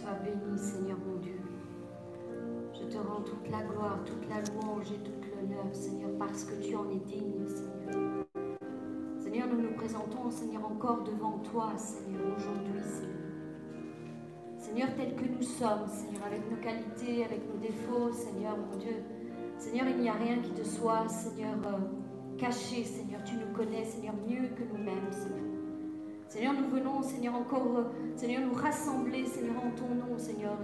[0.00, 1.38] Sois béni, Seigneur mon Dieu.
[2.72, 6.54] Je te rends toute la gloire, toute la louange et toute l'honneur, Seigneur, parce que
[6.54, 8.24] tu en es digne, Seigneur.
[9.18, 13.20] Seigneur, nous nous présentons, Seigneur, encore devant toi, Seigneur, aujourd'hui, Seigneur.
[14.56, 19.04] Seigneur, tel que nous sommes, Seigneur, avec nos qualités, avec nos défauts, Seigneur, mon Dieu.
[19.58, 23.22] Seigneur, il n'y a rien qui te soit, Seigneur, euh, caché, Seigneur.
[23.22, 25.49] Tu nous connais, Seigneur, mieux que nous-mêmes, Seigneur.
[26.30, 27.82] Seigneur, nous venons, Seigneur, encore, euh,
[28.14, 30.56] Seigneur, nous rassembler, Seigneur, en ton nom, Seigneur.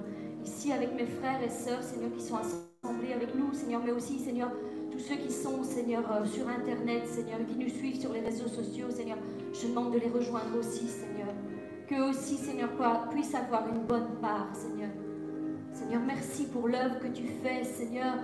[0.45, 4.21] Ici, avec mes frères et sœurs, Seigneur, qui sont assemblés avec nous, Seigneur, mais aussi,
[4.21, 4.53] Seigneur,
[4.93, 8.47] tous ceux qui sont, Seigneur, euh, sur Internet, Seigneur, qui nous suivent sur les réseaux
[8.47, 9.19] sociaux, Seigneur,
[9.53, 11.35] je demande de les rejoindre aussi, Seigneur.
[11.89, 12.71] Qu'eux aussi, Seigneur,
[13.11, 14.91] puissent avoir une bonne part, Seigneur.
[15.73, 18.15] Seigneur, merci pour l'œuvre que tu fais, Seigneur,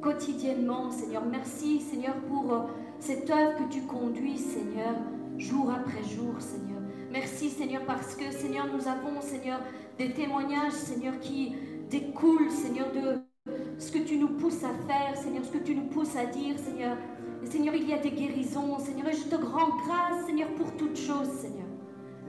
[0.00, 1.22] quotidiennement, Seigneur.
[1.30, 2.60] Merci, Seigneur, pour euh,
[2.98, 4.94] cette œuvre que tu conduis, Seigneur,
[5.36, 6.67] jour après jour, Seigneur.
[7.10, 9.60] Merci, Seigneur, parce que, Seigneur, nous avons, Seigneur,
[9.96, 11.54] des témoignages, Seigneur, qui
[11.88, 15.86] découlent, Seigneur, de ce que tu nous pousses à faire, Seigneur, ce que tu nous
[15.86, 16.98] pousses à dire, Seigneur.
[17.42, 20.76] Et Seigneur, il y a des guérisons, Seigneur, et je te rends grâce, Seigneur, pour
[20.76, 21.66] toutes choses, Seigneur.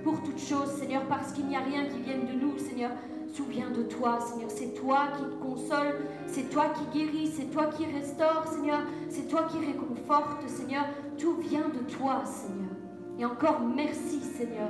[0.01, 2.91] Pour toutes choses, Seigneur, parce qu'il n'y a rien qui vienne de nous, Seigneur.
[3.33, 4.49] Souviens de toi, Seigneur.
[4.49, 8.79] C'est toi qui te console, c'est toi qui guéris, c'est toi qui restaure, Seigneur.
[9.09, 10.85] C'est toi qui réconforte, Seigneur.
[11.17, 12.68] Tout vient de toi, Seigneur.
[13.19, 14.69] Et encore merci, Seigneur.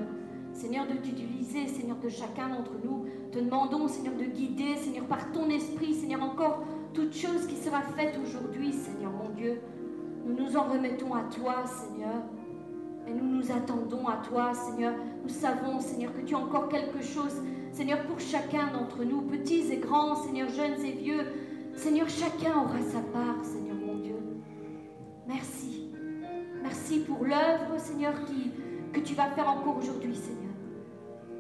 [0.54, 3.06] Seigneur, de t'utiliser, Seigneur, de chacun d'entre nous.
[3.32, 7.82] Te demandons, Seigneur, de guider, Seigneur, par ton esprit, Seigneur, encore toute chose qui sera
[7.82, 9.62] faite aujourd'hui, Seigneur, mon Dieu.
[10.26, 12.24] Nous nous en remettons à toi, Seigneur.
[13.08, 14.96] Et nous nous attendons à toi, Seigneur.
[15.24, 19.72] Nous savons, Seigneur, que tu as encore quelque chose, Seigneur, pour chacun d'entre nous, petits
[19.72, 21.24] et grands, Seigneur, jeunes et vieux.
[21.76, 24.18] Seigneur, chacun aura sa part, Seigneur, mon Dieu.
[25.28, 25.79] Merci.
[26.62, 28.52] Merci pour l'œuvre, Seigneur, qui,
[28.94, 30.54] que tu vas faire encore aujourd'hui, Seigneur.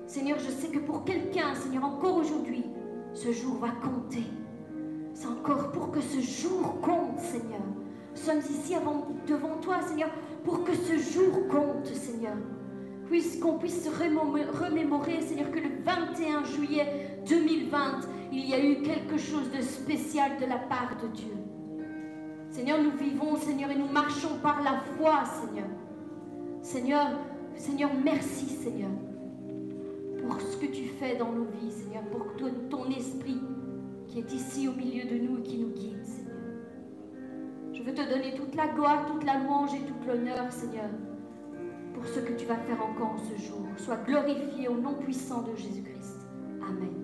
[0.07, 2.63] Seigneur, je sais que pour quelqu'un, Seigneur, encore aujourd'hui,
[3.13, 4.23] ce jour va compter.
[5.13, 7.61] C'est encore pour que ce jour compte, Seigneur.
[8.11, 8.73] Nous sommes ici
[9.27, 10.09] devant toi, Seigneur,
[10.43, 12.37] pour que ce jour compte, Seigneur.
[13.07, 18.01] Puisqu'on puisse se remémorer, Seigneur, que le 21 juillet 2020,
[18.31, 21.38] il y a eu quelque chose de spécial de la part de Dieu.
[22.49, 25.67] Seigneur, nous vivons, Seigneur, et nous marchons par la foi, Seigneur.
[26.61, 27.07] Seigneur,
[27.55, 28.89] Seigneur, merci, Seigneur
[30.29, 32.25] pour ce que tu fais dans nos vies, Seigneur, pour
[32.69, 33.41] ton, esprit
[34.07, 36.35] qui est ici au milieu de nous et qui nous guide, Seigneur.
[37.73, 40.89] Je veux te donner toute la gloire, toute la louange et toute l'honneur, Seigneur,
[41.93, 43.65] pour ce que tu vas faire encore ce jour.
[43.77, 46.27] Sois glorifié au nom puissant de Jésus-Christ.
[46.61, 46.98] Amen.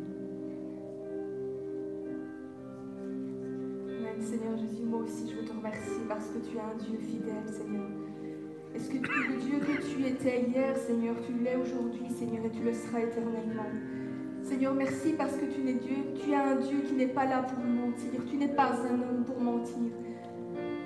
[4.26, 7.46] Seigneur Jésus, moi aussi je veux te remercier parce que tu es un Dieu fidèle,
[7.46, 7.88] Seigneur.
[8.74, 12.64] Est-ce que le Dieu que tu étais hier, Seigneur, tu l'es aujourd'hui, Seigneur, et tu
[12.64, 13.70] le seras éternellement.
[14.42, 17.44] Seigneur, merci parce que tu es Dieu, tu es un Dieu qui n'est pas là
[17.44, 19.92] pour mentir, tu n'es pas un homme pour mentir.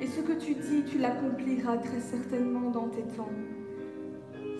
[0.01, 3.31] Et ce que tu dis, tu l'accompliras très certainement dans tes temps.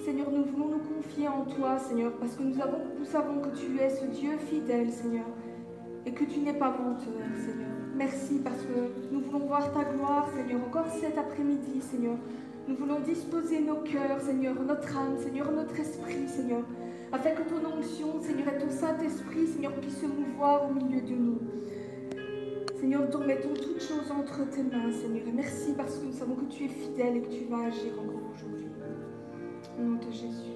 [0.06, 3.78] Seigneur, nous voulons nous confier en toi, Seigneur, parce que nous, nous savons que tu
[3.78, 5.28] es ce Dieu fidèle, Seigneur,
[6.06, 7.69] et que tu n'es pas menteur, Seigneur.
[8.00, 12.16] Merci parce que nous voulons voir ta gloire, Seigneur, encore cet après-midi, Seigneur.
[12.66, 16.64] Nous voulons disposer nos cœurs, Seigneur, notre âme, Seigneur, notre esprit, Seigneur,
[17.12, 21.14] afin que ton onction, Seigneur, et ton Saint-Esprit, Seigneur, puisse se mouvoir au milieu de
[21.14, 21.40] nous.
[22.80, 25.28] Seigneur, nous remettons toutes choses entre tes mains, Seigneur.
[25.28, 28.00] Et merci parce que nous savons que tu es fidèle et que tu vas agir
[28.00, 28.68] encore aujourd'hui.
[29.78, 30.49] Au nom de Jésus.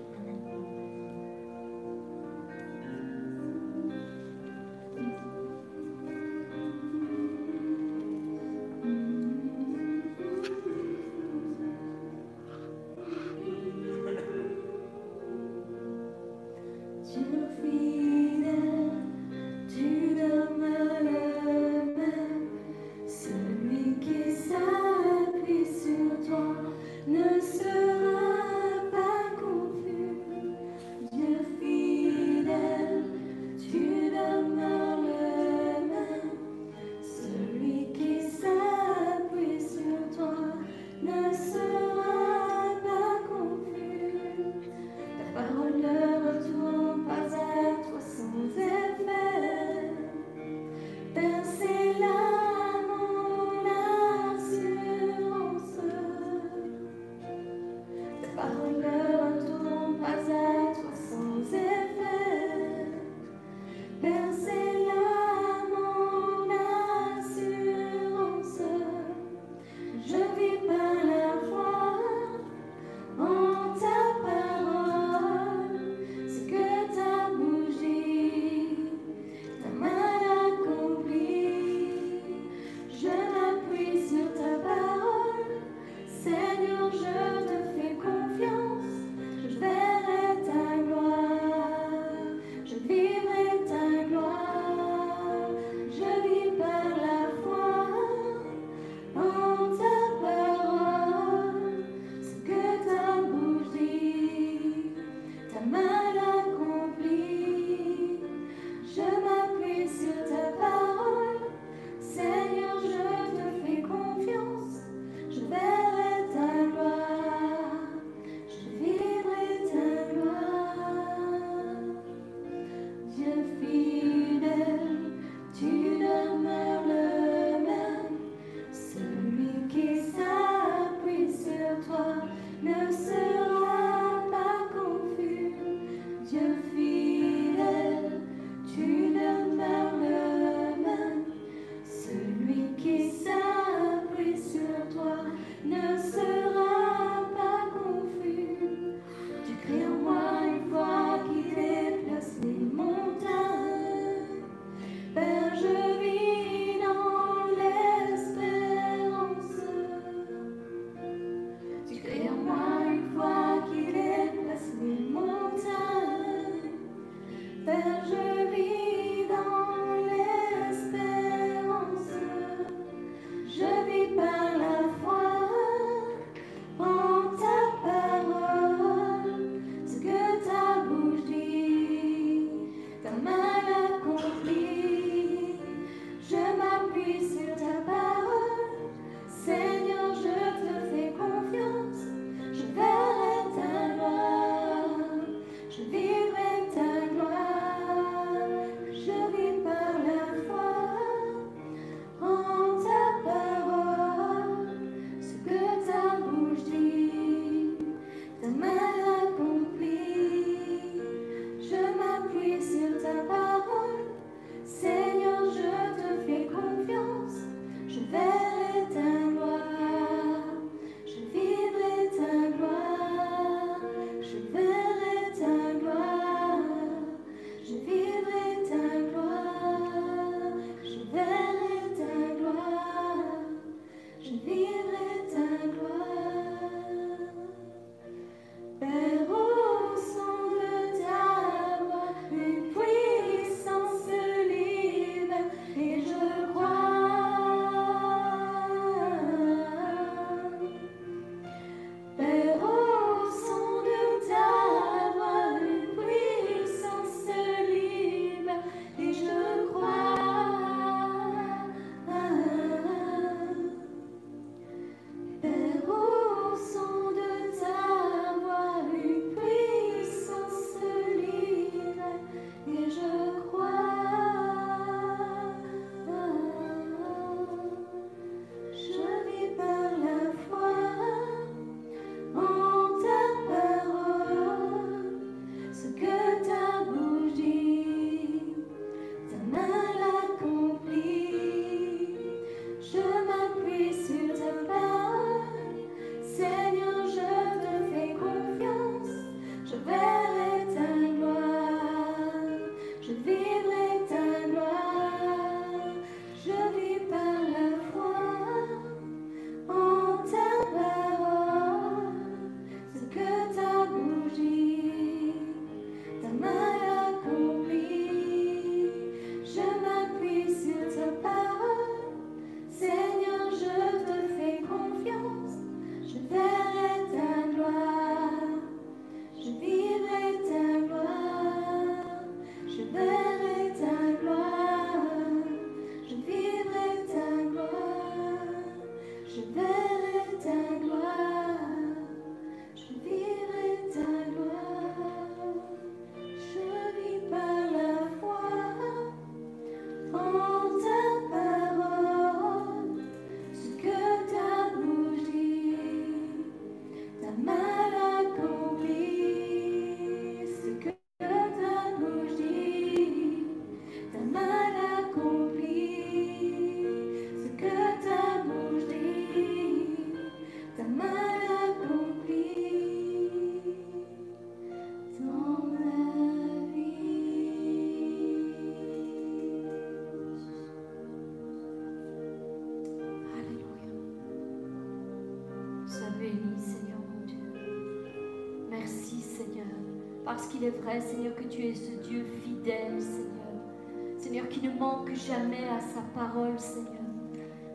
[390.35, 394.17] Parce qu'il est vrai, Seigneur, que tu es ce Dieu fidèle, Seigneur.
[394.17, 397.03] Seigneur, qui ne manque jamais à sa parole, Seigneur.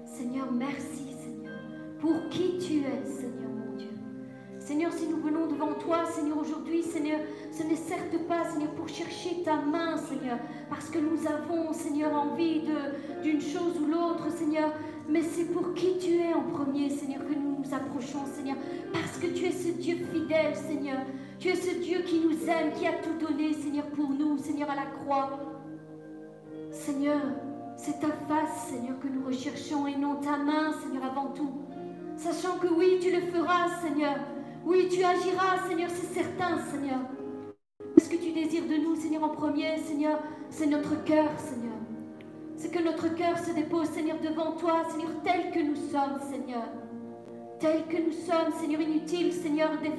[0.05, 1.57] Seigneur, merci, Seigneur,
[2.00, 3.91] pour qui tu es, Seigneur mon Dieu.
[4.59, 7.21] Seigneur, si nous venons devant toi, Seigneur, aujourd'hui, Seigneur,
[7.53, 10.38] ce n'est certes pas, Seigneur, pour chercher ta main, Seigneur,
[10.69, 12.62] parce que nous avons, Seigneur, envie
[13.23, 14.73] d'une chose ou l'autre, Seigneur,
[15.09, 18.57] mais c'est pour qui tu es en premier, Seigneur, que nous nous approchons, Seigneur,
[18.93, 20.99] parce que tu es ce Dieu fidèle, Seigneur.
[21.38, 24.68] Tu es ce Dieu qui nous aime, qui a tout donné, Seigneur, pour nous, Seigneur,
[24.71, 25.38] à la croix.
[26.73, 27.21] Seigneur,
[27.76, 31.52] c'est ta face, Seigneur, que nous recherchons et non ta main, Seigneur, avant tout.
[32.16, 34.16] Sachant que oui, tu le feras, Seigneur.
[34.64, 36.99] Oui, tu agiras, Seigneur, c'est certain, Seigneur.
[37.97, 40.18] Ce que tu désires de nous, Seigneur, en premier, Seigneur,
[40.50, 41.76] c'est notre cœur, Seigneur.
[42.57, 46.64] C'est que notre cœur se dépose, Seigneur, devant toi, Seigneur, tel que nous sommes, Seigneur.
[47.61, 49.90] Tel que nous sommes, Seigneur, inutile, Seigneur, des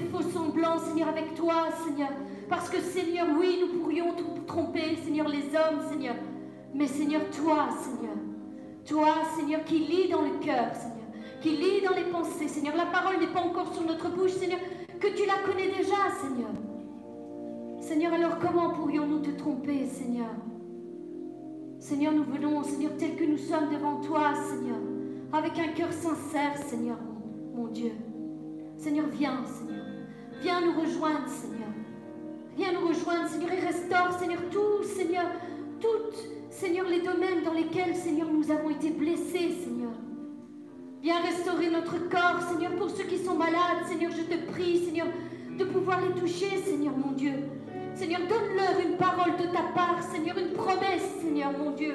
[0.00, 2.10] faux semblants, Seigneur, avec toi, Seigneur.
[2.48, 4.14] Parce que, Seigneur, oui, nous pourrions
[4.46, 6.16] tromper, Seigneur, les hommes, Seigneur.
[6.74, 8.16] Mais, Seigneur, toi, Seigneur,
[8.86, 10.98] toi, Seigneur, qui lis dans le cœur, Seigneur,
[11.40, 14.60] qui lis dans les pensées, Seigneur, la parole n'est pas encore sur notre bouche, Seigneur,
[15.00, 16.50] que tu la connais déjà, Seigneur.
[17.80, 20.30] Seigneur, alors comment pourrions-nous te tromper, Seigneur?
[21.80, 24.78] Seigneur, nous venons, Seigneur, tel que nous sommes devant toi, Seigneur,
[25.32, 26.98] avec un cœur sincère, Seigneur,
[27.54, 27.92] mon Dieu.
[28.76, 29.81] Seigneur, viens, Seigneur.
[30.42, 31.68] Viens nous rejoindre, Seigneur.
[32.56, 35.26] Viens nous rejoindre, Seigneur, et restaure, Seigneur, tout, Seigneur,
[35.80, 36.18] toutes,
[36.50, 39.92] Seigneur, les domaines dans lesquels, Seigneur, nous avons été blessés, Seigneur.
[41.00, 45.06] Viens restaurer notre corps, Seigneur, pour ceux qui sont malades, Seigneur, je te prie, Seigneur,
[45.56, 47.34] de pouvoir les toucher, Seigneur, mon Dieu.
[47.94, 51.94] Seigneur, donne-leur une parole de ta part, Seigneur, une promesse, Seigneur, mon Dieu.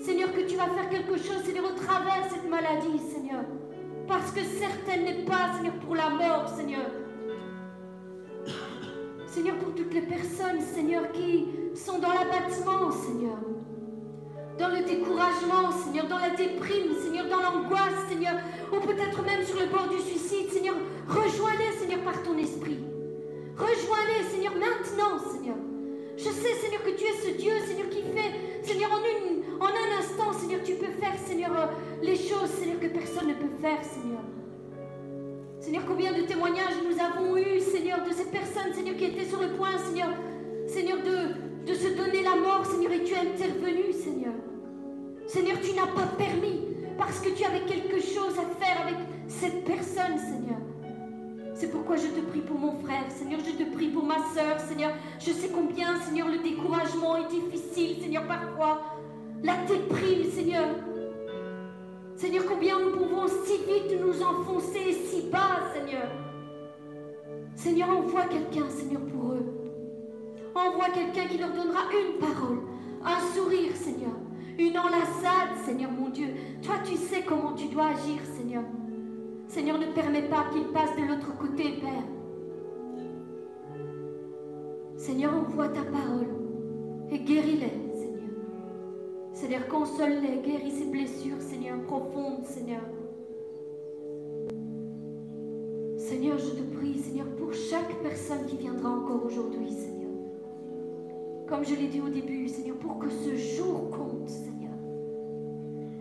[0.00, 3.44] Seigneur, que tu vas faire quelque chose, Seigneur, au travers de cette maladie, Seigneur.
[4.06, 7.07] Parce que certaine n'est pas, Seigneur, pour la mort, Seigneur.
[9.38, 13.38] Seigneur, pour toutes les personnes, Seigneur, qui sont dans l'abattement, Seigneur.
[14.58, 18.34] Dans le découragement, Seigneur, dans la déprime, Seigneur, dans l'angoisse, Seigneur,
[18.72, 20.74] ou peut-être même sur le bord du suicide, Seigneur,
[21.06, 22.80] rejoins-les, Seigneur, par ton esprit.
[23.56, 25.56] Rejoins-les, Seigneur, maintenant, Seigneur.
[26.16, 29.98] Je sais, Seigneur, que tu es ce Dieu, Seigneur, qui fait, Seigneur, en, en un
[30.00, 31.66] instant, Seigneur, tu peux faire, Seigneur, euh,
[32.02, 34.24] les choses, Seigneur, que personne ne peut faire, Seigneur.
[35.68, 39.38] Seigneur, combien de témoignages nous avons eus, Seigneur, de ces personnes, Seigneur, qui étaient sur
[39.38, 40.08] le point, Seigneur,
[40.66, 44.32] Seigneur, de, de se donner la mort, Seigneur, et tu es intervenu, Seigneur.
[45.26, 46.62] Seigneur, tu n'as pas permis,
[46.96, 48.96] parce que tu avais quelque chose à faire avec
[49.28, 50.56] cette personne, Seigneur.
[51.52, 54.58] C'est pourquoi je te prie pour mon frère, Seigneur, je te prie pour ma soeur,
[54.66, 54.92] Seigneur.
[55.18, 58.96] Je sais combien, Seigneur, le découragement est difficile, Seigneur, parfois.
[59.42, 60.64] La déprime, Seigneur.
[62.18, 66.08] Seigneur, combien nous pouvons si vite nous enfoncer si bas, Seigneur?
[67.54, 69.46] Seigneur, envoie quelqu'un, Seigneur, pour eux.
[70.52, 72.58] Envoie quelqu'un qui leur donnera une parole,
[73.04, 74.16] un sourire, Seigneur.
[74.58, 76.26] Une enlaçade, Seigneur mon Dieu.
[76.60, 78.64] Toi, tu sais comment tu dois agir, Seigneur.
[79.46, 82.02] Seigneur, ne permets pas qu'ils passent de l'autre côté, Père.
[84.96, 86.26] Seigneur, envoie ta parole
[87.12, 87.87] et guéris-les,
[89.40, 89.68] Seigneur.
[89.68, 92.80] Console-les, guéris blessures, Seigneur, profondes, Seigneur.
[95.96, 100.10] Seigneur, je te prie, Seigneur, pour chaque personne qui viendra encore aujourd'hui, Seigneur.
[101.46, 104.74] Comme je l'ai dit au début, Seigneur, pour que ce jour compte, Seigneur.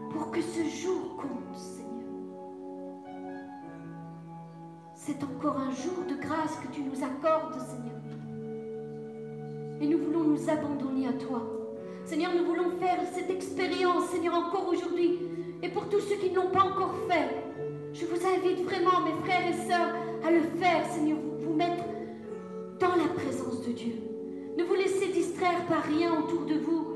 [0.09, 2.09] Pour que ce jour compte, Seigneur.
[4.95, 8.01] C'est encore un jour de grâce que tu nous accordes, Seigneur.
[9.79, 11.56] Et nous voulons nous abandonner à toi.
[12.07, 15.19] Seigneur, nous voulons faire cette expérience, Seigneur, encore aujourd'hui.
[15.61, 17.35] Et pour tous ceux qui ne l'ont pas encore fait,
[17.91, 19.93] je vous invite vraiment, mes frères et sœurs,
[20.25, 21.83] à le faire, Seigneur, vous, vous mettre
[22.79, 23.95] dans la présence de Dieu.
[24.57, 26.93] Ne vous laissez distraire par rien autour de vous.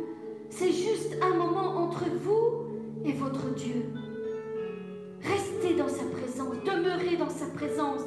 [0.49, 3.83] C'est juste un moment entre vous et votre Dieu.
[5.23, 8.01] Restez dans sa présence, demeurez dans sa présence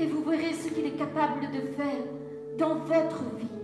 [0.00, 2.04] et vous verrez ce qu'il est capable de faire
[2.56, 3.55] dans votre vie.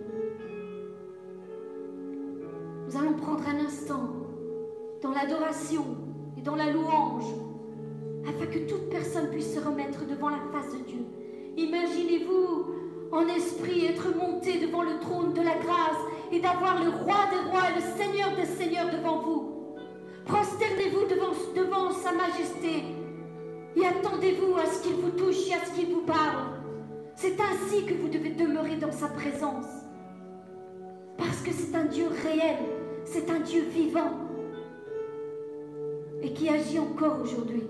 [2.93, 4.11] Nous allons prendre un instant
[5.01, 5.85] dans l'adoration
[6.37, 7.25] et dans la louange
[8.29, 11.07] afin que toute personne puisse se remettre devant la face de Dieu.
[11.57, 12.67] Imaginez-vous
[13.11, 17.51] en esprit être monté devant le trône de la grâce et d'avoir le roi des
[17.51, 19.77] rois et le seigneur des seigneurs devant vous.
[20.27, 22.85] Prosternez-vous devant, devant sa majesté
[23.75, 26.61] et attendez-vous à ce qu'il vous touche et à ce qu'il vous parle.
[27.17, 29.67] C'est ainsi que vous devez demeurer dans sa présence.
[31.17, 34.13] Parce que c'est un Dieu réel, c'est un Dieu vivant
[36.23, 37.65] et qui agit encore aujourd'hui.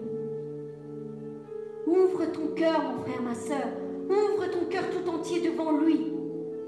[1.86, 3.66] Ouvre ton cœur, mon frère, ma soeur.
[4.04, 6.12] Ouvre ton cœur tout entier devant lui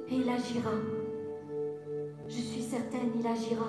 [0.09, 0.71] et il agira.
[2.27, 3.67] Je suis certaine, il agira.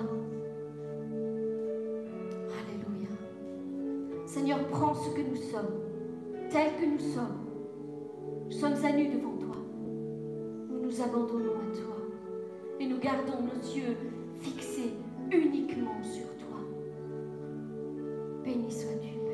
[2.58, 3.08] Alléluia.
[4.24, 5.80] Seigneur, prends ce que nous sommes,
[6.50, 7.46] tel que nous sommes.
[8.46, 9.56] Nous sommes à nu devant toi.
[10.70, 11.96] Nous nous abandonnons à toi
[12.80, 13.96] et nous gardons nos yeux
[14.46, 14.94] fixés
[15.32, 16.60] uniquement sur toi.
[18.44, 19.25] Béni sois-tu.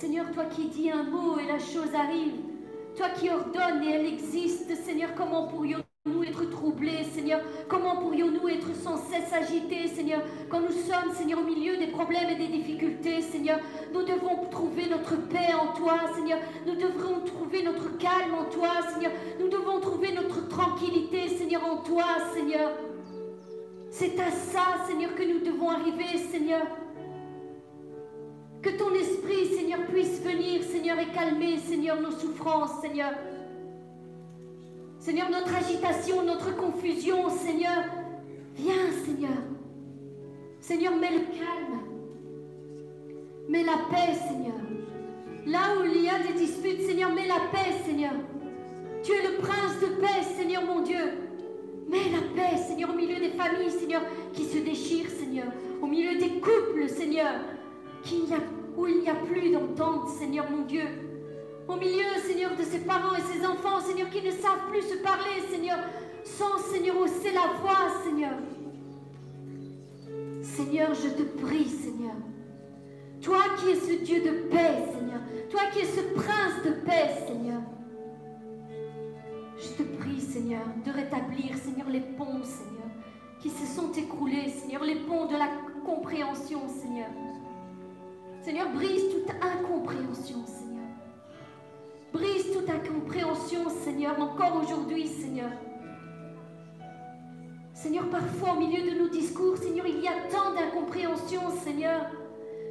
[0.00, 2.32] Seigneur, toi qui dis un mot et la chose arrive.
[2.96, 7.42] Toi qui ordonnes et elle existe, Seigneur, comment pourrions-nous être troublés, Seigneur?
[7.68, 10.22] Comment pourrions-nous être sans cesse agités, Seigneur?
[10.48, 13.58] Quand nous sommes, Seigneur, au milieu des problèmes et des difficultés, Seigneur,
[13.92, 16.38] nous devons trouver notre paix en toi, Seigneur.
[16.66, 19.12] Nous devrons trouver notre calme en toi, Seigneur.
[19.38, 22.70] Nous devons trouver notre tranquillité, Seigneur, en toi, Seigneur.
[23.90, 26.66] C'est à ça, Seigneur, que nous devons arriver, Seigneur.
[28.62, 33.12] Que ton esprit, Seigneur, puisse venir, Seigneur, et calmer, Seigneur, nos souffrances, Seigneur.
[34.98, 37.84] Seigneur, notre agitation, notre confusion, Seigneur.
[38.56, 39.38] Viens, Seigneur.
[40.60, 41.80] Seigneur, mets le calme.
[43.48, 44.60] Mets la paix, Seigneur.
[45.46, 48.12] Là où il y a des disputes, Seigneur, mets la paix, Seigneur.
[49.02, 50.98] Tu es le prince de paix, Seigneur mon Dieu.
[51.88, 54.02] Mets la paix, Seigneur, au milieu des familles, Seigneur,
[54.34, 55.46] qui se déchirent, Seigneur.
[55.80, 57.32] Au milieu des couples, Seigneur,
[58.76, 60.84] où il n'y a plus d'entente, Seigneur mon Dieu.
[61.68, 64.96] Au milieu, Seigneur, de ses parents et ses enfants, Seigneur, qui ne savent plus se
[65.02, 65.78] parler, Seigneur,
[66.24, 68.34] sans, Seigneur, hausser la voix, Seigneur.
[70.42, 72.14] Seigneur, je te prie, Seigneur.
[73.20, 75.20] Toi qui es ce Dieu de paix, Seigneur.
[75.50, 77.60] Toi qui es ce prince de paix, Seigneur.
[79.58, 82.88] Je te prie, Seigneur, de rétablir, Seigneur, les ponts, Seigneur,
[83.40, 85.48] qui se sont écroulés, Seigneur, les ponts de la
[85.84, 87.10] compréhension, Seigneur.
[88.42, 90.88] Seigneur, brise toute incompréhension, Seigneur.
[92.12, 95.50] Brise toute incompréhension, Seigneur, encore aujourd'hui, Seigneur.
[97.74, 102.06] Seigneur, parfois au milieu de nos discours, Seigneur, il y a tant d'incompréhension, Seigneur.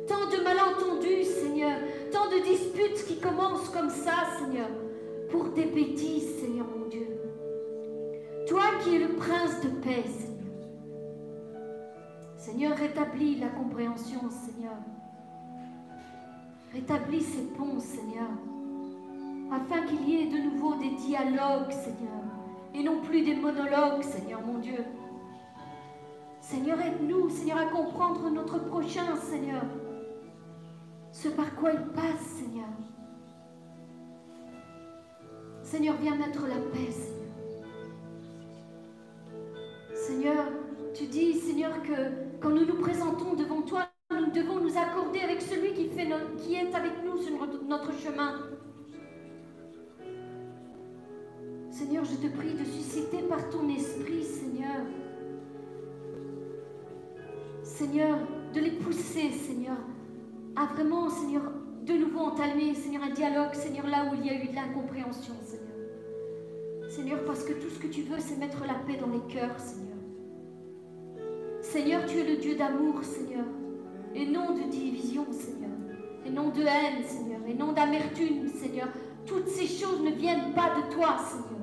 [0.07, 1.79] Tant de malentendus, Seigneur.
[2.11, 4.69] Tant de disputes qui commencent comme ça, Seigneur.
[5.29, 7.07] Pour des bêtises, Seigneur mon Dieu.
[8.47, 10.39] Toi qui es le prince de paix, Seigneur.
[12.37, 14.77] Seigneur, rétablis la compréhension, Seigneur.
[16.73, 18.29] Rétablis ces ponts, Seigneur.
[19.51, 22.23] Afin qu'il y ait de nouveau des dialogues, Seigneur.
[22.73, 24.85] Et non plus des monologues, Seigneur mon Dieu.
[26.41, 29.63] Seigneur, aide-nous, Seigneur, à comprendre notre prochain, Seigneur
[31.11, 32.69] ce par quoi il passe, Seigneur.
[35.63, 37.19] Seigneur, viens mettre la paix, Seigneur.
[39.93, 40.45] Seigneur,
[40.93, 45.39] tu dis, Seigneur, que quand nous nous présentons devant toi, nous devons nous accorder avec
[45.39, 48.39] celui qui, est avec nous sur notre chemin.
[51.69, 54.81] Seigneur, je te prie de susciter par ton esprit, Seigneur.
[57.61, 58.17] Seigneur,
[58.53, 59.77] de les pousser, Seigneur,
[60.55, 61.43] à vraiment, Seigneur,
[61.83, 65.35] de nouveau entamer, Seigneur, un dialogue, Seigneur, là où il y a eu de l'incompréhension,
[65.43, 66.89] Seigneur.
[66.89, 69.59] Seigneur, parce que tout ce que tu veux, c'est mettre la paix dans les cœurs,
[69.59, 69.97] Seigneur.
[71.61, 73.45] Seigneur, tu es le Dieu d'amour, Seigneur,
[74.15, 75.71] et non de division, Seigneur,
[76.25, 78.87] et non de haine, Seigneur, et non d'amertume, Seigneur.
[79.25, 81.59] Toutes ces choses ne viennent pas de toi, Seigneur.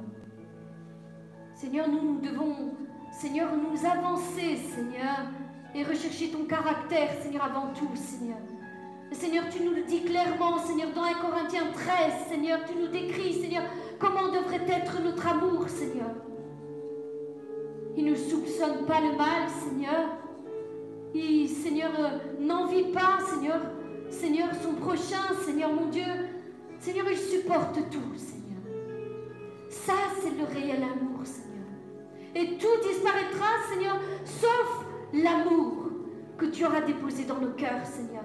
[1.55, 2.75] Seigneur, nous, devons,
[3.13, 5.31] Seigneur, nous avancer, Seigneur,
[5.75, 8.39] et rechercher ton caractère, Seigneur, avant tout, Seigneur.
[9.13, 13.35] Seigneur, tu nous le dis clairement, Seigneur, dans 1 Corinthiens 13, Seigneur, tu nous décris,
[13.35, 13.63] Seigneur,
[13.99, 16.11] comment devrait être notre amour, Seigneur.
[17.97, 20.19] Il ne soupçonne pas le mal, Seigneur.
[21.17, 23.61] Seigneur, euh, n'envie pas, Seigneur,
[24.11, 26.05] Seigneur, son prochain, Seigneur, mon Dieu.
[26.79, 28.61] Seigneur, il supporte tout, Seigneur.
[29.69, 31.67] Ça, c'est le réel amour, Seigneur.
[32.35, 35.91] Et tout disparaîtra, Seigneur, sauf l'amour
[36.37, 38.25] que tu auras déposé dans nos cœurs, Seigneur.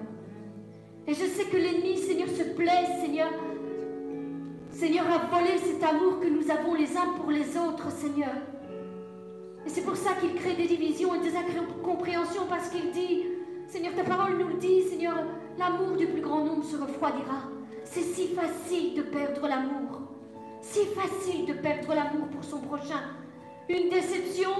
[1.06, 3.30] Et je sais que l'ennemi, Seigneur, se plaît, Seigneur,
[4.70, 8.34] Seigneur, à voler cet amour que nous avons les uns pour les autres, Seigneur.
[9.66, 13.24] Et c'est pour ça qu'il crée des divisions et des incompréhensions, parce qu'il dit,
[13.68, 15.16] Seigneur, ta parole nous le dit, Seigneur,
[15.58, 17.48] l'amour du plus grand nombre se refroidira.
[17.84, 20.00] C'est si facile de perdre l'amour.
[20.60, 23.00] Si facile de perdre l'amour pour son prochain.
[23.68, 24.50] Une déception,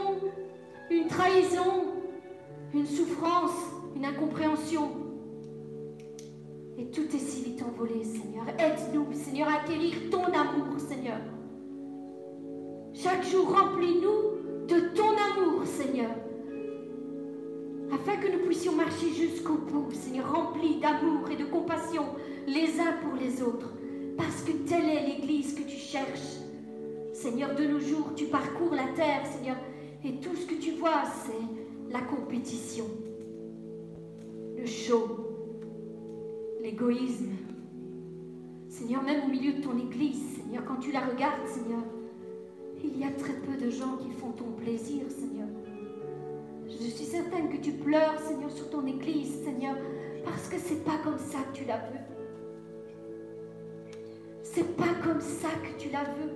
[0.91, 1.87] une trahison,
[2.75, 3.57] une souffrance,
[3.97, 4.91] une incompréhension.
[6.79, 8.45] Et tout est si vite envolé, Seigneur.
[8.59, 11.19] Aide-nous, Seigneur, à acquérir ton amour, Seigneur.
[12.95, 16.11] Chaque jour, remplis-nous de ton amour, Seigneur,
[17.93, 22.05] afin que nous puissions marcher jusqu'au bout, Seigneur, remplis d'amour et de compassion
[22.47, 23.73] les uns pour les autres,
[24.17, 26.39] parce que telle est l'Église que tu cherches.
[27.13, 29.57] Seigneur, de nos jours, tu parcours la terre, Seigneur,
[30.05, 32.87] et tout ce que tu vois, c'est la compétition,
[34.57, 35.07] le show,
[36.63, 37.31] l'égoïsme.
[38.69, 41.83] Seigneur, même au milieu de ton Église, Seigneur, quand tu la regardes, Seigneur,
[42.83, 45.49] il y a très peu de gens qui font ton plaisir, Seigneur.
[46.67, 49.77] Je suis certaine que tu pleures, Seigneur, sur ton Église, Seigneur,
[50.25, 52.01] parce que c'est pas comme ça que tu la veux.
[54.43, 56.31] C'est pas comme ça que tu la veux.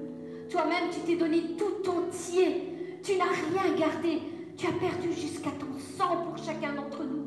[0.49, 2.73] Toi-même, tu t'es donné tout entier.
[3.03, 4.23] Tu n'as rien gardé.
[4.57, 7.27] Tu as perdu jusqu'à ton sang pour chacun d'entre nous.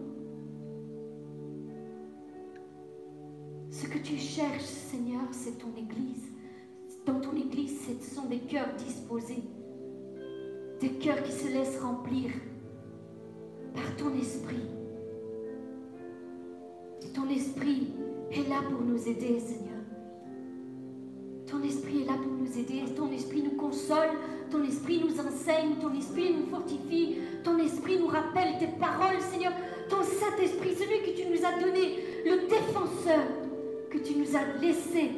[3.69, 6.28] Ce que tu cherches, Seigneur, c'est ton Église
[7.09, 9.43] dans ton Église, ce sont des cœurs disposés,
[10.79, 12.31] des cœurs qui se laissent remplir
[13.73, 14.67] par ton esprit.
[17.13, 17.87] Ton esprit
[18.31, 19.69] est là pour nous aider, Seigneur.
[21.47, 22.83] Ton esprit est là pour nous aider.
[22.95, 24.09] Ton esprit nous console.
[24.51, 25.77] Ton esprit nous enseigne.
[25.81, 27.17] Ton esprit nous fortifie.
[27.43, 29.53] Ton esprit nous rappelle tes paroles, Seigneur.
[29.89, 31.95] Ton Saint-Esprit, celui que tu nous as donné,
[32.25, 33.23] le défenseur
[33.89, 35.11] que tu nous as laissé,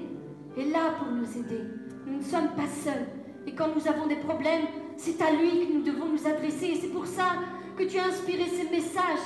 [0.58, 1.64] est là pour nous aider.
[2.06, 3.08] Nous ne sommes pas seuls.
[3.48, 4.66] Et quand nous avons des problèmes,
[4.98, 6.68] c'est à lui que nous devons nous adresser.
[6.68, 7.34] Et c'est pour ça
[7.78, 9.20] que tu as inspiré ces messages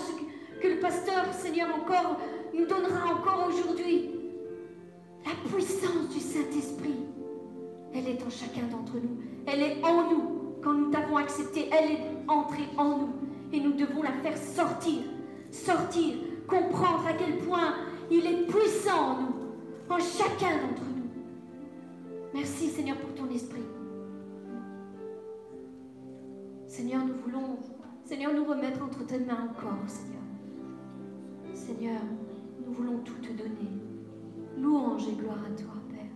[0.62, 2.18] que le pasteur, Seigneur, encore
[2.54, 4.12] nous donnera encore aujourd'hui.
[5.26, 6.96] La puissance du Saint-Esprit,
[7.94, 9.18] elle est en chacun d'entre nous.
[9.48, 10.32] Elle est en nous.
[10.64, 13.10] Quand nous t'avons accepté, elle est entrée en nous.
[13.52, 15.02] Et nous devons la faire sortir.
[15.52, 16.16] Sortir.
[16.48, 17.76] Comprendre à quel point
[18.12, 19.36] il est puissant en nous.
[19.90, 20.95] En chacun d'entre nous.
[22.36, 23.64] Merci Seigneur pour ton esprit.
[26.68, 27.60] Seigneur, nous voulons,
[28.04, 30.22] Seigneur, nous remettre entre tes mains encore, Seigneur.
[31.54, 32.02] Seigneur,
[32.66, 33.80] nous voulons tout te donner.
[34.58, 36.12] Louange et gloire à toi, Père.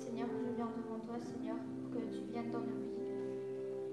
[0.00, 1.56] Seigneur, je viens devant toi, Seigneur,
[1.92, 2.98] que tu viennes dans nos vies,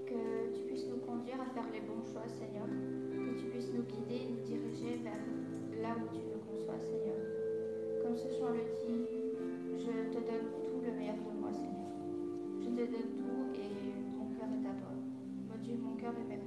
[0.08, 3.84] que tu puisses nous conduire à faire les bons choix, Seigneur, que tu puisses nous
[3.84, 5.22] guider et nous diriger vers
[5.80, 7.33] là où tu nous conçois, Seigneur.
[8.16, 9.10] Ce chant le dit,
[9.76, 11.90] je te donne tout le meilleur de moi, Seigneur.
[12.62, 14.94] Je te donne tout et mon cœur est à toi.
[15.50, 16.43] Module mon cœur et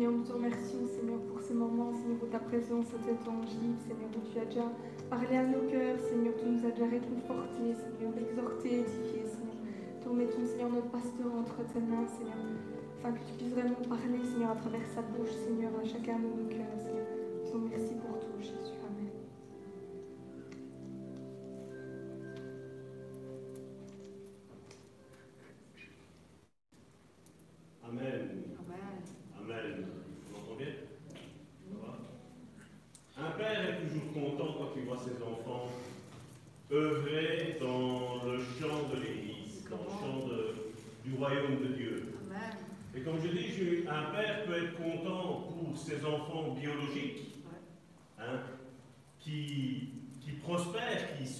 [0.00, 4.08] Seigneur, nous te remercions, Seigneur, pour ce moment, Seigneur, où ta présence était tangible, Seigneur,
[4.16, 4.64] où tu as déjà
[5.12, 9.60] parlé à nos cœurs, Seigneur, tu nous as déjà réconfortés, Seigneur, exhortés, édifiés, Seigneur.
[10.00, 12.40] Te remettons, Seigneur, notre pasteur entre tes mains, Seigneur,
[13.04, 16.32] afin que tu puisses vraiment parler, Seigneur, à travers sa bouche, Seigneur, à chacun de
[16.32, 17.04] nos cœurs, Seigneur.
[17.04, 18.19] Nous te remercions pour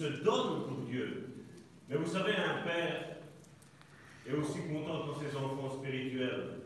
[0.00, 1.26] se donnent pour Dieu.
[1.86, 3.16] Mais vous savez, un père
[4.26, 6.60] est aussi content quand ses enfants spirituels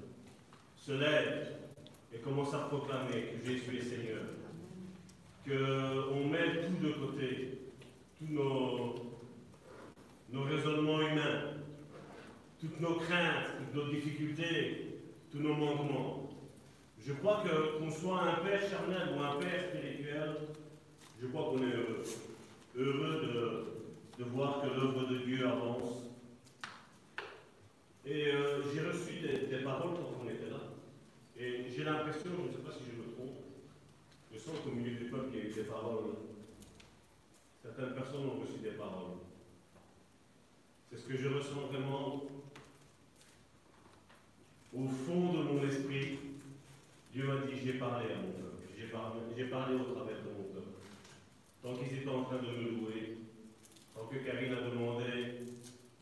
[0.76, 1.57] se lèvent
[2.14, 4.22] et commencent à proclamer que Jésus est Seigneur.
[5.45, 7.59] Qu'on met tout de côté,
[8.18, 8.95] tous nos,
[10.30, 11.55] nos raisonnements humains,
[12.61, 15.01] toutes nos craintes, toutes nos difficultés,
[15.32, 16.30] tous nos manquements.
[17.05, 20.37] Je crois que qu'on soit un père charnel ou un père spirituel,
[21.20, 22.05] je crois qu'on est heureux.
[22.76, 23.20] Heureux
[24.18, 26.02] de, de voir que l'œuvre de Dieu avance.
[28.04, 30.60] Et euh, j'ai reçu des, des paroles quand on était là.
[31.38, 33.36] Et j'ai l'impression, je ne sais pas si je me trompe,
[34.32, 36.14] je sens qu'au milieu du peuple, il y a eu des paroles.
[37.62, 39.18] Certaines personnes ont reçu des paroles.
[40.90, 42.24] C'est ce que je ressens vraiment
[44.74, 46.18] au fond de mon esprit.
[47.12, 48.66] Dieu m'a dit, j'ai parlé à mon peuple.
[48.76, 50.34] J'ai parlé, parlé au travers de
[51.64, 53.16] Tant qu'ils étaient en train de me louer,
[53.94, 55.46] tant que Karine a demandé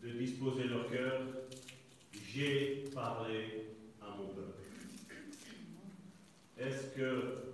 [0.03, 1.23] de disposer leur cœur,
[2.13, 3.69] j'ai parlé
[4.01, 4.61] à mon peuple.
[6.59, 7.45] Est-ce que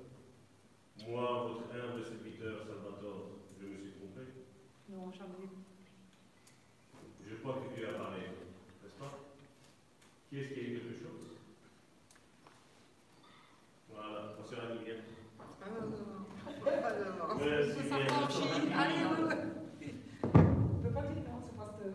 [1.07, 3.29] moi, votre humble serviteur Salvatore,
[3.61, 4.23] je me suis trompé?
[4.89, 5.51] Non, jamais.
[7.29, 9.19] Je crois que Dieu a parlé, n'est-ce pas?
[10.31, 11.37] Qui est-ce qui a eu quelque chose?
[13.91, 14.95] Voilà, on sera bien.
[15.61, 16.28] Ah non, non, non.
[16.49, 18.49] Ouais, Ça s'affranchit.
[19.83, 19.95] oui.
[20.25, 21.95] On peut pas dire non, c'est pasteur.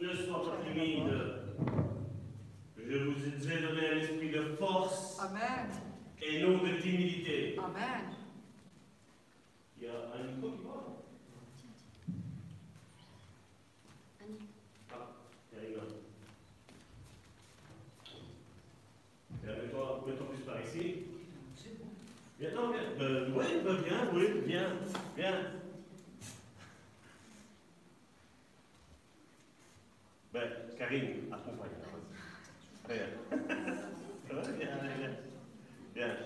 [0.00, 1.12] Ne sois pas timide.
[2.76, 5.70] Je vous ai donné un esprit de force Amen.
[6.20, 7.56] et non de timidité.
[7.58, 8.14] Amen.
[9.78, 10.84] Il y a un micro qui parle
[14.22, 14.48] Annie.
[14.92, 14.94] Ah,
[15.50, 15.82] Karina.
[19.42, 21.04] Viens, mets-toi mets-toi plus par ici.
[23.00, 24.68] Euh, oui, ben, viens, oui, viens,
[25.16, 25.40] viens.
[30.32, 32.94] Ben, Karine, accompagne-la.
[34.30, 34.68] Va, viens,
[34.98, 35.16] viens.
[35.94, 36.16] Viens.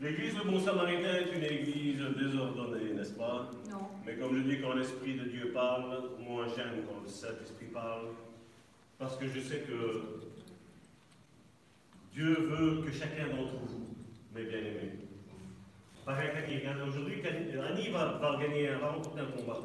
[0.00, 3.50] L'église Le Bon Samaritain est une église désordonnée, n'est-ce pas?
[3.70, 3.88] Non.
[4.04, 8.08] mais comme je dis, quand l'Esprit de Dieu parle, moi j'aime quand le Saint-Esprit parle,
[8.98, 10.20] parce que je sais que
[12.12, 13.93] Dieu veut que chacun d'entre vous,
[14.34, 14.90] mes bien-aimés,
[16.86, 19.60] aujourd'hui, Annie va, va gagner, va remporter un combat.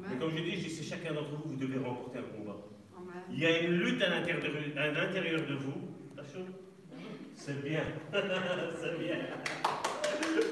[0.00, 2.56] Mais comme je dis, je dis, chacun d'entre vous, vous devez remporter un combat.
[2.96, 3.22] Amen.
[3.30, 5.88] Il y a une lutte à l'intérieur de, vous.
[7.36, 7.84] C'est bien.
[8.12, 9.18] c'est bien.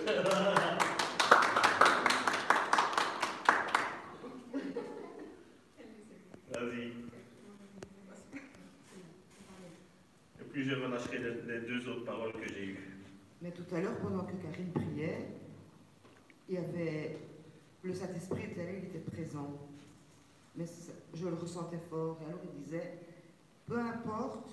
[6.53, 6.93] Vas-y.
[10.41, 12.90] Et puis je relâcherai les deux autres paroles que j'ai eues.
[13.43, 15.29] Mais tout à l'heure, pendant que Karine priait,
[16.49, 17.19] il y avait
[17.83, 19.51] le Saint-Esprit était là, il était présent.
[20.57, 20.67] Mais
[21.15, 22.19] je le ressentais fort.
[22.23, 22.99] Et alors il disait,
[23.67, 24.51] peu importe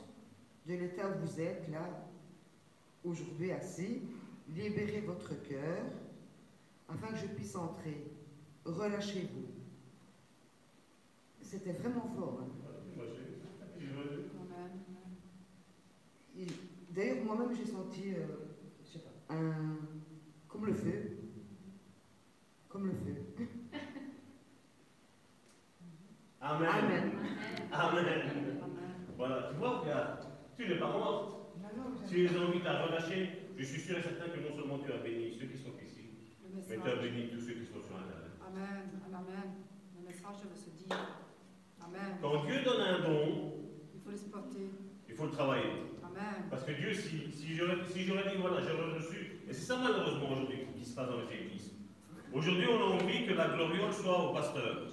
[0.68, 2.08] de l'état où vous êtes là,
[3.04, 4.02] aujourd'hui assis,
[4.56, 5.84] libérez votre cœur
[6.88, 8.06] afin que je puisse entrer.
[8.64, 9.48] Relâchez-vous.
[11.42, 12.40] C'était vraiment fort.
[12.42, 12.48] hein.
[16.92, 18.47] D'ailleurs, moi-même, j'ai senti, euh,
[19.30, 19.78] un,
[20.48, 21.18] comme le feu.
[22.70, 23.16] Comme le feu.
[26.42, 26.70] Amen.
[26.70, 27.12] Amen.
[27.72, 28.06] Amen.
[28.62, 28.62] Amen.
[29.18, 30.20] Voilà, tu vois, regarde,
[30.56, 31.34] tu n'es pas morte.
[32.08, 33.30] Tu les invites à relâcher.
[33.58, 36.12] Je suis sûr et certain que non seulement tu as béni ceux qui sont ici,
[36.44, 38.32] Le mais tu as béni tous ceux qui sont sur Internet.
[38.48, 38.90] Amen.
[39.14, 39.54] Amen.
[40.00, 40.96] Le message veut se dire.
[41.84, 42.18] Amen.
[42.22, 43.54] Quand Dieu donne un don,
[43.96, 44.70] Il faut l'exploiter.
[45.10, 45.72] il faut le travailler.
[46.50, 50.86] Parce que Dieu, si, j'aurais dit, voilà, j'aurais reçu, et c'est ça malheureusement aujourd'hui qui
[50.86, 51.74] se passe dans les églises.
[52.34, 54.84] Aujourd'hui, on a envie que la gloriole soit au pasteur.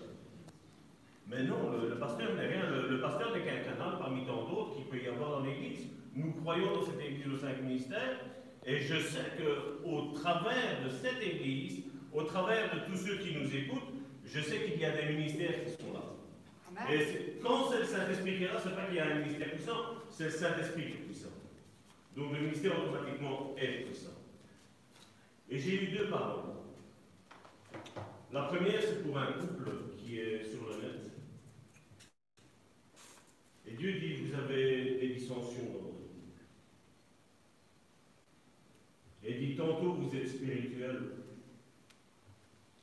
[1.26, 2.68] Mais non, le, le pasteur n'est rien.
[2.70, 5.88] Le, le pasteur n'est qu'un canal parmi tant d'autres qu'il peut y avoir dans l'église.
[6.14, 8.18] nous croyons dans cette Église aux cinq ministères,
[8.64, 13.54] et je sais qu'au travers de cette Église, au travers de tous ceux qui nous
[13.54, 13.92] écoutent,
[14.24, 16.00] je sais qu'il y a des ministères qui sont là.
[16.90, 19.50] Et quand c'est le Saint-Esprit qui est là, c'est pas qu'il y a un ministère
[19.52, 19.76] puissant,
[20.10, 21.28] c'est le Saint-Esprit qui est puissant.
[22.16, 24.14] Donc le ministère automatiquement est puissant.
[25.48, 26.54] Et j'ai eu deux paroles.
[28.32, 31.00] La première, c'est pour un couple qui est sur le net.
[33.66, 35.94] Et Dieu dit, vous avez des dissensions dans votre.
[39.22, 41.00] Et dit, tantôt vous êtes spirituel,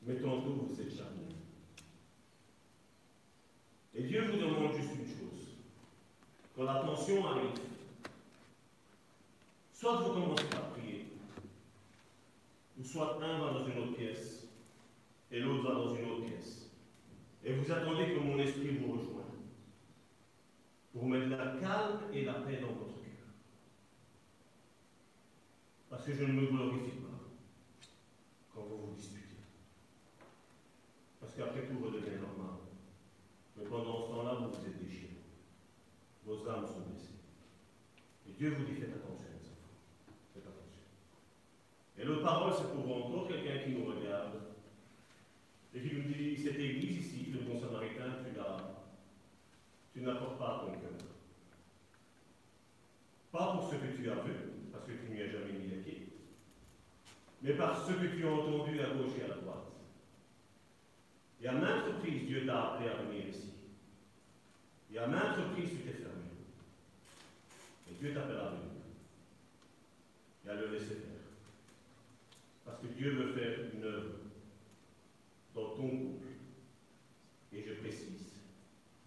[0.04, 1.31] mais tantôt vous êtes charnel.
[4.02, 5.58] Et Dieu vous demande juste une chose.
[6.56, 7.52] Quand la tension arrive,
[9.72, 11.06] soit vous commencez par prier,
[12.80, 14.48] ou soit un va dans une autre pièce,
[15.30, 16.72] et l'autre va dans une autre pièce.
[17.44, 19.46] Et vous attendez que mon esprit vous rejoigne,
[20.94, 23.28] pour mettre la calme et la paix dans votre cœur.
[25.92, 27.20] Parce que je ne me glorifie pas
[28.52, 29.36] quand vous vous disputez.
[31.20, 32.61] Parce qu'après tout redevient normal.
[33.70, 35.18] Pendant ce temps-là, vous vous êtes déchirés.
[36.26, 37.16] Vos âmes sont blessées.
[38.28, 39.78] Et Dieu vous dit faites attention, mes enfants.
[40.34, 40.82] Faites attention.
[41.98, 44.42] Et l'autre parole, c'est pour encore quelqu'un qui nous regarde
[45.74, 48.58] et qui nous dit cette église ici, le bon samaritain, tu l'as.
[49.94, 50.92] Tu n'apportes pas à ton cœur.
[53.32, 54.34] Pas pour ce que tu as vu,
[54.72, 56.10] parce que tu n'y as jamais mis les pieds,
[57.42, 59.72] mais par ce que tu as entendu à gauche et à droite.
[61.42, 63.51] Et à maintes reprises, Dieu t'a appelé à venir ici.
[64.94, 66.26] Et à maintes reprises, tu t'es fermé.
[67.90, 68.72] Et Dieu t'appelle à venir.
[70.46, 71.22] Et à le laisser faire.
[72.66, 74.16] Parce que Dieu veut faire une œuvre
[75.56, 76.28] dans ton couple.
[77.54, 78.34] Et je précise,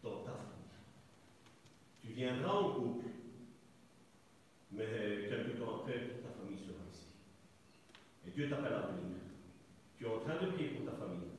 [0.02, 0.54] dans ta famille.
[2.02, 3.06] Tu viendras en couple,
[4.72, 7.06] mais quelque temps après, ta famille sera ici.
[8.26, 9.16] Et Dieu t'appelle à venir.
[9.96, 11.30] Tu es en train de prier pour ta famille.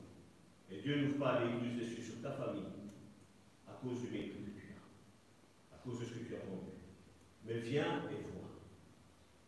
[0.70, 2.75] Et Dieu n'ouvre pas l'église dessus sur ta famille
[3.86, 4.08] cause du
[5.72, 6.72] à cause de ce que tu as vendu.
[7.44, 8.50] Mais viens et vois.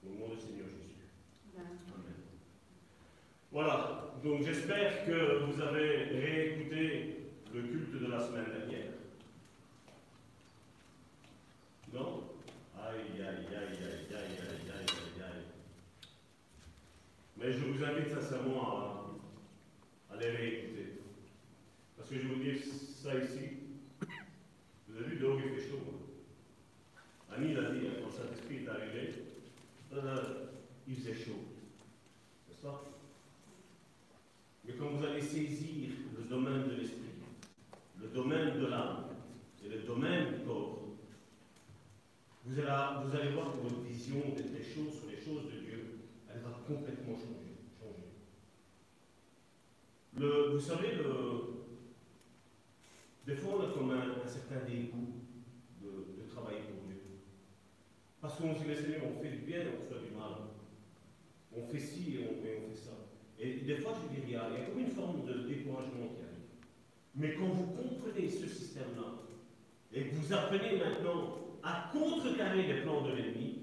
[0.07, 1.09] Au nom du Seigneur Jésus.
[1.57, 2.15] Amen.
[3.51, 7.17] Voilà, donc j'espère que vous avez réécouté
[7.53, 8.93] le culte de la semaine dernière.
[11.93, 12.23] Non?
[12.79, 15.45] Aïe, aïe, aïe, aïe, aïe, aïe, aïe, aïe.
[17.37, 21.01] Mais je vous invite sincèrement à, à les réécouter.
[21.97, 23.68] Parce que je vais vous dire ça ici,
[24.99, 25.79] Avez vu, dehors il fait chaud.
[25.87, 27.35] hein.
[27.37, 29.15] Annie l'a dit, hein, quand le Saint-Esprit est arrivé,
[30.89, 31.45] il faisait chaud.
[32.49, 32.85] N'est-ce pas?
[34.65, 36.99] Mais quand vous allez saisir le domaine de l'esprit,
[38.01, 39.05] le domaine de l'âme
[39.65, 40.83] et le domaine du corps,
[42.45, 46.59] vous allez, voir que votre vision des choses sur les choses de Dieu, elle va
[46.67, 47.49] complètement changer.
[50.17, 51.58] Le, vous savez, le,
[53.29, 55.21] des fois on a comme un, certain dégoût
[55.83, 56.97] de, travailler pour Dieu.
[58.21, 60.49] Parce qu'on se dit, mais Seigneur, on fait du bien et on fait du mal.
[61.55, 62.93] On fait ci et on, fait ça.
[63.39, 66.49] Et des fois, je dire, il y, a, comme une forme de découragement qui arrive.
[67.15, 69.19] Mais quand vous comprenez ce système-là,
[69.93, 73.59] et que vous apprenez maintenant à contrecarrer les plans de l'ennemi,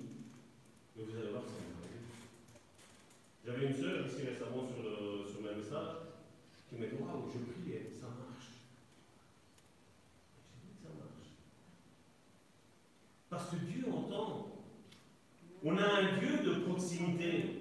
[0.95, 1.53] vous allez voir ça.
[3.45, 5.97] J'avais une sœur ici récemment sur le, sur le message
[6.67, 8.49] qui m'a dit Waouh, je prie et ça marche.
[10.33, 11.29] J'ai dit ça marche.
[13.35, 14.47] Parce que Dieu entend.
[15.61, 17.59] On a un Dieu de proximité.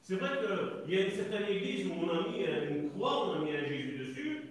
[0.00, 3.32] C'est vrai qu'il y a une certaine église où on a mis une croix, on
[3.34, 4.42] a mis un Jésus dessus.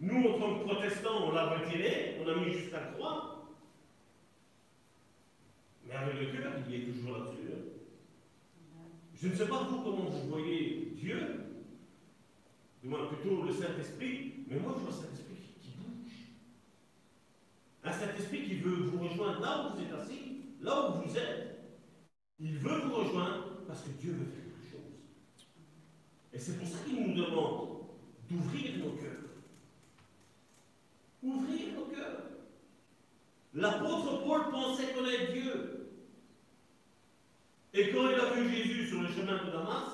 [0.00, 3.46] Nous, en tant que protestants, on l'a retiré, on a mis juste la croix.
[5.86, 7.54] Mais avec le cœur, il est toujours là-dessus.
[9.14, 11.44] Je ne sais pas vous comment vous voyez Dieu,
[12.82, 15.23] du moins plutôt le Saint-Esprit, mais moi je vois Saint-Esprit.
[17.84, 21.54] Un Saint-Esprit qui veut vous rejoindre là où vous êtes assis, là où vous êtes.
[22.40, 24.94] Il veut vous rejoindre parce que Dieu veut faire quelque chose.
[26.32, 27.74] Et c'est pour ça qu'il nous demande
[28.28, 29.10] d'ouvrir nos cœurs.
[31.22, 32.22] Ouvrir nos cœurs.
[33.52, 35.90] L'apôtre Paul pensait connaître Dieu.
[37.72, 39.90] Et quand il a vu Jésus sur le chemin de Damas,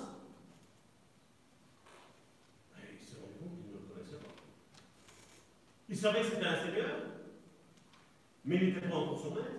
[2.73, 4.35] ben, il s'est rendu compte qu'il ne le connaissait pas.
[5.89, 6.97] Il savait que c'était un Seigneur,
[8.45, 9.51] mais n'était pas encore son maître.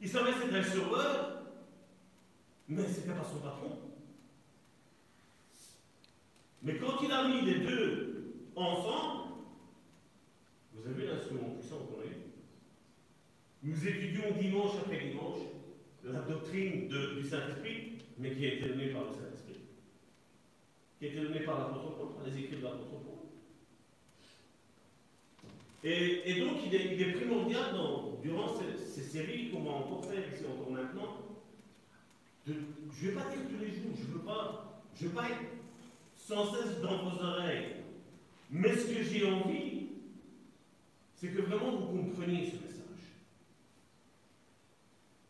[0.00, 1.42] Il savait c'était un sauveur,
[2.68, 3.78] mais ce n'était pas son patron.
[6.62, 9.32] Mais quand il a mis les deux ensemble,
[10.72, 12.24] vous avez l'instrument puissant qu'on a eu
[13.64, 15.40] nous étudions dimanche après dimanche
[16.04, 19.60] la doctrine du Saint-Esprit, mais qui a été donnée par le Saint-Esprit,
[20.98, 23.23] qui a été donnée par l'apôtre Paul, par les écrits de l'apôtre Paul.
[25.86, 27.74] Et, donc, il est, primordial,
[28.22, 31.18] durant ces, séries qu'on va encore faire ici encore maintenant,
[32.46, 32.54] de,
[32.90, 35.28] je ne vais pas dire tous les jours, je ne veux pas, je veux pas
[35.28, 35.44] être
[36.16, 37.76] sans cesse dans vos oreilles.
[38.50, 39.88] Mais ce que j'ai envie,
[41.14, 43.04] c'est que vraiment vous compreniez ce message.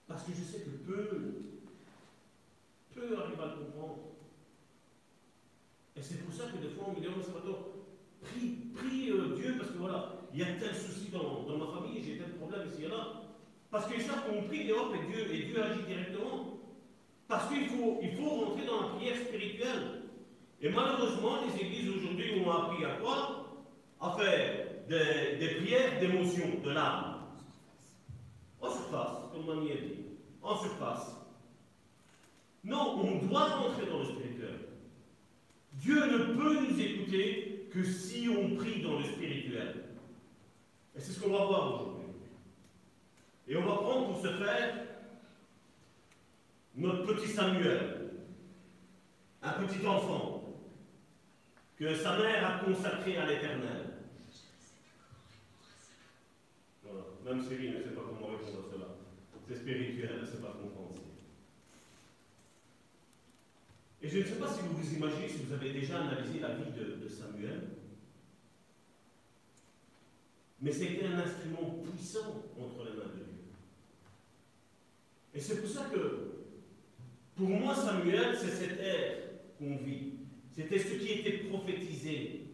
[0.06, 1.34] Parce que je sais que peu,
[2.94, 3.98] peu arrivent à le comprendre.
[5.96, 7.74] Et c'est pour ça que des fois on me dit, oh,
[8.22, 12.02] prie, prie euh, Dieu, parce que voilà, il y a tel souci dans, ma famille,
[12.02, 13.22] j'ai tel problème ici et là.
[13.70, 16.58] Parce qu'ils savent qu'on prie et hop, et Dieu, et Dieu agit directement.
[17.28, 20.02] Parce qu'il faut, il faut rentrer dans la prière spirituelle.
[20.60, 23.64] Et malheureusement, les églises aujourd'hui ont appris à quoi?
[24.00, 27.20] À faire des, des prières d'émotion, de l'âme.
[28.60, 30.04] En surface, comme mamie a dit.
[30.42, 31.16] En surface.
[32.64, 34.58] Non, on doit rentrer dans le spirituel.
[35.74, 39.83] Dieu ne peut nous écouter que si on prie dans le spirituel.
[40.96, 42.06] Et c'est ce qu'on va voir aujourd'hui.
[43.48, 44.74] Et on va prendre pour ce faire
[46.76, 48.10] notre petit Samuel,
[49.42, 50.42] un petit enfant
[51.76, 53.90] que sa mère a consacré à l'éternel.
[56.82, 57.04] Voilà.
[57.24, 58.86] Même Cyril ne sait pas comment répondre à cela.
[59.46, 61.04] C'est spirituel, elle ne sait pas compréhensible.
[64.00, 66.54] Et je ne sais pas si vous vous imaginez, si vous avez déjà analysé la
[66.54, 67.83] vie de Samuel,
[70.64, 73.44] mais c'était un instrument puissant entre les mains de Dieu.
[75.34, 76.46] Et c'est pour ça que,
[77.36, 79.18] pour moi, Samuel, c'est cette ère
[79.58, 80.14] qu'on vit.
[80.56, 82.46] C'était ce qui était prophétisé,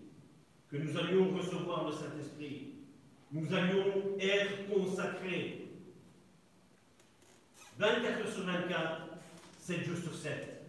[0.68, 2.72] que nous allions recevoir le Saint-Esprit.
[3.30, 5.68] Nous allions être consacrés.
[7.78, 9.02] 24 heures sur 24,
[9.56, 10.66] 7 jours sur 7.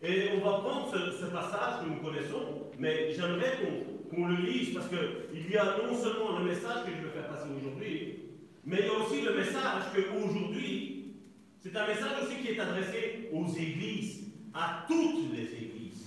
[0.00, 4.36] Et on va prendre ce, ce passage que nous connaissons, mais j'aimerais qu'on qu'on le
[4.36, 8.18] lise parce qu'il y a non seulement le message que je veux faire passer aujourd'hui,
[8.64, 11.14] mais il y a aussi le message qu'aujourd'hui,
[11.60, 16.06] c'est un message aussi qui est adressé aux églises, à toutes les églises.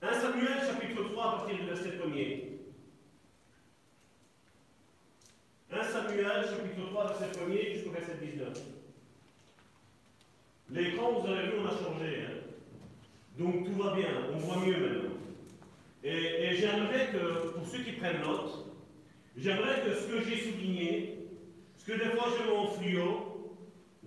[0.00, 2.44] 1 Samuel chapitre 3 à partir du verset 1er.
[5.72, 8.48] 1 Samuel chapitre 3 verset 1er jusqu'au verset 19.
[10.70, 12.22] L'écran, vous avez vu, on a changé.
[12.26, 12.47] hein.
[13.38, 15.14] Donc tout va bien, on voit mieux maintenant.
[16.02, 18.74] Et, j'aimerais que, pour ceux qui prennent note,
[19.36, 21.18] j'aimerais que ce que j'ai souligné,
[21.76, 23.56] ce que des fois je mets en fluo,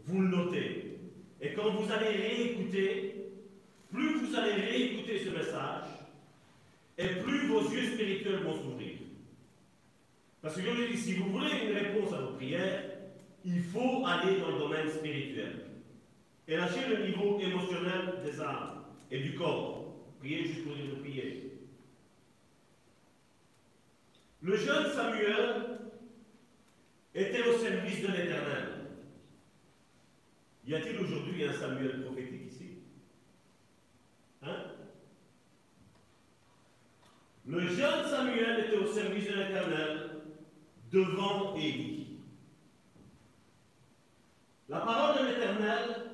[0.06, 0.98] vous le notez.
[1.40, 3.32] Et quand vous allez réécouter,
[3.90, 5.86] plus vous allez réécouter ce message,
[6.98, 8.98] et plus vos yeux spirituels vont s'ouvrir.
[10.42, 12.84] Parce que je vous dis, si vous voulez une réponse à vos prières,
[13.46, 15.68] il faut aller dans le domaine spirituel.
[16.48, 18.81] Et lâcher le niveau émotionnel des âmes
[19.12, 19.94] et du corps.
[20.20, 21.52] Prier juste pour dire de prier.
[24.42, 25.80] Le jeune Samuel
[27.14, 28.68] était au service de l'Éternel.
[30.66, 32.70] Y a-t-il aujourd'hui un Samuel prophétique ici?
[34.44, 34.58] Hein?
[37.46, 40.10] Le jeune Samuel était au service de l'Éternel
[40.92, 42.20] devant Élie.
[44.70, 46.12] La parole de l'Éternel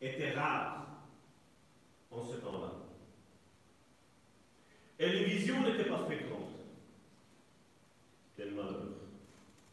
[0.00, 0.77] était rare
[2.10, 2.72] en ce temps-là.
[4.98, 6.54] Et les visions n'étaient pas fréquentes.
[8.36, 8.88] Quel malheur.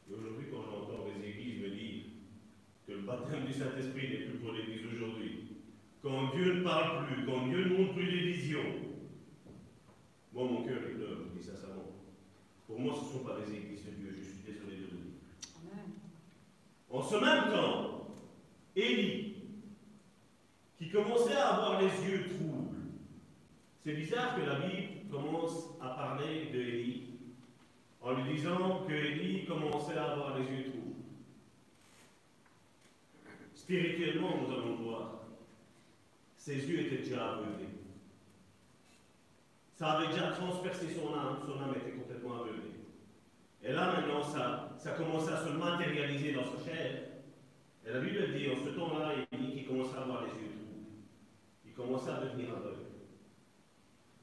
[0.10, 2.04] Et aujourd'hui, quand j'entends les églises me dire
[2.88, 5.46] que le baptême du Saint-Esprit n'est plus pour l'église aujourd'hui,
[6.02, 8.86] quand Dieu ne parle plus, quand Dieu ne montre plus les visions,
[10.34, 11.94] moi, mon cœur est pleure, je dis sincèrement.
[12.68, 14.88] Pour moi, ce ne sont pas des églises de Dieu, je suis désolé de le
[14.88, 15.16] dire.
[16.90, 18.08] En ce même temps,
[18.76, 19.35] Élie,
[20.90, 22.78] commençait à avoir les yeux troubles,
[23.84, 27.04] c'est bizarre que la Bible commence à parler de Élie
[28.02, 30.96] en lui disant que Élie commençait à avoir les yeux troubles.
[33.54, 35.22] Spirituellement, nous allons voir,
[36.36, 37.70] ses yeux étaient déjà aveuglés.
[39.74, 42.76] Ça avait déjà transpercé son âme, son âme était complètement aveuglée.
[43.64, 47.02] Et là, maintenant, ça, ça commençait à se matérialiser dans sa chair.
[47.86, 50.55] Et la Bible dit, en ce temps-là, il dit qu'il commençait à avoir les yeux
[51.76, 52.86] commençait à devenir aveugle.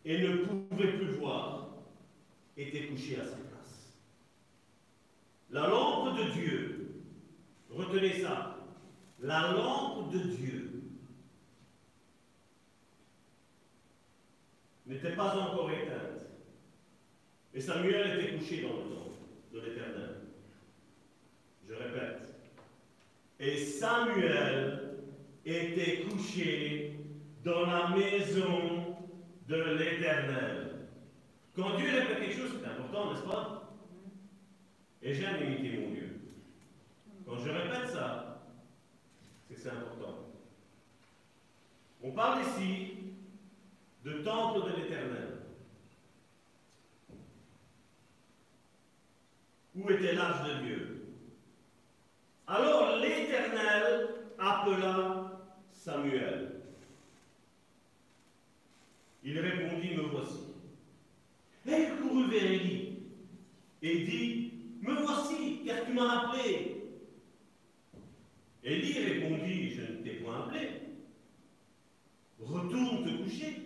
[0.05, 1.69] Et ne pouvait plus voir,
[2.57, 3.97] était couché à sa place.
[5.51, 7.03] La lampe de Dieu,
[7.71, 8.57] retenez ça,
[9.21, 10.83] la lampe de Dieu
[14.87, 16.27] n'était pas encore éteinte
[17.55, 19.19] Et Samuel était couché dans le temple
[19.53, 20.17] de l'Éternel.
[21.69, 22.23] Je répète.
[23.39, 24.99] Et Samuel
[25.45, 27.02] était couché
[27.45, 28.97] dans la maison
[29.49, 30.89] de l'Éternel.
[31.55, 33.75] Quand Dieu répète quelque chose, c'est important, n'est-ce pas?
[35.03, 36.21] Et j'aime imiter mon Dieu.
[37.27, 38.43] Quand je répète ça,
[39.49, 40.19] c'est c'est important.
[42.03, 42.95] On parle ici
[44.05, 45.29] de temple de l'Éternel.
[49.75, 51.07] Où était l'âge de Dieu?
[52.47, 55.41] Alors l'Éternel appela
[55.71, 56.62] Samuel.
[59.25, 60.41] Il répondit, me voici.
[61.65, 62.99] Il courut vers Élie
[63.83, 66.83] et dit, me voici, car tu m'as appelé.
[68.65, 70.71] Élie répondit, je ne t'ai point appelé.
[72.41, 73.63] Retourne te coucher.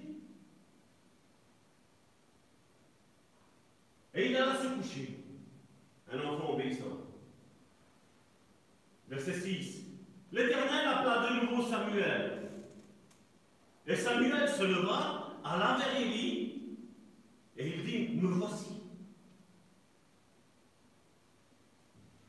[4.15, 5.19] Et il alla se coucher,
[6.11, 7.03] un enfant obéissant.
[9.09, 9.85] Verset 6.
[10.33, 12.51] L'Éternel appela de nouveau Samuel.
[13.87, 16.79] Et Samuel se leva, alla vers Élie,
[17.57, 18.67] et il dit, me voici.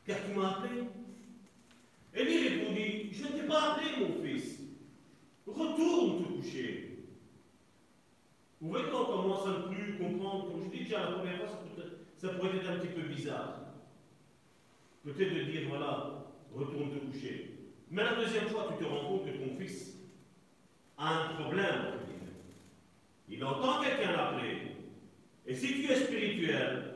[0.06, 0.84] Car tu m'as appelé.
[2.14, 4.60] Élie répondit, je ne t'ai pas appelé, mon fils.
[5.46, 6.98] Retourne te coucher.
[8.60, 11.38] Vous voyez quand on commence à ne plus comprendre, comme je dis déjà la première
[11.38, 11.60] fois,
[12.16, 13.60] ça pourrait être un petit peu bizarre.
[15.04, 17.54] Peut-être de dire, voilà, retourne te coucher.
[17.90, 19.96] Mais la deuxième fois, tu te rends compte que ton fils
[20.96, 21.98] a un problème.
[23.30, 24.76] Il entend quelqu'un l'appeler.
[25.46, 26.94] Et si tu es spirituel,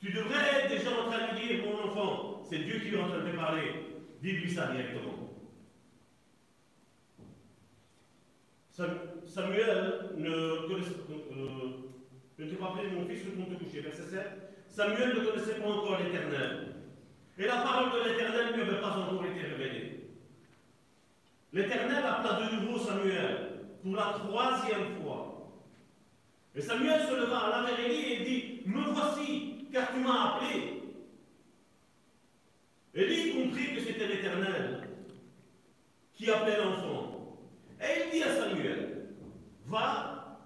[0.00, 3.08] tu devrais être déjà en train de dire, mon enfant, c'est Dieu qui est en
[3.08, 3.72] train de te parler.
[4.20, 5.22] Dis-lui ça directement.
[8.70, 11.12] Samuel ne connaissait pas.
[11.36, 11.82] Euh,
[12.38, 13.80] ne pas mon fils, te coucher.
[13.80, 14.20] Verset 7.
[14.68, 16.74] Samuel ne connaissait pas encore l'Éternel.
[17.38, 20.00] Et la parole de l'Éternel ne lui avait pas encore été révélée.
[21.52, 23.51] L'Éternel appela de nouveau Samuel
[23.82, 25.50] pour la troisième fois.
[26.54, 30.82] Et Samuel se leva à la Élie et dit Me voici, car tu m'as appelé.
[32.94, 34.88] Élie comprit que c'était l'Éternel
[36.12, 37.38] qui appelait l'enfant.
[37.80, 39.08] Et il dit à Samuel
[39.66, 40.38] Va,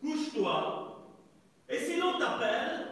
[0.00, 0.90] couche-toi,
[1.70, 2.88] et si l'on t'appelle,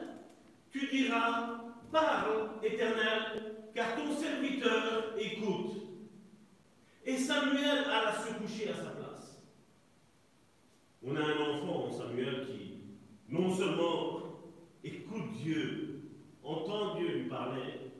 [0.70, 1.58] tu diras
[1.90, 5.82] Parle, Éternel, car ton serviteur écoute.
[7.04, 8.97] Et Samuel alla se coucher à sa place.
[11.02, 12.78] On a un enfant, Samuel, qui
[13.28, 14.20] non seulement
[14.82, 16.00] écoute Dieu,
[16.42, 17.92] entend Dieu lui parler,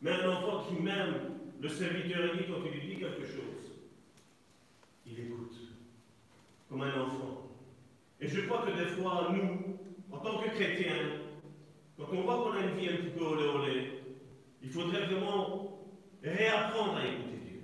[0.00, 1.14] mais un enfant qui même
[1.60, 3.72] le serviteur dit quand il lui dit quelque chose.
[5.06, 5.56] Il écoute,
[6.68, 7.48] comme un enfant.
[8.20, 9.78] Et je crois que des fois, nous,
[10.12, 11.20] en tant que chrétiens,
[11.96, 14.02] quand on voit qu'on a une vie un petit peu olé olé,
[14.62, 15.80] il faudrait vraiment
[16.22, 17.60] réapprendre à écouter Dieu.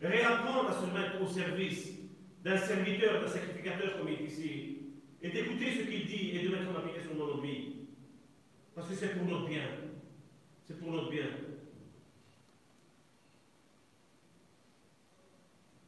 [0.00, 2.01] Réapprendre à se mettre au service
[2.42, 4.78] d'un serviteur, d'un sacrificateur comme il est ici,
[5.22, 7.72] et d'écouter ce qu'il dit et de mettre en application dans notre vie.
[8.74, 9.62] Parce que c'est pour notre bien.
[10.66, 11.26] C'est pour notre bien.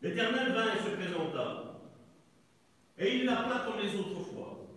[0.02, 1.80] L'Éternel vint et se présenta.
[2.98, 4.68] Et il l'appela comme les autres fois.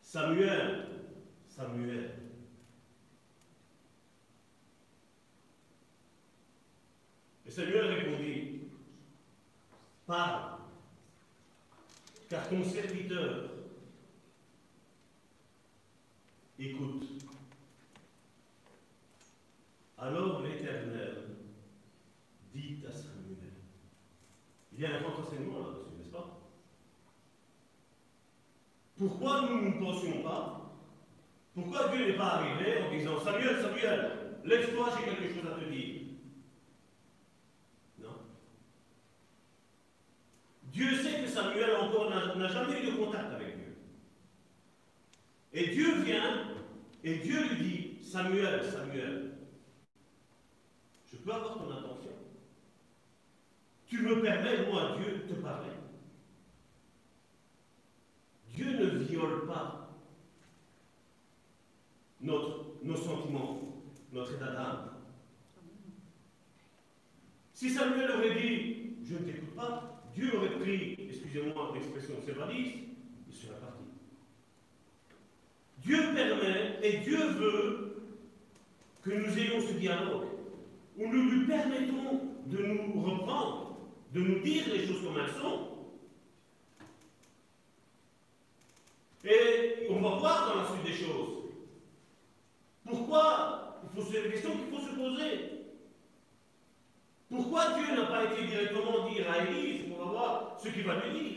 [0.00, 0.86] Samuel,
[1.48, 2.10] Samuel.
[7.46, 8.35] Et Samuel répondit,
[10.06, 10.58] parle,
[12.28, 13.50] car ton serviteur
[16.58, 17.04] écoute.
[19.98, 21.24] Alors l'Éternel
[22.54, 23.52] dit à Samuel,
[24.72, 26.38] il y a un grand enseignement là-dessus, n'est-ce pas?
[28.96, 30.66] Pourquoi nous ne pensions pas?
[31.54, 35.64] Pourquoi Dieu n'est pas arrivé en disant Samuel, Samuel, lève-toi, j'ai quelque chose à te
[35.64, 36.02] dire
[37.98, 38.16] Non.
[40.76, 43.76] Dieu sait que Samuel encore n'a jamais eu de contact avec Dieu.
[45.54, 46.48] Et Dieu vient
[47.02, 49.32] et Dieu lui dit Samuel, Samuel,
[51.10, 52.10] je peux avoir ton attention.
[53.86, 55.70] Tu me permets, moi, Dieu, de te parler.
[58.52, 59.88] Dieu ne viole pas
[62.20, 64.90] nos sentiments, notre état d'âme.
[67.54, 72.78] Si Samuel aurait dit Je ne t'écoute pas, Dieu aurait pris, excusez-moi l'expression sévadiste,
[73.28, 73.84] il serait parti.
[75.84, 77.96] Dieu permet et Dieu veut
[79.02, 80.26] que nous ayons ce dialogue
[80.96, 83.76] où nous lui permettons de nous reprendre,
[84.12, 85.68] de nous dire les choses comme elles sont.
[89.24, 91.44] Et va voir dans la suite des choses.
[92.84, 95.55] Pourquoi Il faut, la question qu'il faut se poser.
[97.28, 100.94] Pourquoi Dieu n'a pas été directement dire à Élise On va voir ce qu'il va
[101.04, 101.36] lui dire.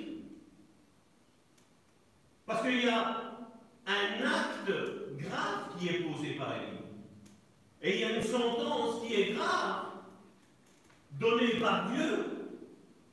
[2.46, 3.30] Parce qu'il y a
[3.86, 4.72] un acte
[5.18, 6.80] grave qui est posé par Élie.
[7.82, 9.86] Et il y a une sentence qui est grave,
[11.20, 12.26] donnée par Dieu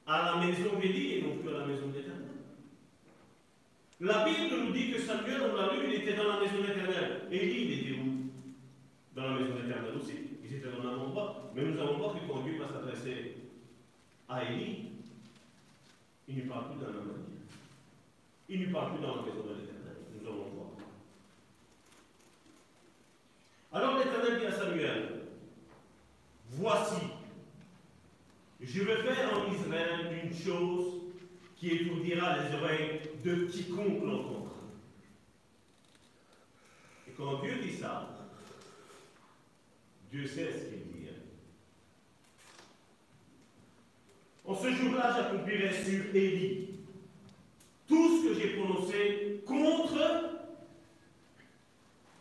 [0.07, 2.31] à la maison d'Élie et non plus à la maison d'Éternel.
[4.01, 7.23] La Bible nous dit que Samuel, on l'a lu, il était dans la maison d'Éternel.
[7.31, 8.31] Élie, il était où?
[9.15, 10.36] Dans la maison d'Éternel aussi.
[10.49, 11.51] Ils étaient dans un endroit.
[11.55, 13.37] Mais nous allons voir que quand Dieu va s'adresser
[14.29, 14.91] à Élie,
[16.29, 17.15] il ne parle plus dans la maison.
[18.49, 19.97] Il ne parle plus dans la maison de l'Éternel.
[20.15, 20.69] Nous allons voir.
[23.73, 25.23] Alors l'Éternel dit à Samuel,
[26.51, 27.03] voici,
[28.61, 31.03] je vais faire en Israël une chose
[31.57, 34.53] qui étourdira les oreilles de quiconque l'entendra.
[37.09, 38.16] Et quand Dieu dit ça,
[40.11, 41.09] Dieu sait ce qu'il dit.
[41.09, 41.23] Hein.
[44.45, 46.69] En ce jour-là, j'accomplirai sur Élie
[47.87, 50.41] tout ce que j'ai prononcé contre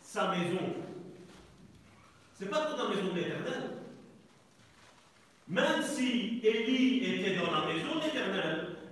[0.01, 0.75] sa maison.
[2.37, 3.71] Ce n'est pas contre la maison de l'Éternel.
[5.47, 8.05] Même si Élie était dans la maison de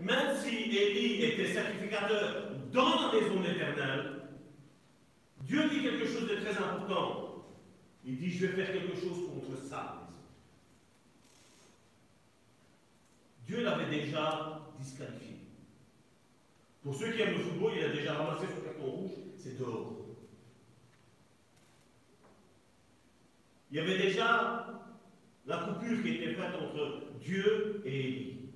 [0.03, 4.23] même si Élie était sacrificateur dans la maison de l'Éternel,
[5.43, 7.32] Dieu dit quelque chose de très important.
[8.05, 10.19] Il dit, je vais faire quelque chose contre sa maison.
[13.45, 15.37] Dieu l'avait déjà disqualifié.
[16.81, 20.03] Pour ceux qui aiment le football, il a déjà ramassé son carton rouge, c'est dehors.
[23.71, 24.83] Il y avait déjà
[25.45, 28.49] la coupure qui était faite entre Dieu et Élie.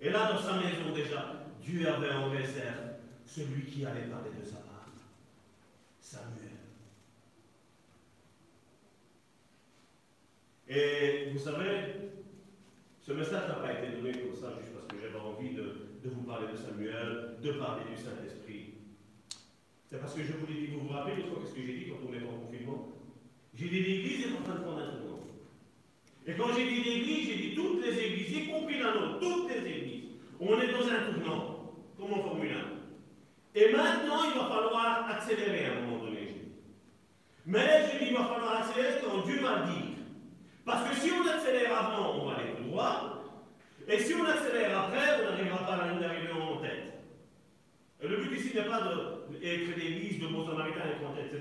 [0.00, 2.92] Et là, dans sa maison déjà, Dieu avait en réserve
[3.24, 4.92] celui qui allait parler de sa part,
[6.00, 6.47] Samuel.
[10.68, 12.10] Et vous savez,
[13.00, 16.22] ce message n'a pas été donné comme ça juste parce que j'avais envie de, vous
[16.22, 18.74] parler de Samuel, de parler du Saint-Esprit.
[19.90, 21.72] C'est parce que je vous l'ai dit, vous vous rappelez l'autre fois ce que j'ai
[21.72, 22.88] dit quand on est en confinement?
[23.54, 25.20] J'ai dit l'Église est en train de prendre un tournant.
[26.26, 29.50] Et quand j'ai dit l'Église, j'ai dit toutes les églises, y compris la nôtre, toutes
[29.50, 30.04] les églises.
[30.38, 33.58] On est dans un tournant, comme en Formule 1.
[33.58, 36.28] Et maintenant, il va falloir accélérer à un moment donné.
[37.46, 39.87] Mais je dis, il va falloir accélérer quand Dieu va le dire.
[40.68, 43.24] Parce que si on accélère avant, on va aller tout droit.
[43.88, 46.92] Et si on accélère après, on n'arrivera pas à la ligne d'arrivée en tête.
[48.02, 51.34] Et le but ici n'est pas d'être des listes de bons samaritains et en tête.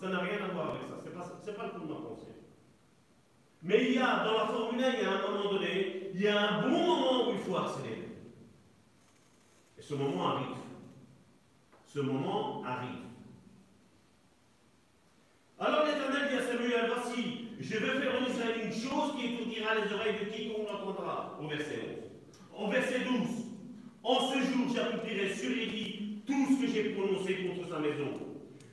[0.00, 0.96] Ça n'a rien à voir avec ça.
[1.00, 1.14] Ce n'est
[1.56, 2.26] pas, pas le coup de ma pensée.
[3.62, 6.20] Mais il y a, dans la Formule 1, il y a un moment donné, il
[6.20, 8.08] y a un bon moment où il faut accélérer.
[9.78, 10.56] Et ce moment arrive.
[11.86, 12.98] Ce moment arrive.
[15.60, 19.74] Alors l'Éternel dit à Samuel, voici, je vais faire en Israël une chose qui étourdira
[19.76, 21.38] les oreilles de quiconque l'entendra.
[21.40, 21.78] Au verset
[22.58, 22.66] 11.
[22.66, 23.28] Au verset 12.
[24.02, 28.18] En ce jour, j'accomplirai sur Élie tout ce que j'ai prononcé contre sa maison.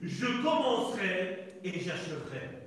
[0.01, 2.59] Je commencerai et j'achèverai.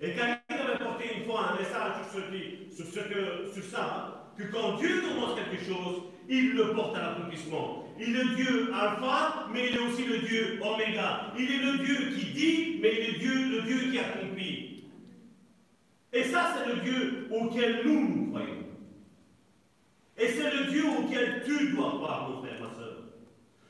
[0.00, 4.78] Et Karine avait porté une fois un message sur, ce, que, sur ça, que quand
[4.78, 7.84] Dieu commence quelque chose, il le porte à l'accomplissement.
[8.00, 11.32] Il est Dieu alpha, mais il est aussi le Dieu oméga.
[11.38, 14.61] Il est le Dieu qui dit, mais il est Dieu, le Dieu qui accomplit.
[16.12, 18.66] Et ça, c'est le Dieu auquel nous, nous croyons.
[20.18, 22.98] Et c'est le Dieu auquel tu dois croire, mon frère, ma soeur.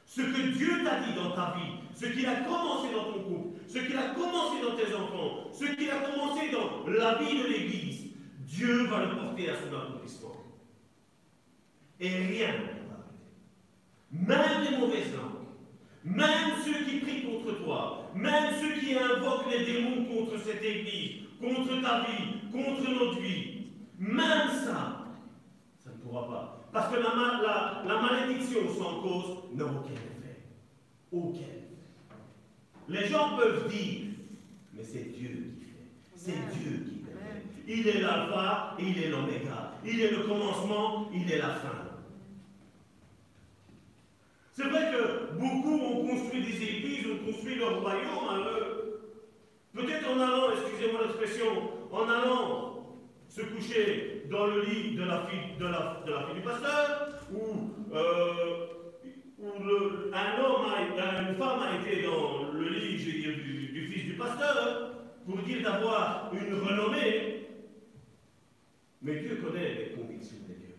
[0.05, 3.61] Ce que Dieu t'a dit dans ta vie, ce qu'il a commencé dans ton couple,
[3.69, 7.47] ce qu'il a commencé dans tes enfants, ce qu'il a commencé dans la vie de
[7.47, 10.37] l'Église, Dieu va le porter à son accomplissement.
[12.01, 12.55] Et rien
[14.13, 15.47] même les mauvaises langues,
[16.05, 21.22] même ceux qui prient contre toi, même ceux qui invoquent les démons contre cette église,
[21.43, 23.67] contre ta vie, contre notre vie,
[23.99, 25.07] même ça,
[25.79, 26.61] ça ne pourra pas.
[26.73, 30.41] Parce que la, la, malédiction sans cause n'a aucun effet.
[31.11, 31.41] Aucun.
[32.89, 34.01] Les gens peuvent dire,
[34.73, 35.91] mais c'est Dieu qui fait.
[36.15, 37.43] C'est Dieu qui fait.
[37.69, 39.73] Il est l'alpha, il est l'oméga.
[39.85, 41.69] Il est le commencement, il est la fin.
[44.53, 48.82] C'est vrai que beaucoup ont construit des églises, ont construit leur royaume à eux.
[49.75, 51.47] Peut-être en allant, excusez-moi l'expression,
[51.91, 52.73] en allant
[53.29, 55.57] se coucher dans le lit de la fille,
[56.35, 58.67] du pasteur, ou, euh,
[60.13, 60.67] un homme,
[61.29, 64.93] une femme a été dans le lit, je dire, du, fils du pasteur,
[65.25, 67.49] pour dire d'avoir une renommée.
[69.01, 70.77] Mais Dieu connaît les convictions des cœurs.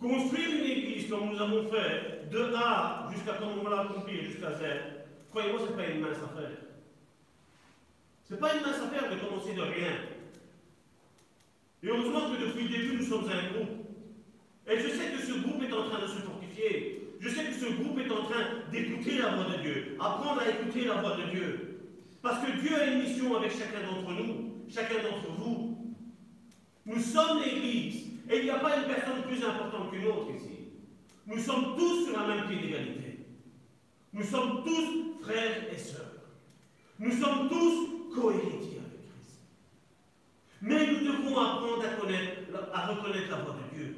[0.00, 4.52] Construire une église comme nous avons fait de A jusqu'à comme on va l'accomplir, jusqu'à
[4.52, 4.95] Z,
[5.36, 6.50] croyez-moi, ce n'est pas une mince affaire.
[8.24, 9.92] Ce n'est pas une mince affaire de commencer de rien.
[11.82, 13.84] Et heureusement que depuis le début, nous sommes un groupe.
[14.66, 17.12] Et je sais que ce groupe est en train de se fortifier.
[17.20, 20.48] Je sais que ce groupe est en train d'écouter la voix de Dieu, apprendre à
[20.48, 21.80] écouter la voix de Dieu.
[22.22, 25.94] Parce que Dieu a une mission avec chacun d'entre nous, chacun d'entre vous.
[26.86, 30.70] Nous sommes l'Église, et il n'y a pas une personne plus importante qu'une autre ici.
[31.26, 33.05] Nous sommes tous sur la même pied d'égalité.
[34.16, 36.14] Nous sommes tous frères et sœurs.
[36.98, 39.40] Nous sommes tous cohéritiers avec Christ.
[40.62, 42.40] Mais nous devons apprendre à, connaître,
[42.72, 43.96] à reconnaître la voix de Dieu,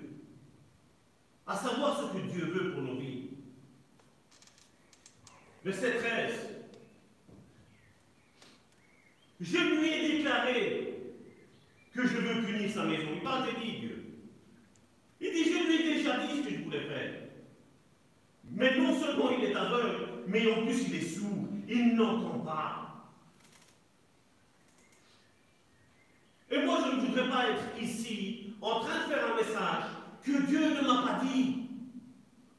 [1.47, 3.29] à savoir ce que Dieu veut pour nos vies.
[5.65, 6.33] Verset 13.
[9.41, 10.95] Je lui ai déclaré
[11.95, 13.07] que je veux punir sa maison.
[13.15, 14.05] Il parle de Dieu.
[15.21, 17.29] Il dit, je lui ai déjà dit ce que je voulais faire.
[18.51, 21.49] Mais non seulement il est aveugle, mais en plus il est sourd.
[21.69, 22.89] Il n'entend pas.
[26.51, 29.85] Et moi, je ne voudrais pas être ici en train de faire un message
[30.23, 31.69] que Dieu ne m'a pas dit.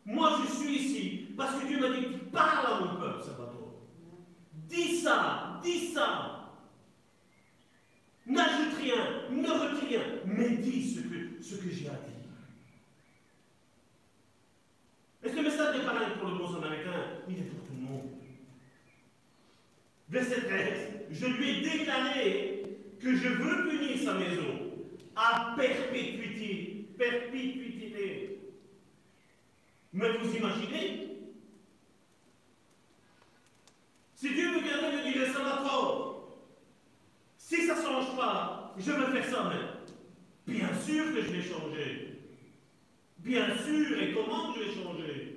[0.05, 3.73] Moi, je suis ici parce que Dieu m'a dit, parle à mon peuple, Salvatore.
[4.67, 6.35] Dis ça, dis ça.
[8.25, 8.95] N'ajoute rien,
[9.31, 12.19] ne retire rien, mais dis ce que, j'ai à dire.
[15.23, 18.09] Et ce message n'est pas pour le bon samaritain, il est pour tout le monde.
[20.09, 20.89] Verset 13.
[21.11, 22.63] Je lui ai déclaré
[22.99, 24.71] que je veux punir sa maison
[25.15, 26.87] à perpétuité.
[26.97, 28.39] Perpétuité.
[29.93, 31.17] Mais vous imaginez?
[34.15, 36.37] Si Dieu me viendrait me dire ça va trop,
[37.37, 39.69] si ça ne change pas, je vais faire ça même.
[40.45, 42.19] Bien sûr que je vais changer.
[43.19, 45.28] Bien sûr, et comment je vais changer?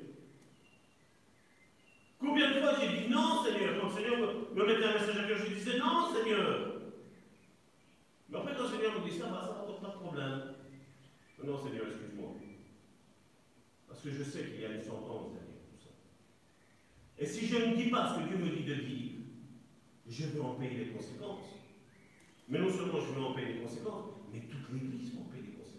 [2.23, 3.81] Combien de fois j'ai dit non, Seigneur?
[3.81, 4.17] Quand le Seigneur
[4.55, 6.81] me, mettait un message à cœur, je disais non, Seigneur.
[8.29, 10.55] Mais après, quand le Seigneur me dit ça, va, ça pas de problème.
[11.43, 12.31] Non, Seigneur, excuse-moi.
[13.89, 15.91] Parce que je sais qu'il y a une sentence derrière tout ça.
[17.19, 19.13] Et si je ne dis pas ce que Dieu me dit de dire,
[20.09, 21.59] je vais en payer les conséquences.
[22.49, 25.53] Mais non seulement je vais en payer les conséquences, mais toute l'Église en payer les
[25.53, 25.73] conséquences.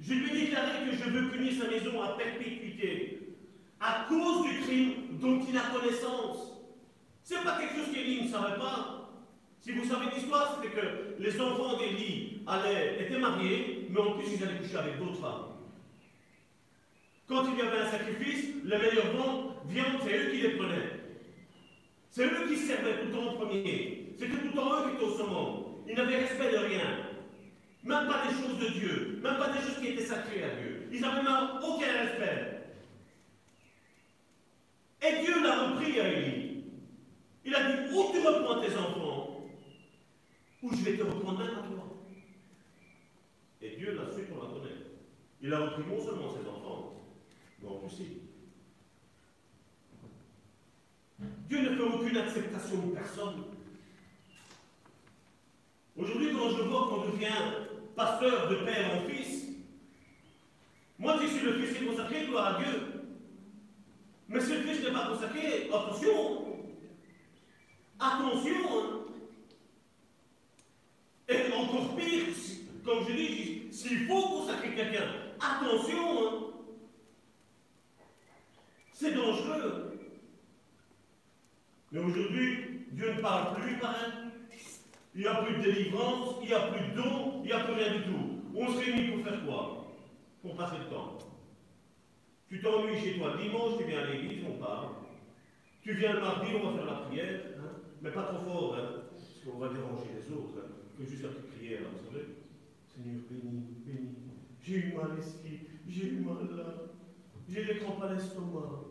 [0.00, 3.18] Je lui ai déclaré que je veux punir sa maison à perpétuité
[3.80, 6.52] à cause du crime dont il a connaissance.
[7.24, 9.10] Ce n'est pas quelque chose qu'Élie ne savait pas.
[9.60, 12.42] Si vous savez l'histoire, c'était que les enfants d'Élie
[12.98, 15.46] étaient mariés, mais en plus ils allaient coucher avec d'autres femmes.
[17.28, 19.12] Quand il y avait un sacrifice, les meilleurs
[19.66, 21.00] viandes, c'est eux qui les prenaient.
[22.10, 24.14] C'est eux qui servaient tout le temps en premier.
[24.18, 25.64] C'était tout le temps eux qui étaient au sommet.
[25.88, 27.09] Ils n'avaient respect de rien.
[27.82, 29.20] Même pas des choses de Dieu.
[29.22, 30.88] Même pas des choses qui étaient sacrées à Dieu.
[30.92, 32.60] Ils n'avaient même aucun respect.
[35.02, 36.64] Et Dieu l'a repris à Élie.
[37.44, 39.46] Il a dit, où tu reprends tes enfants,
[40.62, 41.96] ou je vais te reprendre même à toi.
[43.62, 44.90] Et Dieu l'a su pour la connaître.
[45.40, 47.02] Il a repris non seulement ses enfants,
[47.62, 48.20] mais aussi
[51.48, 53.44] Dieu ne fait aucune acceptation de personne.
[55.96, 57.26] Aujourd'hui, quand je vois qu'on devient
[58.00, 59.44] pasteur de père en fils,
[60.98, 63.04] moi qui suis le fils qui est consacré, gloire à Dieu.
[64.28, 66.56] Mais si le fils n'est pas consacré, attention,
[67.98, 69.06] attention.
[71.28, 72.24] Et encore pire,
[72.86, 75.04] comme je dis, s'il faut consacrer quelqu'un,
[75.38, 76.54] attention.
[78.94, 79.98] C'est dangereux.
[81.92, 84.29] Mais aujourd'hui, Dieu ne parle plus pareil.
[85.14, 87.64] Il n'y a plus de délivrance, il n'y a plus de don, il n'y a
[87.64, 88.42] plus rien du tout.
[88.54, 89.86] On se réunit pour faire quoi?
[90.42, 91.18] Pour passer le temps.
[92.48, 94.88] Tu t'ennuies chez toi dimanche, tu viens à l'église, on parle.
[95.82, 97.70] Tu viens le mardi, on va faire la prière, hein.
[98.02, 100.58] mais pas trop fort, hein, parce qu'on va déranger les autres.
[100.58, 101.80] Hein, que juste la petite prière.
[102.88, 104.14] Seigneur, bénis, bénis.
[104.62, 106.64] J'ai eu mal ici, j'ai eu mal là,
[107.48, 108.84] j'ai des crampes à l'estomac.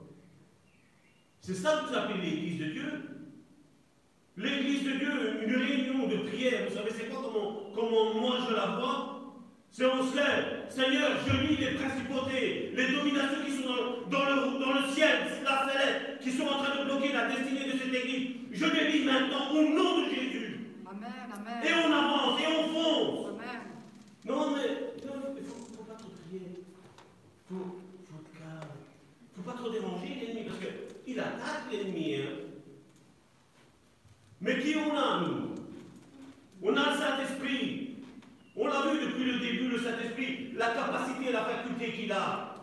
[1.41, 3.18] C'est ça que vous appelez l'Église de Dieu?
[4.39, 8.55] L'Église de Dieu, une réunion de prière, vous savez c'est quoi comment, comment moi je
[8.55, 9.19] la vois?
[9.69, 13.67] C'est on se lève, Seigneur, je lis les principautés, les dominations qui sont
[14.09, 17.65] dans, le, dans le ciel, la céleste, qui sont en train de bloquer la destinée
[17.65, 18.27] de cette Église.
[18.53, 20.59] Je les lis maintenant au nom de Jésus.
[20.89, 21.61] Amen, amen.
[21.61, 23.27] Et on avance, et on fonce.
[23.35, 23.61] Amen.
[24.23, 24.63] Non, mais
[25.01, 26.63] il ne faut, pas trop prier.
[27.51, 27.75] Il faut,
[28.07, 28.71] faut être calme.
[29.35, 30.67] Il ne faut pas trop déranger l'ennemi, parce que
[31.05, 32.15] il attaque l'ennemi.
[32.15, 32.48] Hein.
[34.41, 35.55] Mais qui on a, nous
[36.61, 37.97] On a le Saint-Esprit.
[38.55, 40.53] On l'a vu depuis le début, le Saint-Esprit
[42.07, 42.55] là.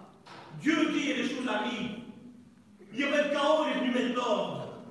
[0.61, 2.01] Dieu dit et les choses arrivent.
[2.93, 4.83] Il y avait le chaos, il est venu mettre l'ordre.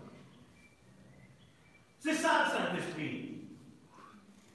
[2.00, 3.42] C'est ça le Saint-Esprit.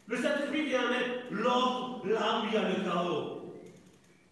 [0.07, 3.55] Le Saint-Esprit vient mettre l'ordre là où il y a le chaos.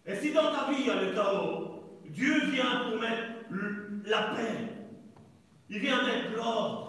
[0.05, 3.23] Et si dans ta vie il y a le chaos, Dieu vient pour mettre
[4.05, 4.69] la paix.
[5.69, 6.88] Il vient mettre l'ordre.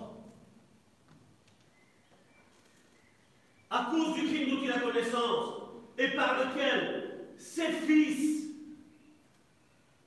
[3.70, 5.54] À cause du crime dont il a connaissance
[5.96, 8.48] et par lequel ses fils.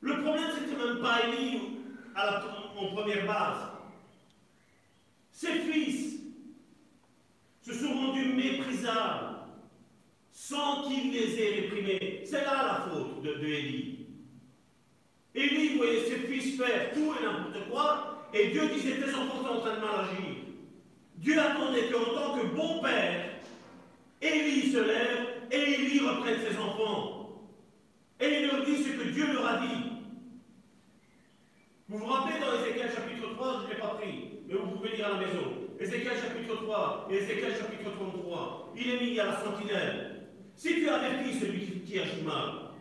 [0.02, 1.62] Le problème, c'était même pas Élie
[2.16, 3.70] en première base.
[5.32, 6.20] Ses fils
[7.62, 9.38] se sont rendus méprisables
[10.32, 12.24] sans qu'il les ait réprimés.
[12.26, 14.08] C'est là la faute de, Élie.
[15.34, 19.54] Élie voyait ses fils faire tout et n'importe quoi, et Dieu disait tes enfants sont
[19.56, 20.36] en train de mal agir.
[21.16, 23.33] Dieu attendait qu'en tant que bon père,
[24.28, 27.50] Élie se lève et Élie reprenne ses enfants.
[28.20, 29.84] Et il leur dit ce que Dieu leur a dit.
[31.90, 34.96] Vous vous rappelez dans Ézéchiel chapitre 3, je ne l'ai pas pris, mais vous pouvez
[34.96, 35.44] lire à la maison.
[35.80, 38.74] Ézéchiel chapitre 3 et Ézéchiel chapitre 33.
[38.78, 40.14] Il est mis à la sentinelle.
[40.56, 42.72] Si tu fils, celui qui agit mal,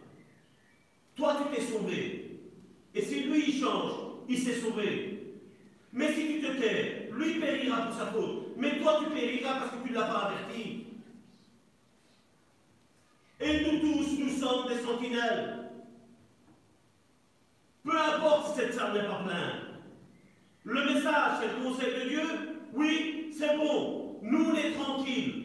[1.16, 2.40] toi tu t'es sauvé.
[2.94, 3.92] Et si lui il change,
[4.28, 5.34] il s'est sauvé.
[5.92, 8.56] Mais si tu te tais, lui périra pour sa faute.
[8.56, 10.81] Mais toi tu périras parce que tu ne l'as pas averti.
[13.42, 15.70] Et nous tous, nous sommes des sentinelles.
[17.84, 19.72] Peu importe si cette salle n'est pas pleine.
[20.64, 22.22] Le message, c'est le conseil de Dieu.
[22.74, 24.18] Oui, c'est bon.
[24.22, 25.42] Nous, est tranquilles.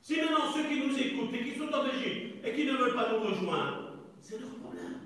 [0.00, 2.94] Si maintenant ceux qui nous écoutent et qui sont en Belgique et qui ne veulent
[2.94, 4.98] pas nous rejoindre, c'est leur problème.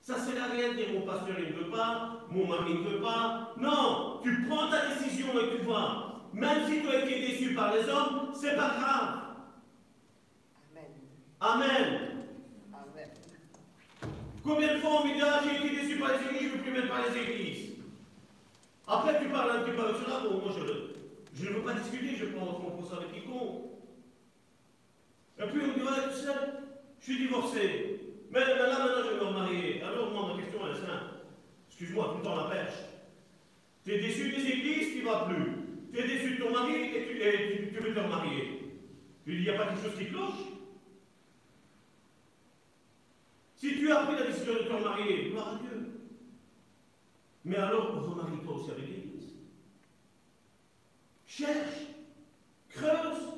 [0.00, 0.14] Ça
[0.52, 3.52] rien de dire mon pasteur il ne veut pas, mon mari ne veut pas.
[3.58, 6.22] Non, tu prends ta décision et tu vas.
[6.32, 9.25] Même si tu as été déçu par les hommes, c'est pas grave.
[11.40, 12.24] Amen.
[12.72, 13.08] Amen.
[14.42, 16.52] Combien de fois on me dit Ah, j'ai été déçu par les églises, je ne
[16.52, 17.72] veux plus mettre par les églises
[18.86, 21.74] Après, tu parles un petit peu avec cela, bon, moi je, je ne veux pas
[21.74, 23.64] discuter, je prends mon ça avec quiconque.
[25.38, 26.32] Et puis on me dit Ouais, tu sais,
[27.00, 28.00] je suis divorcé.
[28.30, 29.82] Mais, là, maintenant, je vais me remarier.
[29.82, 31.20] Alors, moi, ma question est simple.
[31.68, 32.78] Excuse-moi, tout le temps la perche.
[33.84, 35.52] Tu es déçu des églises, tu ne vas plus.
[35.92, 38.72] Tu es déçu de ton mari et tu, et tu veux te remarier.
[39.24, 40.55] Tu dis Il n'y a pas quelque chose qui cloche?
[43.56, 46.00] Si tu as pris la décision de te remarier, gloire à Dieu.
[47.44, 49.34] Mais alors, remarie-toi aussi avec l'Église.
[51.26, 51.86] Cherche,
[52.68, 53.36] creuse.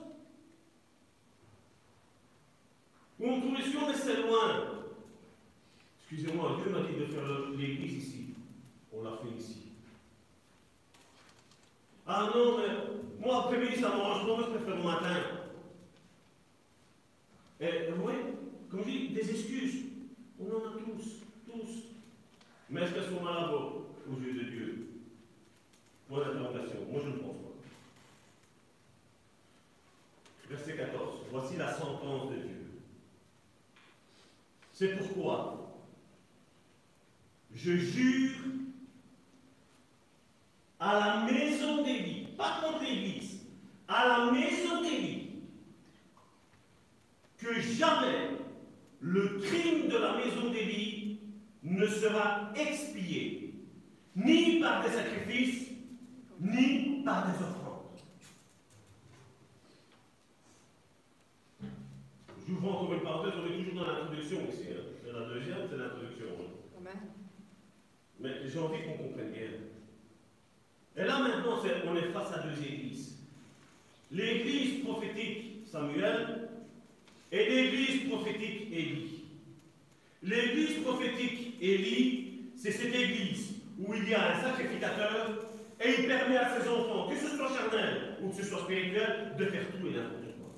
[3.20, 4.78] On trouve les mais c'est loin.
[6.01, 8.27] Excusez-moi, Dieu m'a dit de faire l'église ici.
[8.93, 9.57] On l'a fait ici.
[12.07, 12.69] Ah non, mais
[13.20, 15.16] moi, après-midi, ça m'arrange pas, je préfère le matin.
[17.61, 18.20] Et vous voyez,
[18.70, 19.88] comme je dis, des excuses.
[20.40, 21.85] On en a tous, tous.
[22.70, 24.89] Mais est-ce qu'elles sont malables aux yeux de Dieu
[26.09, 26.78] Point d'interrogation.
[26.90, 27.48] Moi, je ne pense pas.
[30.48, 31.16] Verset 14.
[31.31, 32.66] Voici la sentence de Dieu.
[34.73, 35.77] C'est pourquoi
[37.55, 38.36] je jure
[40.78, 43.40] à la maison d'Élie, pas contre l'Église,
[43.89, 45.40] à la maison d'Élie,
[47.39, 48.28] que jamais
[49.01, 51.20] le crime de la maison d'Élie
[51.62, 53.55] ne sera expié
[54.16, 55.69] ni par des sacrifices,
[56.41, 57.59] ni par des offrandes.
[62.47, 64.69] J'ouvre encore une parenthèse, on est toujours dans l'introduction ici.
[64.73, 64.83] Hein.
[65.05, 66.27] C'est la deuxième, c'est l'introduction.
[66.85, 66.91] Hein.
[68.20, 69.49] Mais j'ai envie qu'on comprenne bien.
[70.97, 73.19] Et là maintenant, on est face à deux églises.
[74.11, 76.48] L'église prophétique Samuel
[77.30, 79.24] et l'église prophétique Élie.
[80.22, 85.48] L'église prophétique Élie, c'est cette église où il y a un sacrificateur
[85.80, 89.34] et il permet à ses enfants, que ce soit charnel ou que ce soit spirituel,
[89.38, 90.55] de faire tout et n'importe quoi.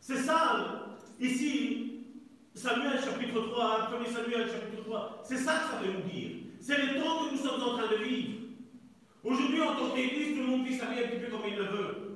[0.00, 2.00] C'est ça, ici,
[2.54, 6.30] Samuel chapitre 3, 1 Samuel chapitre 3, c'est ça que ça veut nous dire.
[6.60, 8.38] C'est le temps que nous sommes en train de vivre.
[9.22, 11.56] Aujourd'hui, en tant qu'église, tout le monde vit sa vie un petit peu comme il
[11.56, 12.11] le veut.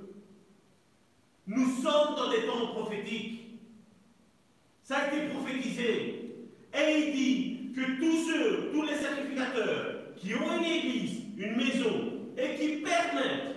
[1.47, 3.61] Nous sommes dans des temps prophétiques.
[4.83, 6.49] Ça a été prophétisé.
[6.75, 12.13] Et il dit que tous ceux, tous les sacrificateurs qui ont une église, une maison,
[12.37, 13.57] et qui permettent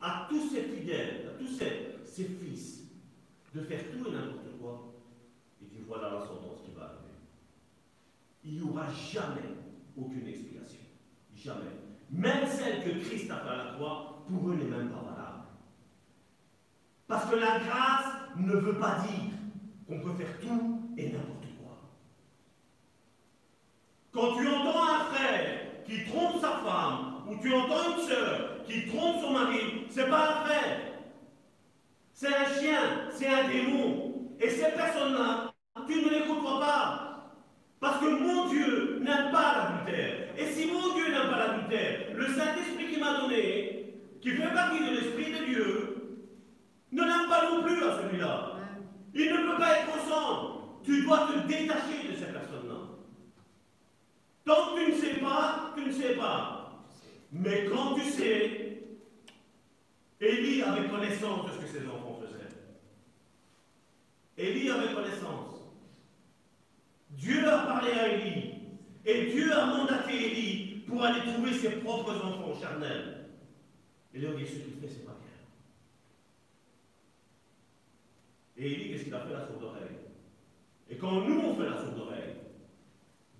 [0.00, 2.84] à tous ces fidèles, à tous ces, fils,
[3.54, 4.94] de faire tout et n'importe quoi,
[5.60, 7.18] et dit voilà la sentence qui va arriver.
[8.44, 9.40] Il n'y aura jamais
[9.96, 10.80] aucune expiation.
[11.34, 11.72] Jamais.
[12.10, 15.13] Même celle que Christ a fait à la croix, pour eux n'est même pas.
[17.06, 18.06] Parce que la grâce
[18.36, 19.32] ne veut pas dire
[19.86, 21.78] qu'on peut faire tout et n'importe quoi.
[24.12, 28.86] Quand tu entends un frère qui trompe sa femme, ou tu entends une sœur qui
[28.86, 30.80] trompe son mari, c'est pas un frère.
[32.12, 34.30] C'est un chien, c'est un démon.
[34.40, 35.52] Et ces personnes-là,
[35.86, 37.04] tu ne les côtoies pas.
[37.80, 40.28] Parce que mon Dieu n'aime pas l'adultère.
[40.38, 44.78] Et si mon Dieu n'aime pas l'adultère, le Saint-Esprit qui m'a donné, qui fait partie
[44.78, 45.93] de l'Esprit de Dieu,
[46.94, 48.56] ne l'aime pas non plus à celui-là.
[49.14, 50.60] Il ne peut pas être ensemble.
[50.84, 52.74] Tu dois te détacher de ces personnes-là.
[54.44, 56.84] Tant que tu ne sais pas, tu ne sais pas.
[57.32, 58.82] Mais quand tu sais,
[60.20, 62.48] Élie avait connaissance de ce que ses enfants faisaient.
[64.36, 65.54] Élie avait connaissance.
[67.10, 68.54] Dieu a parlé à Élie.
[69.06, 73.26] Et Dieu a mandaté Élie pour aller trouver ses propres enfants charnels.
[74.14, 75.33] Et leur dit, ce qu'il fait, c'est pas bien.
[78.56, 79.96] Et Élie, qu'est-ce qu'il a fait la sourde oreille
[80.88, 82.34] Et quand nous, on fait la sourde oreille,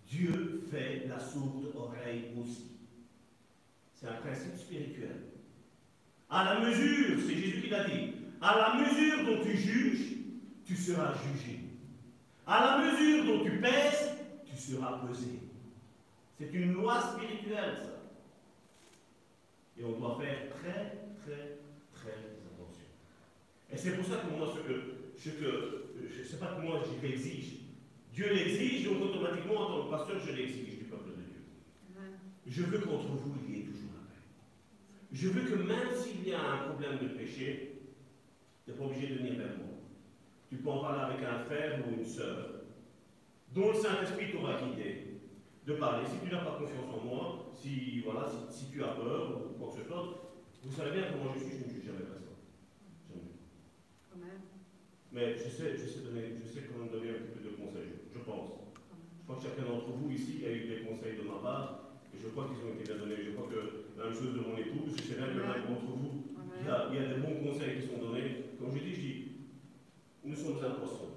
[0.08, 2.72] Dieu fait la sourde oreille aussi.
[3.94, 5.22] C'est un principe spirituel.
[6.28, 10.16] À la mesure, c'est Jésus qui l'a dit, à la mesure dont tu juges,
[10.66, 11.60] tu seras jugé.
[12.46, 14.10] À la mesure dont tu pèses,
[14.44, 15.38] tu seras pesé.
[16.38, 17.90] C'est une loi spirituelle, ça.
[19.78, 21.58] Et on doit faire très, très,
[21.94, 22.18] très
[22.52, 22.86] attention.
[23.72, 25.84] Et c'est pour ça que moi, ce que, ce que
[26.14, 27.54] je ne sais pas que moi, je l'exige.
[28.12, 31.42] Dieu l'exige, donc automatiquement, en tant que pasteur, je l'exige du peuple de Dieu.
[32.46, 34.20] Je veux qu'entre vous, il y ait toujours la paix.
[35.12, 37.80] Je veux que même s'il y a un problème de péché,
[38.64, 39.74] tu n'es pas obligé de venir vers moi.
[40.48, 42.50] Tu peux en parler avec un frère ou une sœur,
[43.52, 45.18] dont le Saint-Esprit t'aura guidé,
[45.66, 46.06] de parler.
[46.06, 49.58] Si tu n'as pas confiance en moi, si, voilà, si, si, tu as peur ou
[49.58, 50.32] quoi que ce soit,
[50.62, 51.84] vous savez bien comment je suis, je ne juge.
[51.86, 52.13] Jamais.
[55.14, 57.54] Mais je sais, je sais, donner, je sais quand même donner un petit peu de
[57.54, 58.66] conseils, je pense.
[58.90, 62.18] Je crois que chacun d'entre vous ici a eu des conseils de ma part, et
[62.18, 63.22] je crois qu'ils ont été bien donnés.
[63.22, 65.86] Je crois que la même chose de mon épouse, je sais bien en a d'entre
[65.86, 68.58] vous, il y, a, il y, a, des bons conseils qui sont donnés.
[68.58, 69.16] Comme je dis, je dis,
[70.24, 71.14] nous sommes un poisson.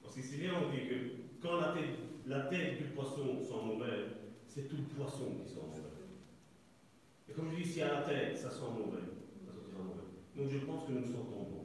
[0.00, 0.94] Parce que c'est bien, on dit que
[1.42, 5.58] quand la tête, la tête du poisson sent mauvais, c'est tout le poisson qui sent
[5.58, 6.06] mauvais.
[7.28, 9.10] Et comme je dis, si à la tête, ça sent mauvais,
[9.42, 10.06] ça mauvais.
[10.38, 11.59] Donc je pense que nous sentons bon.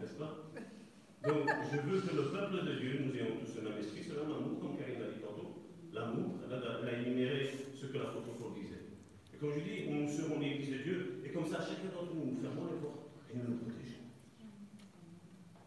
[0.00, 0.50] N'est-ce pas?
[1.28, 4.14] Donc je veux que le peuple de Dieu, nous ayons tous le même esprit, c'est
[4.14, 5.66] même amour, comme Karine l'a dit tantôt.
[5.92, 8.88] L'amour, elle a énuméré ce que la photo disait.
[9.34, 12.32] Et comme je dis, nous serons l'église de Dieu, et comme ça, chacun d'entre nous,
[12.32, 14.06] nous fermons les portes et nous nous protégeons.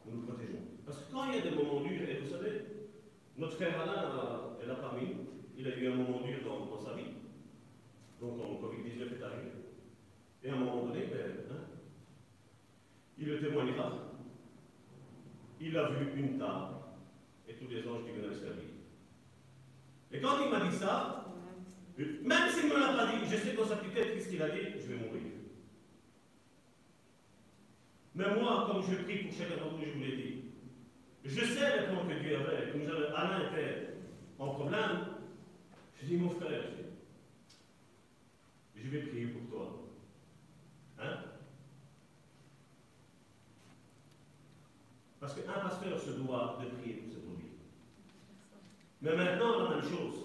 [0.06, 0.64] Nous nous protégeons.
[0.86, 2.52] Parce que quand il y a des moments durs, et vous savez,
[3.38, 5.26] notre frère Alain est là parmi nous,
[5.58, 7.16] il a eu un moment dur dans, dans sa vie.
[8.20, 9.52] Donc, quand le Covid-19 est arrivé.
[10.44, 11.71] Et à un moment donné, ben, hein,
[13.22, 13.92] il le témoignera.
[15.60, 16.74] Il a vu une table
[17.48, 18.64] et tous les anges qui venaient le servir.
[20.12, 21.28] Et quand il m'a dit ça,
[21.98, 24.42] même s'il ne me l'a pas dit, je sais dans sa petite tête qu'est-ce qu'il
[24.42, 25.22] a dit, je vais mourir.
[28.16, 30.44] Mais moi, comme je prie pour chacun d'entre vous, je vous l'ai dit,
[31.24, 32.72] je sais les plans que Dieu avait.
[32.72, 32.82] Comme
[33.16, 33.90] Alain était
[34.40, 35.06] en problème,
[36.02, 36.64] je dis, mon frère,
[38.76, 39.78] je vais prier pour toi.
[41.00, 41.18] Hein?
[45.22, 47.54] Parce qu'un pasteur se doit de prier pour ses brebis.
[49.04, 50.16] Mais maintenant, la même chose.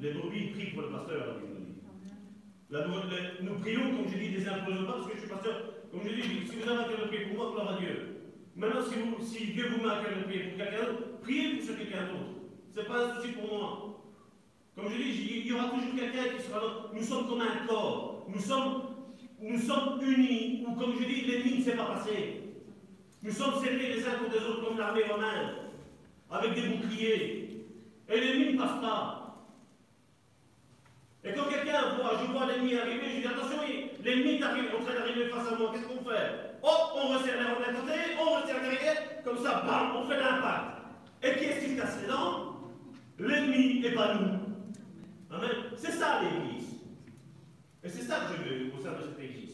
[0.00, 3.44] Les brebis prient pour le pasteur, la Bible dit.
[3.44, 5.56] Nous prions, comme je dis, des imposons pas, parce que je suis pasteur.
[5.92, 8.16] Comme je dis, si vous avez un cœur de prier pour moi, gloire à Dieu.
[8.56, 8.82] Maintenant,
[9.22, 12.06] si Dieu vous met un cœur de prier pour quelqu'un d'autre, priez pour ce quelqu'un
[12.08, 12.30] d'autre.
[12.74, 14.02] Ce n'est pas un souci pour moi.
[14.74, 16.70] Comme je dis, il y aura toujours quelqu'un qui sera là.
[16.92, 18.26] Nous sommes comme un corps.
[18.28, 18.82] Nous sommes,
[19.40, 20.64] nous sommes unis.
[20.66, 22.49] Ou comme je dis, l'ennemi ne s'est pas passé.
[23.22, 25.50] Nous sommes serrés les uns contre les autres comme l'armée romaine,
[26.30, 27.66] avec des boucliers.
[28.08, 29.46] Et l'ennemi ne passe pas.
[31.22, 33.58] Et quand quelqu'un voit, je vois l'ennemi arriver, je dis attention,
[34.02, 36.56] l'ennemi est en train d'arriver face à moi, qu'est-ce qu'on fait?
[36.62, 40.78] Hop, on resserre les rangs côté, on resserre derrière, comme ça, bam, on fait l'impact.
[41.22, 42.56] Et qui est-ce qui se casse les dents
[43.18, 44.38] L'ennemi et pas nous.
[45.30, 45.50] Amen.
[45.76, 46.70] C'est ça l'Église.
[47.84, 49.49] Et c'est ça que je veux au sein de cette Église.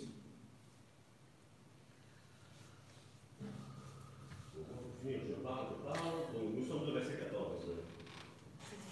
[5.09, 6.15] Je parle, je parle.
[6.35, 7.63] Donc nous sommes au verset 14.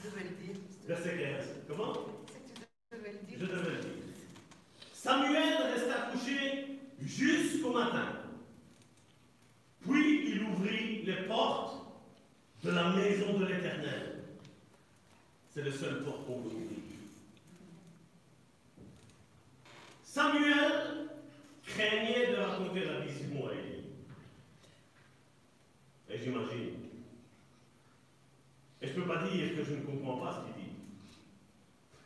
[0.01, 0.57] Tu devais le dire.
[0.87, 1.45] Verset 15.
[1.67, 1.93] Comment?
[2.91, 3.39] Tu devais le dire.
[3.41, 4.05] Je devais le dire.
[4.93, 8.21] Samuel resta couché jusqu'au matin.
[9.81, 11.85] Puis il ouvrit les portes
[12.63, 14.25] de la maison de l'Éternel.
[15.53, 16.69] C'est le seul porte qu'on ouvrir.
[20.05, 21.09] Samuel
[21.67, 23.74] craignait de raconter la vision à Élie.
[26.15, 26.75] Et j'imagine.
[28.81, 30.71] Et je ne peux pas dire que je ne comprends pas ce qu'il dit.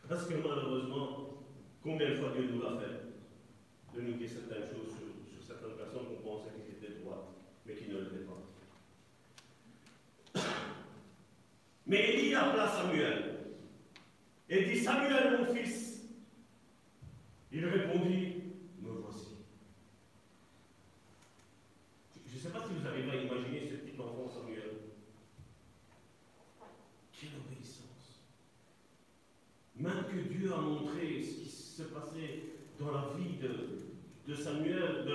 [0.08, 1.44] Parce que malheureusement,
[1.82, 3.02] combien de fois Dieu nous l'a fait
[3.94, 5.08] de nous dire certaines choses sur,
[5.46, 7.28] certaines personnes qu'on pensait qu'ils étaient droites,
[7.66, 8.42] mais qui ne l'étaient pas.
[11.86, 13.38] Mais Élie appela Samuel
[14.48, 16.00] et dit Samuel, mon fils.
[17.52, 18.42] Il répondit
[18.80, 19.36] Me voici.
[22.26, 24.76] Je ne sais pas si vous arrivez à imaginer ce petit enfant Samuel.
[27.12, 28.22] Quelle obéissance.
[29.78, 32.42] Même que Dieu a montré ce qui se passait
[32.80, 35.06] dans la vie de, Samuel,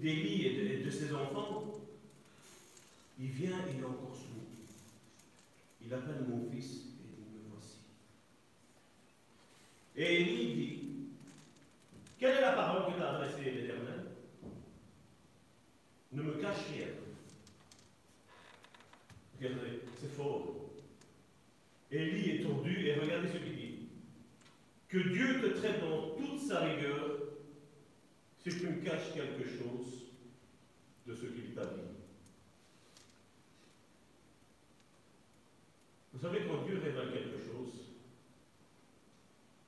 [0.00, 1.80] d'Élie et, de, et de ses enfants,
[3.18, 4.40] il vient, il est encore sourd.
[5.84, 7.78] Il appelle mon fils et il me voici.
[9.96, 10.80] Et Élie dit,
[12.18, 14.06] quelle est la parole que t'a adressée l'Éternel?
[16.12, 16.86] Ne me cache rien.
[19.38, 20.56] Regardez, c'est fort.
[21.90, 23.49] Élie est tordu et regardez ce qu'il.
[24.90, 27.20] Que Dieu te traite dans toute sa rigueur
[28.38, 30.06] si tu me caches quelque chose
[31.06, 31.80] de ce qu'il t'a dit.
[36.12, 37.94] Vous savez, quand Dieu révèle quelque chose,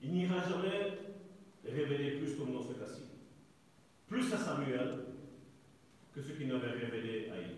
[0.03, 0.99] il n'ira jamais
[1.65, 3.03] révéler plus comme dans ce cas-ci.
[4.09, 5.05] Plus à Samuel
[6.13, 7.57] que ce qu'il n'avait révélé à Élie.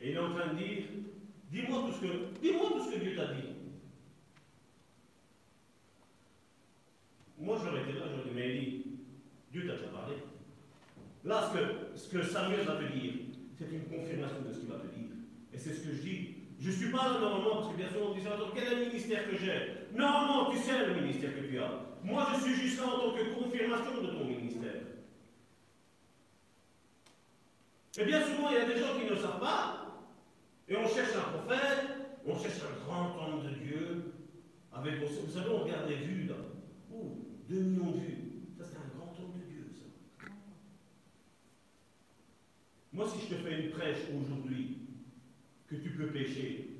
[0.00, 0.84] Et il est en train de dire,
[1.50, 3.48] dis-moi tout, ce que, dis-moi tout ce que Dieu t'a dit.
[7.38, 8.84] Moi, j'aurais été là, j'aurais dit, mais Élie,
[9.50, 10.16] Dieu t'a déjà parlé.
[11.26, 11.52] Là,
[11.96, 13.12] ce que, Samuel va te dire,
[13.58, 15.10] c'est une confirmation de ce qu'il va te dire.
[15.52, 16.34] Et c'est ce que je dis.
[16.58, 18.76] Je ne suis pas là normalement, parce que bien sûr on dit ça, quel est
[18.76, 19.88] le ministère que j'ai?
[19.94, 21.70] Non, non, tu sais le ministère que tu as.
[22.02, 24.72] Moi, je suis juste là en tant que confirmation de ton ministère.
[27.98, 29.86] Et bien souvent, il y a des gens qui ne savent pas,
[30.68, 31.86] et on cherche un prophète,
[32.26, 34.12] on cherche un grand homme de Dieu,
[34.72, 36.34] avec, vous savez, on regarde les vues là.
[36.94, 38.18] Oh, 2 millions de vues.
[38.58, 39.86] Ça, c'est un grand homme de Dieu, ça.
[42.96, 44.78] Moi, si je te fais une prêche aujourd'hui,
[45.68, 46.78] que tu peux pécher,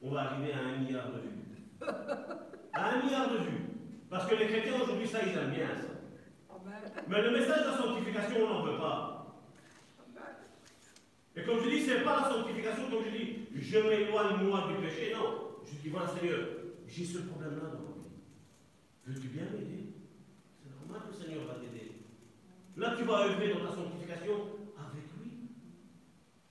[0.00, 1.80] on va arriver à un milliard de vues.
[2.74, 3.66] À un milliard de vues.
[4.08, 5.92] Parce que les chrétiens aujourd'hui, ça, ils aiment bien ça.
[7.06, 9.36] Mais le message de la sanctification, on n'en veut pas.
[11.36, 14.68] Et comme je dis, ce n'est pas la sanctification, comme je dis, je m'éloigne moi
[14.68, 15.12] du péché.
[15.12, 15.58] Non.
[15.66, 16.38] Je dis, voilà Seigneur,
[16.86, 18.08] j'ai ce problème-là dans ma vie.
[19.06, 19.92] Veux-tu bien m'aider?
[20.62, 21.92] C'est normal que le Seigneur va t'aider.
[22.78, 24.61] Là, tu vas œuvrer dans ta sanctification.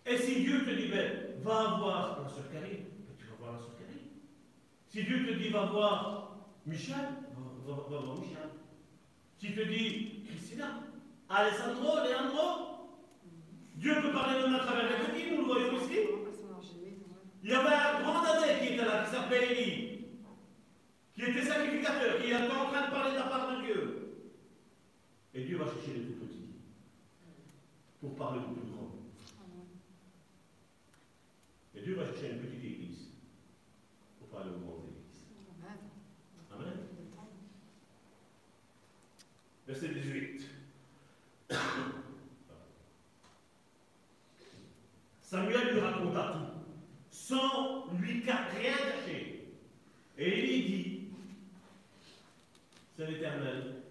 [0.06, 2.86] Et si Dieu te dit, ben, va voir la soeur Karine,
[3.18, 4.10] tu vas voir la soeur Karine.
[4.88, 6.95] Si Dieu te dit, va voir Michel,
[7.65, 8.49] va, voir Michel.
[9.38, 10.82] S'il te dit, Christina,
[11.30, 12.72] Alessandro, Leandro,
[13.76, 15.99] Dieu peut parler même à travers les petits, nous le voyons ici.
[17.44, 20.06] Il y avait un grand année qui était là, qui s'appelait Élie,
[21.14, 24.02] qui était sacrificateur, qui était en train de parler de la part de Dieu.
[25.34, 26.49] Et Dieu va chercher les tout petits
[27.99, 28.91] pour parler aux plus grands.
[31.82, 33.10] Et Dieu va chercher une petite église
[34.20, 35.26] pour parler aux grandes églises.
[36.52, 36.78] Amen.
[39.68, 40.48] Verset 18.
[45.22, 46.72] Samuel lui raconta tout,
[47.10, 49.56] sans lui rien cacher.
[50.20, 51.10] Et Élie dit,
[52.95, 53.82] c'est l'Éternel,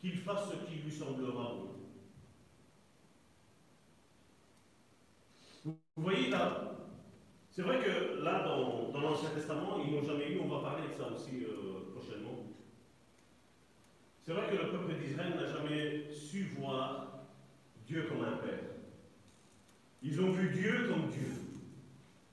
[0.00, 1.73] qu'il fasse ce qui lui semblera bon.
[5.96, 6.74] Vous voyez là,
[7.50, 10.92] c'est vrai que là, dans, l'Ancien Testament, ils n'ont jamais eu, on va parler de
[10.92, 12.44] ça aussi euh, prochainement.
[14.22, 17.20] C'est vrai que le peuple d'Israël n'a jamais su voir
[17.86, 18.58] Dieu comme un père.
[20.02, 21.30] Ils ont vu Dieu comme Dieu,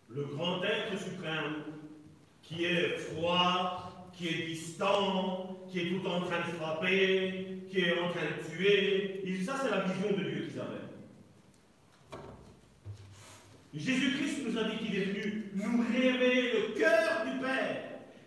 [0.09, 1.63] le grand être suprême,
[2.41, 7.99] qui est froid, qui est distant, qui est tout en train de frapper, qui est
[7.99, 9.43] en train de tuer.
[9.43, 10.90] Ça, c'est la vision de Dieu qu'ils avaient.
[13.73, 17.83] Jésus-Christ nous a dit qu'il est venu nous révéler le cœur du Père.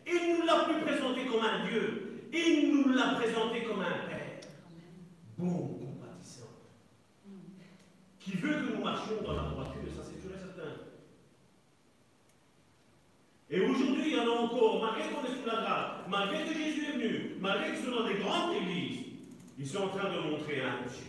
[0.07, 2.29] Il nous l'a plus présenté comme un Dieu.
[2.33, 4.41] Il nous l'a présenté comme un Père.
[5.37, 6.49] Bon, compatissant.
[8.21, 10.71] Qui veut que nous marchions dans la droiture, ça c'est sûr et certain.
[13.51, 16.59] Et aujourd'hui, il y en a encore, malgré qu'on est sous la grâce, malgré que
[16.59, 19.01] Jésus est venu, malgré qu'ils sont dans des grandes églises,
[19.59, 21.05] ils sont en train de montrer un Dieu.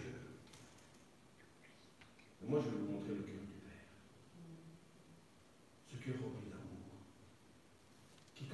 [2.44, 3.35] Et moi, je vais vous montrer le cœur
[6.06, 6.12] Qui,
[8.44, 8.48] tu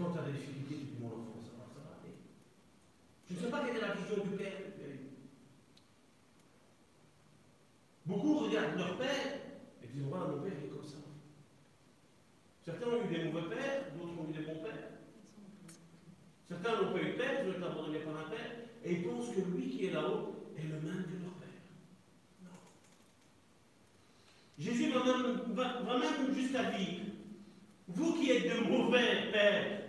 [0.74, 2.00] dis mon enfant, ça va, ça va.
[3.30, 4.62] Je ne sais pas quelle est la vision du Père.
[8.52, 9.40] regardent leur père
[9.84, 10.98] et disent Voilà, mon père est comme ça.
[12.64, 14.92] Certains ont eu des mauvais pères, d'autres ont eu des bons pères.
[16.48, 18.52] Certains n'ont pas eu de père, ils ont été abandonnés par un père,
[18.84, 21.50] et ils pensent que lui qui est là-haut est le même que leur père.
[22.44, 22.50] Non.
[24.58, 27.11] Jésus va même, même jusqu'à dire
[27.94, 29.82] Vous qui êtes de mauvais pères,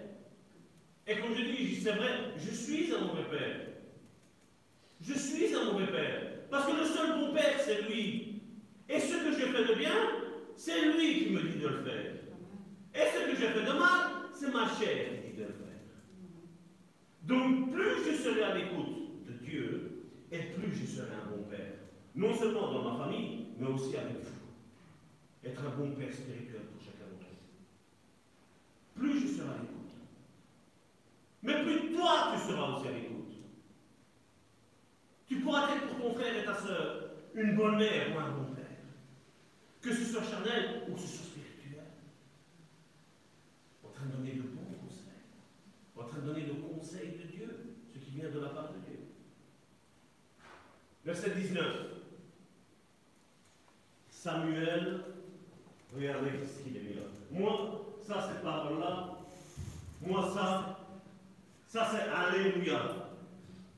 [1.06, 3.60] et comme je dis, c'est vrai, je suis un mauvais père.
[5.00, 6.22] Je suis un mauvais père.
[6.50, 8.40] Parce que le seul bon père, c'est lui.
[8.88, 9.94] Et ce que je fais de bien,
[10.56, 12.12] c'est lui qui me dit de le faire.
[12.94, 15.62] Et ce que je fais de mal, c'est ma chair qui dit de le faire.
[17.22, 21.74] Donc plus je serai à l'écoute de Dieu, et plus je serai un bon père.
[22.14, 25.48] Non seulement dans ma famille, mais aussi avec vous.
[25.48, 27.42] Être un bon père spirituel pour chacun d'entre vous.
[28.94, 29.92] Plus je serai à l'écoute.
[31.42, 33.34] Mais plus toi, tu seras aussi à l'écoute.
[35.26, 38.54] Tu pourras être pour ton frère et ta soeur une bonne mère ou un bon
[38.54, 38.64] père.
[39.80, 41.86] Que ce soit charnel ou ce soit spirituel.
[43.82, 45.24] En train de donner de bons conseils.
[45.96, 48.78] En train de donner le conseil de Dieu, ce qui vient de la part de
[48.86, 48.98] Dieu.
[51.04, 51.92] Verset 19.
[54.10, 55.00] Samuel,
[55.92, 57.02] regardez ce qu'il est là.
[57.32, 59.18] Moi, ça, cette parole-là,
[60.00, 60.78] moi, ça,
[61.68, 62.80] ça, c'est Alléluia.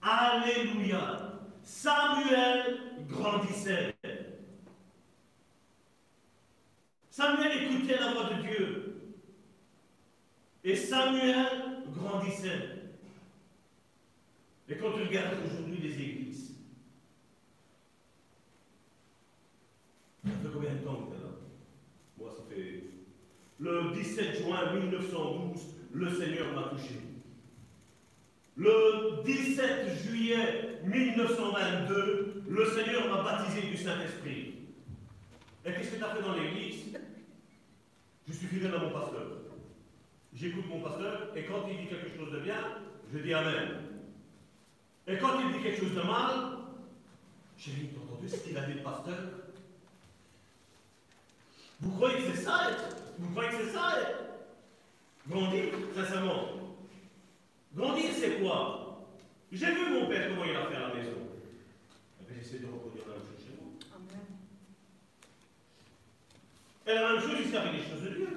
[0.03, 1.33] Alléluia.
[1.63, 3.95] Samuel grandissait.
[7.11, 9.15] Samuel écoutait la voix de Dieu.
[10.65, 12.71] Et Samuel grandissait.
[14.69, 16.55] Et quand tu regardes aujourd'hui les églises,
[20.25, 21.31] ça fait combien de temps que tu es là
[22.19, 22.85] Moi, ça fait.
[23.61, 25.61] Le 17 juin 1912,
[25.93, 27.01] le Seigneur m'a touché.
[28.57, 34.55] Le 17 juillet 1922, le Seigneur m'a baptisé du Saint-Esprit.
[35.65, 36.99] Et qu'est-ce que tu as fait dans l'église?
[38.29, 39.27] Je suis fidèle à mon pasteur.
[40.35, 42.59] J'écoute mon pasteur, et quand il dit quelque chose de bien,
[43.13, 43.69] je dis Amen.
[45.07, 46.59] Et quand il dit quelque chose de mal,
[47.57, 49.44] j'ai entendu ce qu'il a dit le pasteur?
[51.81, 52.71] Vous croyez que c'est ça
[53.19, 53.95] Vous croyez que c'est ça
[55.29, 55.65] Grandir,
[55.95, 56.49] sincèrement.
[57.75, 59.07] Grandir, c'est quoi?
[59.51, 61.13] J'ai vu mon père comment il a fait à la maison.
[62.27, 63.73] Puis j'essaie de reproduire la même chose chez moi.
[63.95, 64.25] Amen.
[66.87, 68.29] Et la même chose ici avec les choses de Dieu.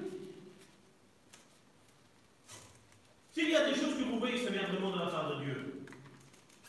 [3.34, 5.44] S'il y a des choses que vous voyez, ça vient vraiment de la part de
[5.44, 5.84] Dieu.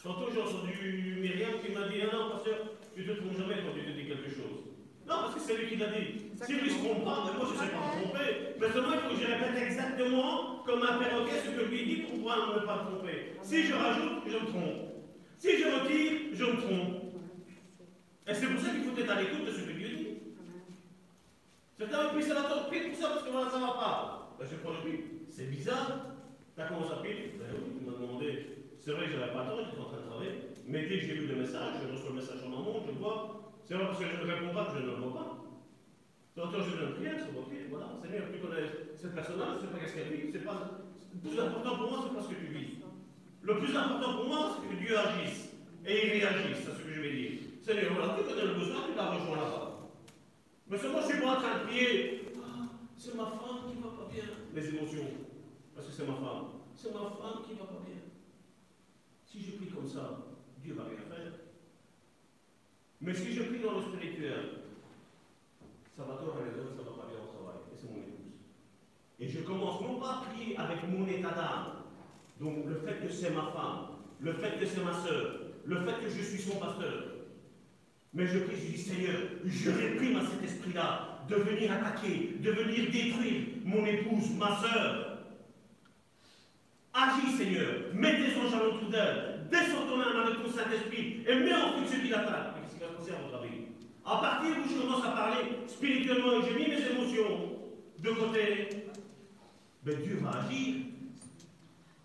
[0.03, 2.59] Tantôt, j'ai entendu Myriam qui m'a dit Ah non, pasteur,
[2.95, 4.68] tu ne te trompes jamais quand tu te dis quelque chose.
[5.09, 6.29] Non, parce que c'est lui qui l'a dit.
[6.45, 8.29] Si lui se trompe pas, moi je ne sais pas me tromper.
[8.61, 12.17] Seulement, il faut que je répète exactement comme un perroquet ce que lui dit pour
[12.17, 13.33] pouvoir ne pas me tromper?
[13.43, 14.89] Si je rajoute, je me trompe.
[15.39, 17.03] Si je retire, je me trompe.
[18.27, 20.19] Et c'est pour ça qu'il faut être à l'écoute de ce que Dieu dit.
[21.79, 24.37] Certains disent, ça va pile pour ça parce que voilà, ça ne va pas.
[24.39, 24.93] Ben, je prends le.
[25.31, 26.17] C'est bizarre.
[26.55, 28.59] Tu as commencé à pile Ben oui, tu m'as demandé.
[28.79, 30.33] C'est vrai que j'avais pas temps, j'étais en train de travailler.
[30.67, 33.38] Mais dès que j'ai lu le message, je reçois le message en amont, je vois.
[33.69, 35.45] C'est vrai parce que je ne réponds pas que je ne le vois pas.
[36.35, 37.87] Tantôt je donne une prière, c'est ok, voilà.
[38.01, 38.65] Seigneur, tu connais
[38.97, 40.33] cette personne-là, je ne sais pas qu'est-ce qu'elle vit.
[40.33, 40.81] C'est pas...
[41.13, 42.81] Le plus important pour moi, c'est pas ce que tu vis.
[43.43, 45.53] Le plus important pour moi, c'est que Dieu agisse.
[45.85, 47.33] Et il réagisse, c'est ce que je vais dire.
[47.61, 49.93] Seigneur, voilà, tu connais le besoin, tu l'as rejoint là-bas.
[50.69, 52.25] Mais seulement, je ne suis pas en train de prier.
[52.41, 54.25] Ah, c'est ma femme qui ne va pas bien.
[54.55, 55.13] Les émotions.
[55.75, 56.57] Parce que c'est ma femme.
[56.75, 58.01] C'est ma femme qui ne va pas bien.
[59.27, 60.25] Si je prie comme ça,
[60.63, 61.33] Dieu va rien faire.
[63.01, 64.45] Mais si je prie dans le spirituel,
[65.97, 67.63] ça va tort à les autres, ça va pas bien au travail.
[67.73, 68.35] Et c'est mon épouse.
[69.21, 71.79] Et je commence non pas à prier avec mon état d'âme.
[72.41, 76.05] Donc le fait que c'est ma femme, le fait que c'est ma soeur, le fait
[76.05, 77.15] que je suis son pasteur.
[78.15, 82.51] Mais je prie, je dis Seigneur, je réprime à cet esprit-là de venir attaquer, de
[82.51, 85.19] venir détruire mon épouse, ma soeur.
[86.95, 91.35] Agis Seigneur, mets tes anges à l'autre d'elle, descends ton âme avec ton Saint-Esprit et
[91.35, 92.55] mets en fuite ce qui l'attaque.
[92.55, 93.67] Mais qu'est-ce qui va se passer à votre avis
[94.11, 97.59] À partir où je commence à parler spirituellement et j'ai mis mes émotions
[97.99, 98.87] de côté,
[99.85, 100.77] ben Dieu va agir.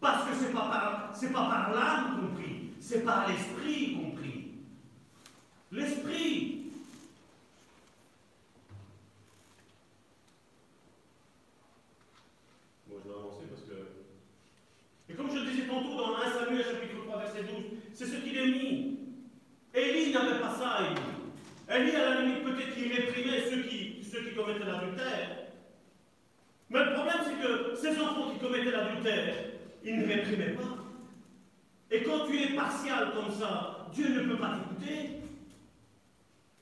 [0.02, 4.52] Parce que ce n'est pas par, par l'âme qu'on prie, c'est par l'esprit qu'on prie.
[5.72, 6.74] L'esprit.
[12.90, 15.10] Bon, je vais avancer parce que.
[15.10, 17.64] Et comme je le disais tantôt dans 1 Samuel chapitre 3, verset 12,
[17.94, 19.00] c'est ce qu'il est mis.
[19.74, 20.80] Élie n'avait pas ça.
[21.70, 25.30] Élie, à la limite, peut-être qu'il réprimait ceux qui, ceux qui commettaient l'adultère.
[26.70, 29.36] Mais le problème, c'est que ces enfants qui commettaient l'adultère,
[29.84, 30.78] ils ne réprimaient pas.
[31.92, 35.20] Et quand tu es partial comme ça, Dieu ne peut pas t'écouter.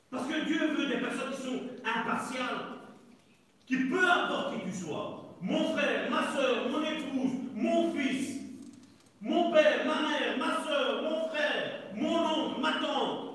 [0.09, 2.65] Parce que Dieu veut des personnes qui sont impartiales,
[3.65, 8.41] qui peu importe qui tu sois, mon frère, ma soeur, mon épouse, mon fils,
[9.21, 13.30] mon père, ma mère, ma soeur, mon frère, mon oncle, ma tante.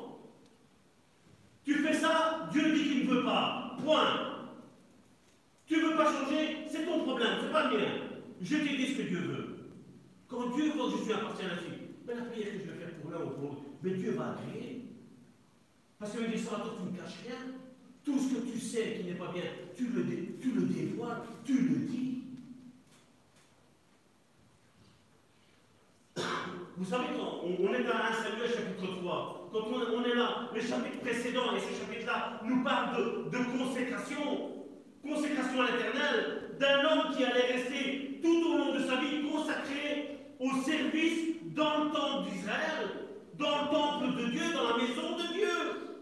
[1.67, 3.77] Tu fais ça, Dieu dit qu'il ne veut pas.
[3.85, 4.37] Point.
[5.67, 7.93] Tu ne veux pas changer, c'est ton problème, c'est pas le mien.
[8.41, 9.57] Je t'ai dit ce que Dieu veut.
[10.29, 11.73] Quand Dieu que je suis impartial ainsi,
[12.07, 14.37] mais la prière que je vais faire pour l'un ou pour l'autre, mais Dieu va
[14.39, 14.83] agréer.
[15.99, 17.37] Parce me dit, ça, tu ne caches rien.
[18.05, 19.43] Tout ce que tu sais qui n'est pas bien,
[19.77, 20.05] tu le,
[20.41, 22.23] tu le dévoiles, tu le dis.
[26.77, 30.61] Vous savez, quand on, est dans 1 Samuel chapitre 3, quand on, est là, le
[30.61, 34.53] chapitre précédent et ce chapitre-là nous parle de, consécration,
[35.03, 40.19] consécration à l'éternel, d'un homme qui allait rester tout au long de sa vie consacré
[40.41, 42.89] au service dans le temple d'Israël,
[43.39, 45.97] dans le temple de Dieu, dans la maison de Dieu.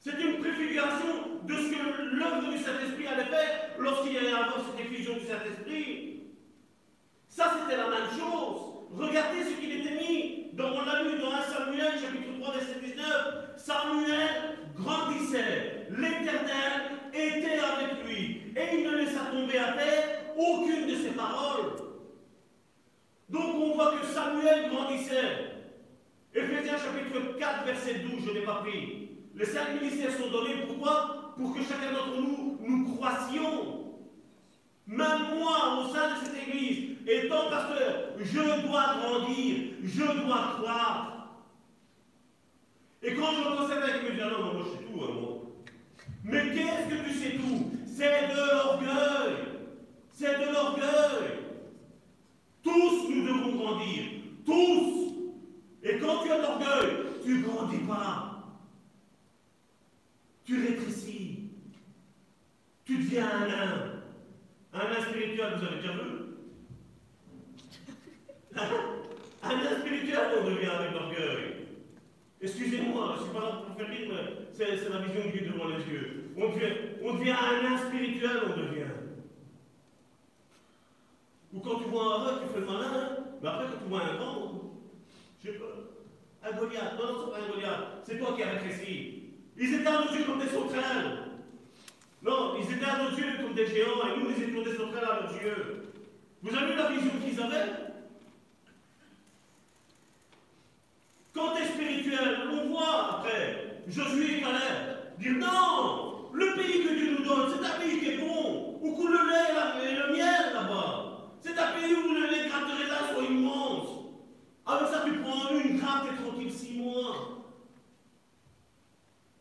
[0.00, 4.86] C'est une préfiguration de ce que l'œuvre du Saint-Esprit allait faire lorsqu'il allait avoir cette
[4.86, 6.22] effusion du Saint-Esprit.
[7.28, 8.60] Ça, c'était la même chose.
[8.92, 10.37] Regardez ce qu'il était mis.
[10.58, 13.04] Dans, on l'a lu dans 1 Samuel, chapitre 3, verset 19.
[13.56, 15.86] Samuel grandissait.
[15.90, 18.42] L'Éternel était avec lui.
[18.56, 21.76] Et il ne laissa tomber à terre aucune de ses paroles.
[23.28, 25.54] Donc on voit que Samuel grandissait.
[26.34, 29.10] Éphésiens chapitre 4, verset 12, je n'ai pas pris.
[29.36, 31.34] Les cinq ministères sont donnés, pourquoi?
[31.36, 33.94] Pour que chacun d'entre nous, nous croissions.
[34.88, 41.28] Même moi, au sein de cette église, étant pasteur, je dois grandir, je dois croire.
[43.02, 45.14] Et quand je j'entends ça, il me dit, ah non, moi je sais tout, hein,
[45.14, 45.28] moi.
[46.24, 47.70] Mais qu'est-ce que tu sais tout?
[47.86, 49.36] C'est de l'orgueil.
[50.12, 51.38] C'est de l'orgueil.
[52.62, 54.02] Tous nous devons grandir.
[54.44, 55.14] Tous.
[55.82, 56.90] Et quand tu as de l'orgueil,
[57.24, 58.28] tu ne grandis pas
[60.48, 61.50] tu rétrécis,
[62.86, 64.02] tu deviens un nain.
[64.72, 66.27] Un nain spirituel, vous avez déjà vu?
[69.42, 71.66] Un spirituel, on devient avec l'orgueil.
[72.40, 75.48] Excusez-moi, je ne suis pas là pour faire rire, mais c'est la vision qui est
[75.48, 76.30] devant les yeux.
[76.36, 76.72] On devient,
[77.02, 78.92] on devient un spirituel, on devient.
[81.52, 84.16] Ou quand tu vois un rat, tu fais malin, mais après quand tu vois un
[84.16, 84.48] grand,
[85.42, 89.22] sais pas, un Goliath, non, non, c'est pas un Goliath, c'est toi qui as rétréci.
[89.56, 91.18] Ils étaient à nos yeux comme des sauterelles.
[92.22, 95.08] Non, ils étaient à nos yeux comme des géants et nous, nous étions des sauterelles
[95.10, 95.92] à leurs yeux.
[96.42, 97.87] Vous avez vu la vision qu'ils avaient?
[101.60, 107.24] Es spirituel, on voit après Josué et Caleb dire non, le pays que Dieu nous
[107.24, 111.32] donne, c'est un pays qui est bon, où coule le lait et le miel là-bas.
[111.40, 113.88] C'est un pays où les de raisin sont immenses.
[114.66, 117.46] Avec ça, tu prends une grappe, et tranquille six mois.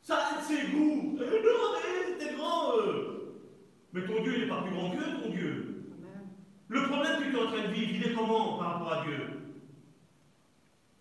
[0.02, 1.18] Ça a ses goûts.
[1.19, 2.78] Euh, non, mais c'était grand.
[2.78, 3.44] Euh.
[3.91, 5.84] Mais ton Dieu, il n'est pas plus grand que ton Dieu.
[6.69, 9.06] Le problème que tu es en train de vivre, il est comment par rapport à
[9.06, 9.18] Dieu?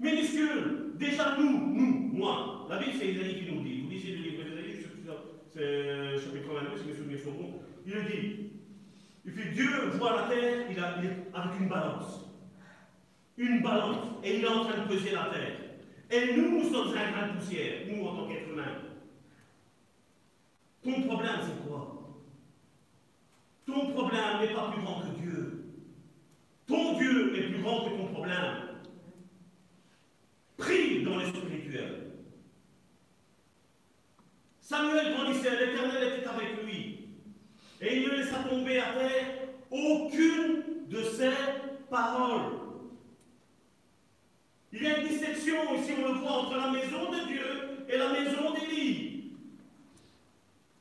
[0.01, 0.86] Minuscule.
[0.99, 2.67] Déjà, nous, nous, moi.
[2.71, 3.83] La Bible, c'est Isaïe qui nous dit.
[3.83, 4.87] Vous lisez le livre d'Isaïe,
[5.53, 7.61] c'est chapitre 22, si mes souvenirs sont bons.
[7.87, 8.51] Il le dit.
[9.25, 10.95] Il fait Dieu voit la terre, il, a,
[11.41, 12.25] avec une balance.
[13.37, 14.07] Une balance.
[14.23, 15.57] Et il est en train de peser la terre.
[16.11, 18.79] Et nous, nous sommes un grain de poussière, nous en tant qu'êtres humains.
[20.83, 21.93] Ton problème, c'est quoi?
[23.67, 25.65] Ton problème n'est pas plus grand que Dieu.
[26.67, 28.66] Ton Dieu est plus grand que ton problème.
[30.57, 32.07] Prie dans les spirituel.
[34.61, 37.09] Samuel grandissait, l'Éternel était avec lui.
[37.81, 39.27] Et il ne laissa tomber à terre
[39.71, 41.31] aucune de ses
[41.91, 42.53] paroles.
[44.73, 47.99] Il y a une distinction ici, on le voit, entre la maison de Dieu et
[47.99, 49.33] la maison d'Élie.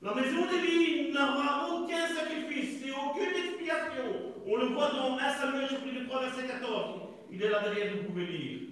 [0.01, 4.33] La maison d'Élie n'aura aucun sacrifice et aucune expiation.
[4.47, 7.01] On le voit dans 1 Samuel chapitre 3, verset 14.
[7.31, 8.64] Il est là derrière, vous pouvez lire.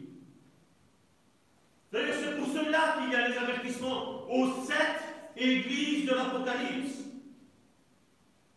[1.93, 7.03] D'ailleurs, c'est pour cela qu'il y a les avertissements aux sept églises de l'Apocalypse.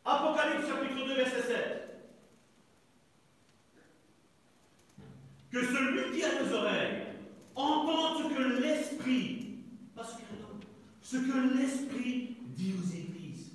[0.07, 1.83] Apocalypse chapitre 2, verset 7.
[5.53, 7.03] Que celui qui a des oreilles
[7.55, 9.59] entende ce que l'Esprit,
[9.95, 10.17] parce
[11.03, 13.51] ce que l'Esprit dit aux églises,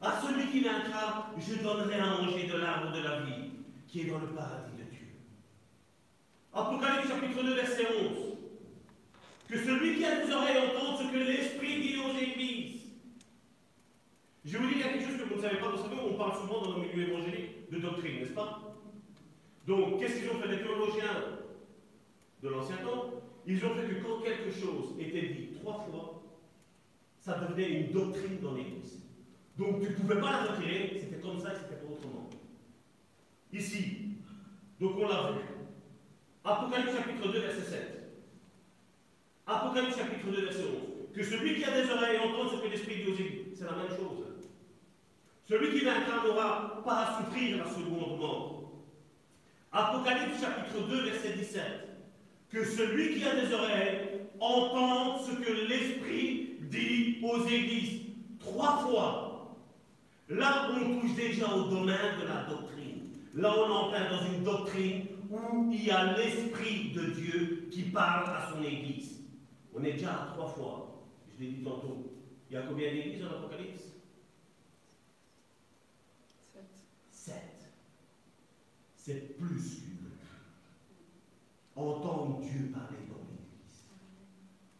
[0.00, 3.50] à celui qui vaincra, je donnerai à manger de l'arbre de la vie,
[3.86, 5.08] qui est dans le paradis de Dieu.
[6.54, 7.86] Apocalypse chapitre 2, verset
[8.16, 8.39] 11.
[9.50, 12.82] Que celui qui a des oreilles entende ce que l'Esprit dit aux églises.
[14.44, 16.62] Je vous dis quelque chose que vous ne savez pas, vous savez, on parle souvent
[16.62, 18.62] dans nos milieux évangéliques de doctrine, n'est-ce pas?
[19.66, 21.38] Donc, qu'est-ce qu'ils ont fait les théologiens
[22.42, 23.10] de l'ancien temps?
[23.46, 26.22] Ils ont fait que quand quelque chose était dit trois fois,
[27.18, 29.02] ça devenait une doctrine dans l'Église.
[29.58, 32.30] Donc tu ne pouvais pas la retirer, c'était comme ça et c'était pas autrement.
[33.52, 34.14] Ici,
[34.80, 35.40] donc on l'a vu.
[36.44, 37.99] Apocalypse chapitre 2, verset 7.
[39.46, 41.14] Apocalypse chapitre 2, verset 11.
[41.14, 43.58] Que celui qui a des oreilles entende ce que l'Esprit dit aux églises.
[43.58, 44.26] C'est la même chose.
[45.48, 46.22] Celui qui vaincra
[46.84, 48.70] pas à souffrir la seconde mort.
[49.72, 51.62] Apocalypse chapitre 2, verset 17.
[52.50, 58.02] Que celui qui a des oreilles entende ce que l'Esprit dit aux églises.
[58.38, 59.56] Trois fois.
[60.28, 63.10] Là, on touche déjà au domaine de la doctrine.
[63.34, 68.28] Là, on en dans une doctrine où il y a l'Esprit de Dieu qui parle
[68.28, 69.19] à son Église.
[69.80, 71.06] On est déjà à trois fois.
[71.32, 72.12] Je l'ai dit tantôt.
[72.50, 73.84] Il y a combien d'églises dans l'Apocalypse
[77.10, 77.72] Sept.
[78.94, 80.10] C'est plus qu'une
[81.76, 83.84] Entendre Dieu parler dans l'Église.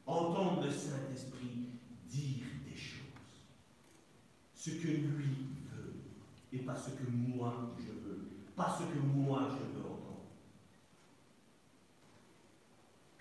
[0.07, 1.69] Entendre le Saint-Esprit
[2.07, 2.99] dire des choses.
[4.55, 5.95] Ce que lui veut
[6.53, 8.29] et pas ce que moi je veux.
[8.55, 10.11] Pas ce que moi je veux entendre.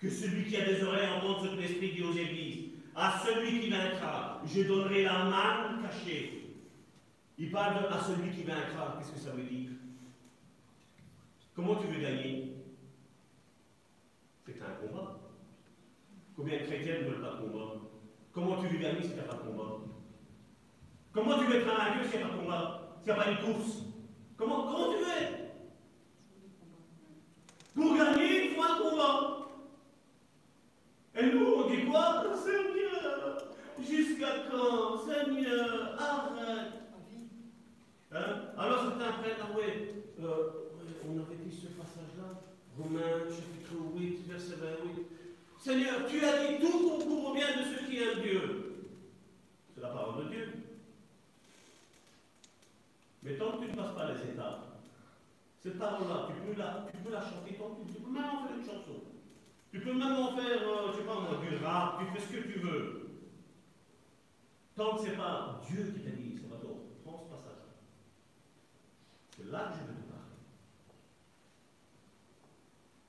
[0.00, 2.70] Que celui qui a des oreilles entende ce que l'Esprit dit aux églises.
[2.96, 6.56] À celui qui vaincra, je donnerai la main cachée.
[7.38, 8.96] Il parle à celui qui vaincra.
[8.98, 9.70] Qu'est-ce que ça veut dire?
[11.54, 12.54] Comment tu veux gagner?
[14.46, 15.18] C'est un combat.
[16.36, 17.74] Combien de chrétiens ne veulent pas de combat?
[18.32, 19.80] Comment tu veux gagner si tu n'as pas de combat?
[21.12, 22.96] Comment tu veux être un vainqueur s'il n'y a pas de combat?
[23.02, 23.76] S'il n'y a pas une course?
[24.36, 25.38] Comment, comment tu veux être
[27.74, 29.36] Pour gagner, il faut un combat.
[31.16, 33.38] Et nous, on dit quoi Seigneur,
[33.80, 36.72] jusqu'à quand Seigneur, arrête.
[38.12, 40.70] Hein Alors certains prennent, ah ouais, euh,
[41.06, 42.40] on avait dit ce passage-là,
[42.78, 44.54] Romains chapitre 8, verset
[44.84, 45.06] 28.
[45.58, 48.86] Seigneur, tu as dit tout concourt au bien de ceux qui aiment Dieu.
[49.74, 50.52] C'est la parole de Dieu.
[53.22, 54.66] Mais tant que tu ne passes pas les étapes,
[55.62, 59.02] cette parole-là, tu peux la, chanter tant que tu peux même en faire une chanson.
[59.70, 62.32] Tu peux même en faire, euh, je sais pas moi, du rap, tu fais ce
[62.32, 63.10] que tu veux.
[64.74, 66.58] Tant que ce n'est pas Dieu qui t'a dit, c'est toi,
[67.04, 67.68] prends ce passage.
[69.36, 70.24] C'est là que je veux te parler.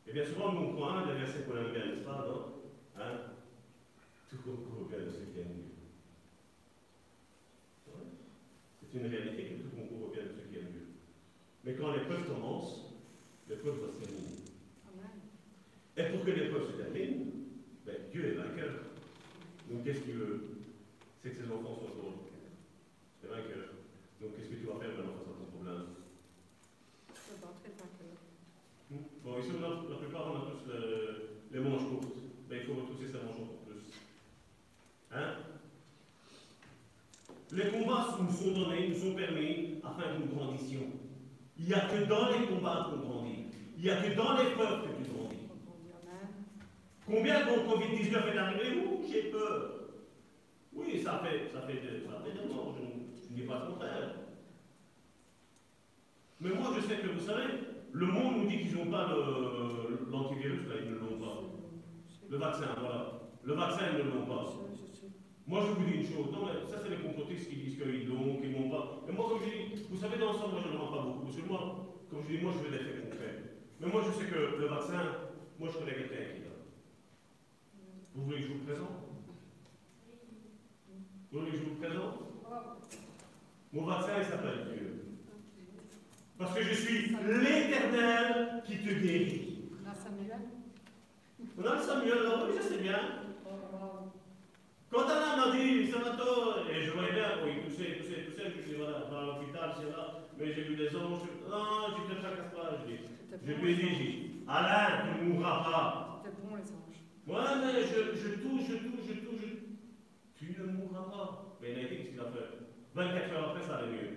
[0.07, 2.61] Et bien souvent, mon coin, le verset qu'on aime bien, n'est-ce pas, non
[3.02, 3.18] hein?
[4.30, 5.65] Tout concourt au bien de ceux qui aiment Dieu.
[8.80, 10.88] C'est une réalité que tout concourt au bien de ceux qui aiment Dieu.
[11.64, 12.94] Mais quand l'épreuve commence,
[13.49, 14.28] l'épreuve va se terminer.
[15.98, 17.32] Et pour que l'épreuve se termine,
[17.86, 18.73] ben, Dieu est vainqueur.
[19.69, 20.41] Donc qu'est-ce qu'il veut?
[21.22, 22.15] C'est que ses enfants soient heureux.
[23.22, 23.69] C'est vainqueur.
[24.22, 25.86] Donc qu'est-ce que tu vas faire maintenant face à ton problème?
[28.90, 29.03] Hmm?
[29.23, 30.82] Bon, ici, la, la plupart, on a tous le,
[31.52, 32.20] les manches courtes.
[32.52, 33.95] Ben, il faut retrousser ses manches encore plus.
[35.14, 35.38] Hein?
[37.53, 40.90] Les combats nous sont donnés, nous sont permis afin que nous grandissions.
[41.57, 43.45] Il n'y a que dans les combats qu'on grandit.
[43.78, 45.48] Il n'y a que dans l'épreuve que tu grandis.
[47.07, 48.82] Combien quand Covid-19 est arrivé?
[48.86, 49.72] Ouh, j'ai peur.
[50.73, 54.15] Oui, ça fait, ça fait, morts, je, ne dis pas le contraire.
[56.41, 57.44] Mais moi, je sais que, vous savez,
[57.94, 61.51] le monde nous dit qu'ils n'ont pas l'antivirus, ils ne l'ont pas.
[62.32, 63.20] Le vaccin, voilà.
[63.44, 64.53] Le vaccin, ils ne l'ont pas.
[65.48, 66.32] Moi, je vous dis une chose.
[66.32, 69.02] Non, mais ça, c'est les complotistes qui disent qu'ils l'ont, qu'ils ne l'ont pas.
[69.06, 71.26] Mais moi, comme je dis, vous savez, dans l'ensemble, moi, je ne rends pas beaucoup.
[71.26, 73.38] Parce que moi, comme je dis, moi, je veux des faits concrets.
[73.82, 75.02] Mais moi, je sais que le vaccin,
[75.60, 76.56] moi, je connais quelqu'un qui l'a.
[78.16, 78.88] Vous voulez que je vous le présente?
[81.32, 82.16] Vous voulez que je vous le présente?
[83.74, 85.03] Mon vaccin, il s'appelle Dieu.
[86.38, 89.51] Parce que je suis l'éternel qui te guérit.
[91.57, 92.99] On a Samuel là, oui, je sais bien.
[94.90, 98.69] Quand Anna m'a dit, Salvatore, et je voyais bien, oui, il toussait, toussait, toussait, je
[98.69, 102.52] dis, voilà, dans l'hôpital, c'est là, mais j'ai vu des anges, non, tu te tracasses
[102.53, 102.99] pas, je dis.
[103.45, 106.22] Je lui ai dit, Alain, tu ne mourras pas.
[106.26, 106.99] C'était bon, les anges.
[107.28, 109.48] Ouais, mais je, je touche, je touche, je touche.
[110.41, 110.45] Je...
[110.45, 111.57] Tu ne mourras pas.
[111.61, 112.49] Mais il a dit qu'est-ce qu'il a fait?
[112.95, 114.10] 24 heures après, ça allait mieux.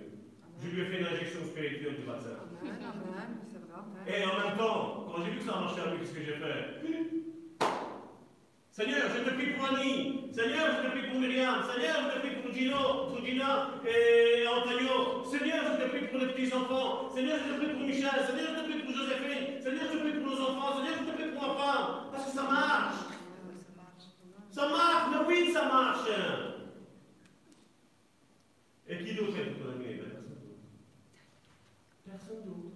[0.61, 2.35] Je lui ai fait une injection spirituelle du vaccin.
[2.61, 2.83] Amen, vrai.
[2.83, 3.37] Amen.
[4.07, 6.33] Et en même temps, quand j'ai vu que ça marchait à lui, qu'est-ce que j'ai
[6.33, 6.81] fait
[8.71, 10.29] Seigneur, je te prie pour Annie.
[10.33, 11.63] Seigneur, je te prie pour Myriam.
[11.63, 15.23] Seigneur, je te prie pour Gino, pour Gina et Antonio.
[15.23, 17.09] Seigneur, je te prie pour les petits-enfants.
[17.15, 18.19] Seigneur, je te prie pour Michel.
[18.27, 19.61] Seigneur, je te prie pour Joséphine.
[19.61, 20.75] Seigneur, je te prie pour nos enfants.
[20.77, 21.87] Seigneur, je te prie pour ma femme.
[22.11, 22.95] Parce que ça marche.
[24.51, 25.07] Ça marche.
[25.11, 26.09] Mais oui, ça marche.
[28.87, 30.59] Et qui d'autre est pour donner Personne d'autre.
[32.05, 32.74] Personne d'autre.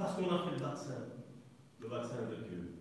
[0.00, 0.96] Parce qu'on a fait le vaccin.
[1.78, 2.72] Le vaccin de Dieu.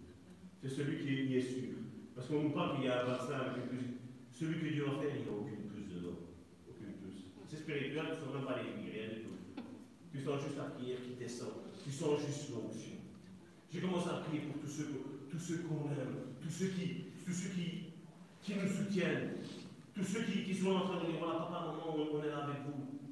[0.62, 1.76] C'est celui qui est sûr.
[2.16, 4.00] Parce qu'on nous parle qu'il y a un vaccin avec plus
[4.32, 6.16] celui que Dieu a fait, il n'y a aucune puce dedans.
[6.70, 7.28] Aucune puce.
[7.50, 9.36] C'est spirituel, tu ne sens même pas les rien du tout.
[10.14, 11.60] Tu sens juste la prière qui descend.
[11.84, 13.04] Tu sens juste l'onction.
[13.70, 14.88] J'ai commencé à prier pour tous ceux,
[15.30, 17.92] tous ceux qu'on aime, tous ceux qui, tous ceux qui,
[18.42, 19.36] qui nous soutiennent,
[19.94, 22.46] tous ceux qui, qui sont en train de dire voilà, papa, maman, on, est là
[22.46, 23.12] avec vous.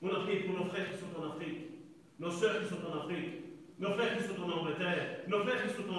[0.00, 1.69] On a prié pour nos frères qui sont en Afrique,
[2.20, 3.40] nos soeurs qui sont en Afrique,
[3.78, 5.90] nos frères qui sont en Angleterre, nos frères qui sont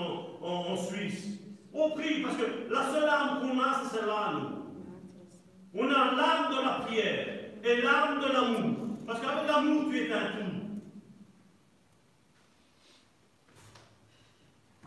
[0.42, 1.40] en, Suisse.
[1.74, 5.82] On prie parce que la seule arme qu'on a, c'est celle-là, nous.
[5.82, 7.28] On a l'arme de la prière
[7.64, 8.88] et l'arme de l'amour.
[9.08, 10.52] Parce qu'avec l'amour, tu es un tout.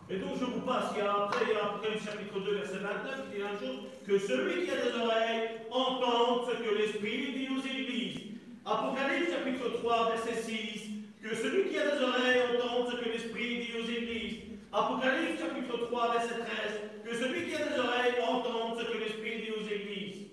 [0.07, 2.55] Et donc je vous passe, il y a après, il y a Apocalypse chapitre 2,
[2.55, 6.75] verset 29, qui dit un jour que celui qui a des oreilles entende ce que
[6.75, 8.21] l'Esprit dit aux églises.
[8.63, 10.94] Apocalypse chapitre 3, verset 6,
[11.27, 14.41] que celui qui a des oreilles entende ce que l'Esprit dit aux églises.
[14.71, 16.45] Apocalypse chapitre 3, verset 13,
[17.03, 20.27] que celui qui a des oreilles entende ce que l'Esprit dit aux églises.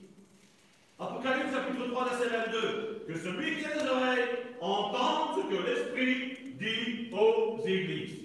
[0.98, 4.28] Apocalypse chapitre 3, verset 22, que celui qui a des oreilles
[4.60, 8.18] entende ce que l'Esprit dit aux églises.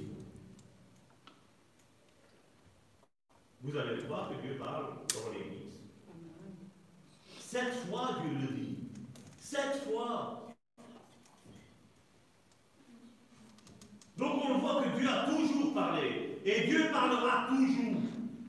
[3.63, 5.81] vous allez voir que Dieu parle dans l'Église.
[7.39, 8.77] Cette fois, Dieu le dit.
[9.39, 10.46] Cette fois.
[14.17, 16.39] Donc on voit que Dieu a toujours parlé.
[16.43, 18.01] Et Dieu parlera toujours.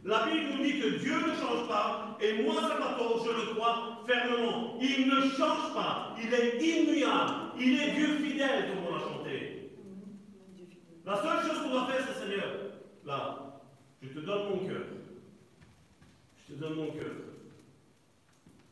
[0.05, 2.17] La Bible nous dit que Dieu ne change pas.
[2.21, 4.79] Et moi, Salvatore, je le crois fermement.
[4.81, 6.17] Il ne change pas.
[6.23, 7.53] Il est immuable.
[7.59, 9.73] Il est Dieu fidèle, comme on l'a chanté.
[11.05, 12.49] La seule chose qu'on doit faire, c'est Seigneur,
[13.05, 13.61] là,
[14.01, 14.83] je te donne mon cœur.
[16.39, 17.13] Je te donne mon cœur.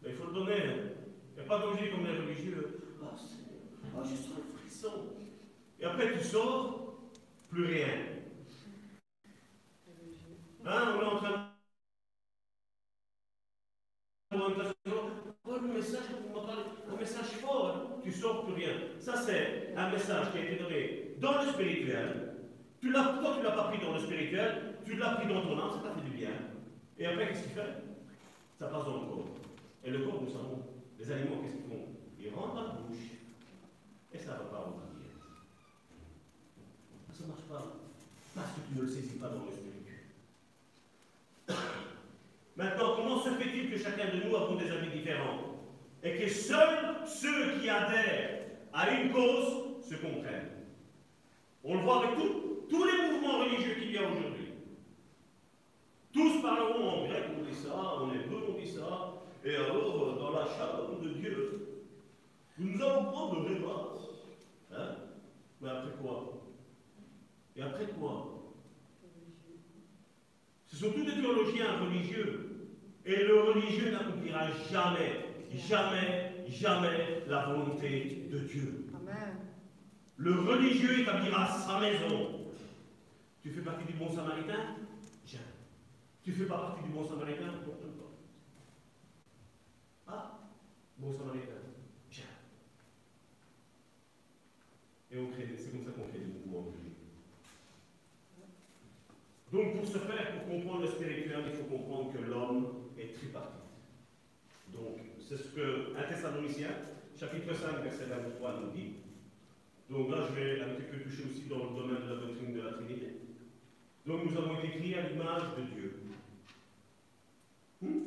[0.02, 0.52] Mais il faut le donner.
[0.52, 0.96] Hein.
[1.36, 2.78] Il n'y a pas d'objet comme les religieux.
[3.02, 4.92] Ah, oh, Seigneur, oh, je sens le frisson.
[5.80, 6.85] Et après, tu sors,
[7.56, 7.86] plus rien.
[10.66, 11.48] Hein, on est en train
[14.32, 16.02] le message,
[16.90, 18.72] un message fort, tu sors plus rien.
[19.00, 22.34] Ça, c'est un message qui a été donné dans le spirituel.
[22.80, 25.40] Tu l'as, toi, tu ne l'as pas pris dans le spirituel, tu l'as pris dans
[25.40, 26.32] ton âme, ça t'a fait du bien.
[26.98, 27.82] Et après, qu'est-ce qu'il fait?
[28.58, 29.28] Ça passe dans le corps.
[29.82, 30.62] Et le corps, nous savons,
[30.98, 31.86] les aliments, qu'est-ce qu'ils font?
[32.20, 32.98] Ils rentrent dans la bouche
[34.12, 34.95] et ça va pas au.
[37.26, 37.72] Ça ne marche pas
[38.36, 40.04] parce que tu ne le saisis pas dans le spirituel.
[42.56, 45.40] Maintenant, comment se fait-il que chacun de nous avons des avis différents
[46.04, 50.50] et que seuls ceux qui adhèrent à une cause se comprennent?
[51.64, 54.52] On le voit avec tous les mouvements religieux qu'il y a aujourd'hui.
[56.12, 59.14] Tous parleront en grec, on dit ça, en hébreu, on dit ça.
[59.44, 61.82] Et alors, euh, dans la chaleur de Dieu,
[62.58, 63.92] nous allons prendre le débat.
[64.72, 64.96] Hein?
[65.60, 66.45] Mais après quoi?
[67.56, 68.32] Et après quoi?
[70.66, 72.68] Ce sont tous des théologiens religieux.
[73.04, 78.86] Et le religieux n'accomplira jamais, jamais, jamais la volonté de Dieu.
[78.94, 79.36] Amen.
[80.16, 82.46] Le religieux établira sa maison.
[83.40, 84.76] Tu fais partie du bon samaritain?
[86.22, 87.52] Tu ne fais pas partie du bon samaritain?
[90.04, 90.08] Pas.
[90.08, 90.40] Ah,
[90.98, 91.62] bon samaritain.
[92.10, 92.24] Bien.
[95.12, 96.72] Et on crée, c'est comme ça qu'on crée des mouvements
[99.56, 103.72] Donc, pour ce faire, pour comprendre le spirituel, il faut comprendre que l'homme est tripartite.
[104.68, 106.68] Donc, c'est ce que 1 Thessalonicien,
[107.18, 108.96] chapitre 5, verset 23, nous dit.
[109.88, 112.52] Donc là, je vais un petit peu toucher aussi dans le domaine de la doctrine
[112.52, 113.16] de la Trinité.
[114.04, 116.02] Donc, nous avons été créés à l'image de Dieu.
[117.80, 118.00] Hmm?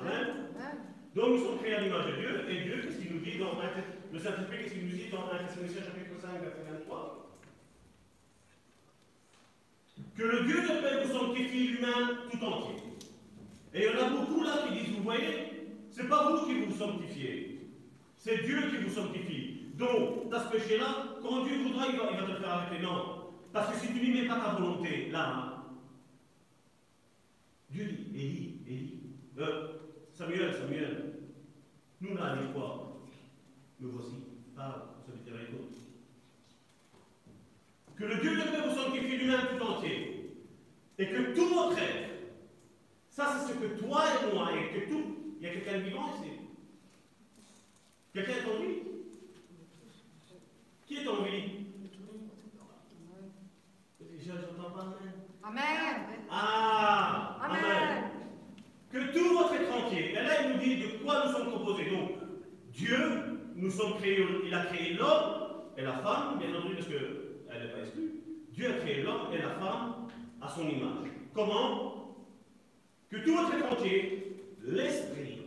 [0.00, 0.26] Amen?
[1.14, 3.58] Donc nous sommes créés à l'image de Dieu, et Dieu, qu'est-ce qu'il nous dit dans
[4.12, 7.19] le Saint-Esprit, qu'est-ce qu'il nous dit dans 1 Thessaloniciens chapitre 5, verset 23
[10.16, 12.76] Que le Dieu de paix vous sanctifie l'humain tout entier.
[13.72, 15.50] Et il y en a beaucoup là qui disent, vous voyez,
[15.90, 17.68] c'est pas vous qui vous sanctifiez,
[18.16, 19.66] c'est Dieu qui vous sanctifie.
[19.74, 22.82] Donc, dans ce péché-là, quand Dieu voudra, il va, te le faire arrêter.
[22.82, 23.30] Non.
[23.52, 25.64] Parce que si tu n'y mets pas ta volonté, là,
[27.70, 29.00] Dieu dit, Élie, Élie,
[29.38, 29.68] euh,
[30.12, 31.14] Samuel, Samuel,
[32.00, 33.00] nous là, les quoi
[33.80, 34.16] Me voici,
[34.54, 35.50] parle, vous savez avec.
[38.00, 40.32] Que le Dieu de paix vous sanctifie lui-même tout entier,
[40.98, 42.08] et que tout votre être,
[43.10, 45.82] ça c'est ce que toi et moi, et que tout, il y a quelqu'un de
[45.82, 46.30] vivant ici.
[48.14, 48.78] Quelqu'un est en vie?
[50.86, 51.42] Qui est en vie?
[54.26, 54.96] J'entends pas
[55.42, 56.06] Amen.
[56.30, 58.04] Ah Amen.
[58.90, 60.12] Que tout votre être entier.
[60.12, 61.90] Et là, il nous dit de quoi nous sommes composés.
[61.90, 62.12] Donc,
[62.72, 62.98] Dieu,
[63.56, 66.88] nous sommes créés, il a créé l'homme et la femme, bien entendu, parce
[67.50, 68.12] qu'elle n'est pas exclue.
[68.52, 70.08] Dieu a créé l'homme et la femme
[70.40, 71.08] à son image.
[71.34, 72.16] Comment?
[73.08, 75.42] Que tout votre entier, l'esprit,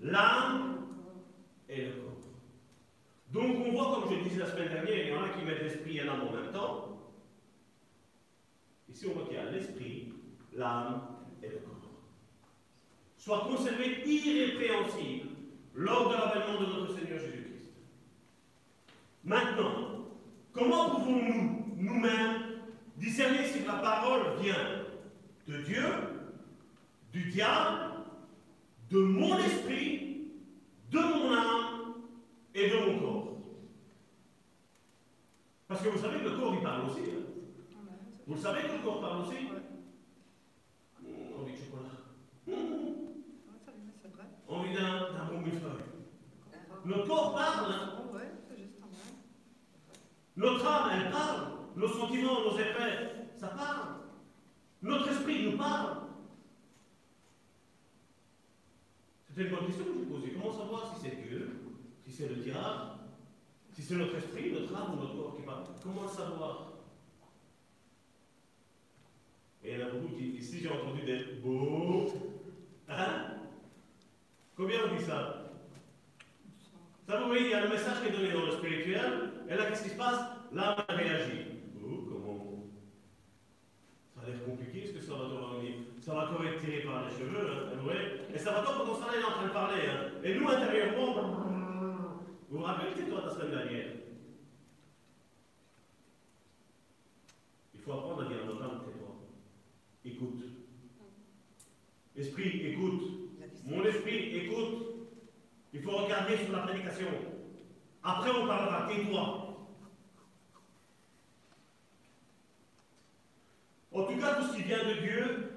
[0.00, 0.86] l'âme
[1.68, 2.08] et le corps.
[3.32, 5.62] Donc on voit, comme je disais la semaine dernière, il y en a qui mettent
[5.62, 6.98] l'esprit et l'âme en même temps.
[8.88, 10.12] Ici, on voit qu'il y a l'esprit,
[10.54, 11.02] l'âme
[11.42, 11.70] et le corps.
[13.16, 15.28] Soit conservés irrépréhensibles
[15.74, 17.72] lors de l'avènement de notre Seigneur Jésus-Christ.
[19.24, 20.01] Maintenant,
[20.52, 22.60] comment pouvons-nous, nous-mêmes,
[22.96, 24.84] discerner si la parole vient
[25.48, 25.82] de Dieu,
[27.12, 27.92] du diable,
[28.90, 30.28] de mon esprit,
[30.90, 31.94] de mon âme
[32.54, 33.36] et de mon corps
[35.68, 37.00] Parce que vous savez que le corps, il parle aussi.
[37.00, 37.22] hein.
[38.26, 39.34] Vous le savez que le corps parle aussi
[41.02, 41.98] Mmh, Envie de chocolat.
[42.46, 42.52] Mmh.
[44.48, 45.82] Envie d'un bon millefeuille.
[46.84, 47.72] Notre corps parle.
[47.72, 47.92] hein.
[47.98, 48.98] Oh, ouais, c'est juste en vrai.
[50.36, 51.52] Notre âme, elle parle.
[51.76, 53.96] Nos sentiments, nos effets, ça parle.
[54.82, 56.02] Notre esprit nous parle.
[59.28, 60.32] C'était une bonne question que j'ai posée.
[60.32, 61.60] Comment savoir si c'est Dieu,
[62.04, 62.98] si c'est le diable,
[63.72, 65.64] si c'est notre esprit, notre âme ou notre corps qui parle?
[65.82, 66.72] Comment savoir?
[69.64, 72.12] Et il y en a beaucoup qui, ici j'ai entendu des beaux.
[72.88, 73.36] Hein?
[74.56, 75.41] Combien on dit ça Ça,
[77.20, 79.66] vous voyez, il y a le message qui est donné dans le spirituel, et là,
[79.66, 80.20] qu'est-ce qui se passe
[80.52, 81.46] L'âme réagit.
[81.82, 82.64] Oh, comment
[84.14, 85.74] Ça a l'air compliqué ce que Salvatore a dit.
[86.00, 88.00] Salvatore est tiré par les cheveux, hein, vous voyez
[88.34, 89.80] Et Salvatore, pendant ce temps-là, il est en train de parler.
[89.88, 90.10] Hein.
[90.24, 91.14] Et nous, intérieurement,
[92.50, 93.86] vous vous rappelez, c'est toi, ta semaine dernière
[97.74, 99.16] Il faut apprendre à dire à notre âme, tais-toi.
[100.04, 100.44] Écoute.
[102.16, 103.02] Esprit, écoute.
[103.64, 104.91] Mon esprit, écoute.
[105.72, 107.08] Il faut regarder sur la prédication.
[108.02, 108.88] Après, on parlera.
[108.88, 109.48] Tais-toi.
[113.92, 115.52] En tout cas, tout ce qui vient de Dieu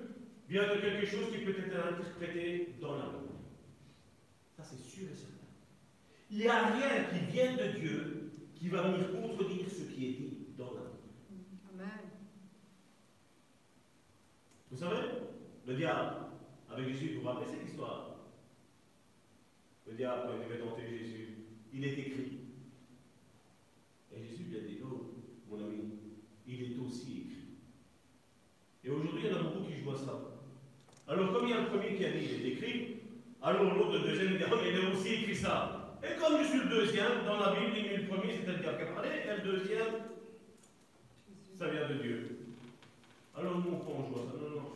[0.48, 3.32] vient de quelque chose qui peut être interprété dans l'amour.
[4.58, 5.34] Ça, c'est sûr et certain.
[6.30, 10.12] Il n'y a rien qui vient de Dieu qui va venir contredire ce qui est
[10.12, 11.00] dit dans l'amour.
[11.74, 11.90] Amen.
[14.72, 15.02] Vous savez,
[15.68, 16.16] le diable,
[16.72, 18.15] avec Jésus, vous vous rappelez cette histoire?
[19.88, 21.28] Le diable, il devait tenter Jésus,
[21.74, 22.40] il est écrit.
[24.12, 25.14] Et Jésus lui a dit, oh,
[25.49, 25.99] mon ami,
[26.48, 27.57] il est aussi écrit.
[28.84, 30.22] Et aujourd'hui, il y en a beaucoup qui jouent à ça.
[31.07, 32.98] Alors, comme il y a le premier qui a dit, il est écrit,
[33.41, 35.99] alors l'autre, le deuxième, dit, oh, il a aussi écrit ça.
[36.03, 38.86] Et comme je suis le deuxième, dans la Bible, il met le premier, qui a
[38.88, 39.94] parlé, et le deuxième,
[41.57, 42.38] ça vient de Dieu.
[43.36, 44.38] Alors nous, on joue à ça.
[44.38, 44.70] Non, non.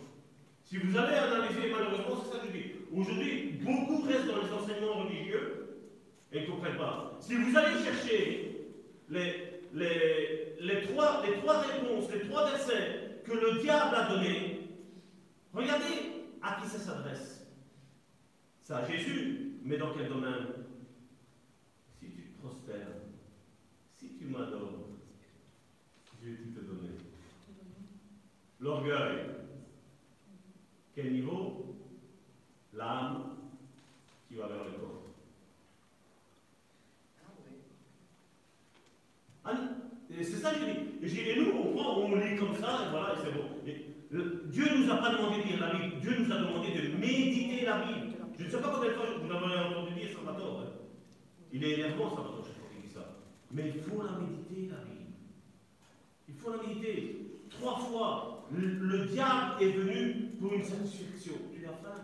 [0.64, 2.79] Si vous allez analyser, malheureusement, c'est ça que je dis.
[2.92, 5.78] Aujourd'hui, beaucoup restent dans les enseignements religieux
[6.32, 7.18] et ne comprennent pas.
[7.20, 8.68] Si vous allez chercher
[9.10, 14.70] les, trois, réponses, les trois versets que le diable a donnés,
[15.54, 17.48] regardez à qui ça s'adresse.
[18.62, 20.48] C'est à Jésus, mais dans quel domaine?
[22.00, 22.88] Si tu prospères,
[23.98, 24.88] si tu m'adores,
[26.22, 26.90] je vais tout te donner.
[28.60, 29.26] L'orgueil.
[30.96, 31.79] Quel niveau?
[32.80, 33.36] L'âme
[34.30, 35.04] qui va vers le corps.
[39.44, 39.52] Ah,
[40.10, 41.20] et c'est ça que je dis.
[41.20, 43.50] Et, nous, on on lit comme ça, et voilà, et c'est bon.
[44.50, 46.96] Dieu ne nous a pas demandé de lire la Bible, Dieu nous a demandé de
[46.98, 48.16] méditer la Bible.
[48.38, 50.62] Je ne sais pas combien de fois vous l'avez entendu dire Salvatore.
[50.62, 50.72] hein.
[51.52, 53.06] Il est énervant, Salvatore, chaque fois qu'il dit ça.
[53.52, 55.14] Mais il faut la méditer, la Bible.
[56.30, 57.26] Il faut la méditer.
[57.50, 61.34] Trois fois, le, le diable est venu pour une satisfaction.
[61.54, 62.02] Tu as faim.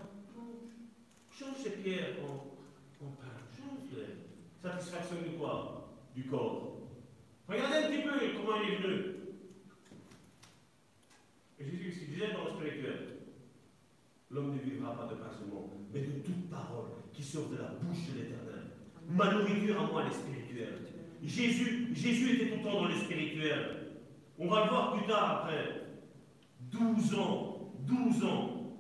[1.38, 3.36] Change ces pierres en, en pain.
[3.58, 4.24] Change-les.
[4.62, 5.92] Satisfaction de quoi?
[6.16, 6.78] Du corps.
[7.48, 9.16] Regardez un petit peu comment il est venu.
[11.60, 13.08] Et Jésus, ce qu'il disait dans le spirituel,
[14.32, 17.70] l'homme ne vivra pas de pain seulement, mais de toute parole qui sort de la
[17.82, 18.64] bouche de l'éternel.
[19.10, 20.80] Ma nourriture à moi, elle est spirituelle.
[21.24, 23.94] Jésus, Jésus était tout le temps dans le spirituel.
[24.38, 25.82] On va le voir plus tard après.
[26.72, 28.74] 12 ans, 12 ans.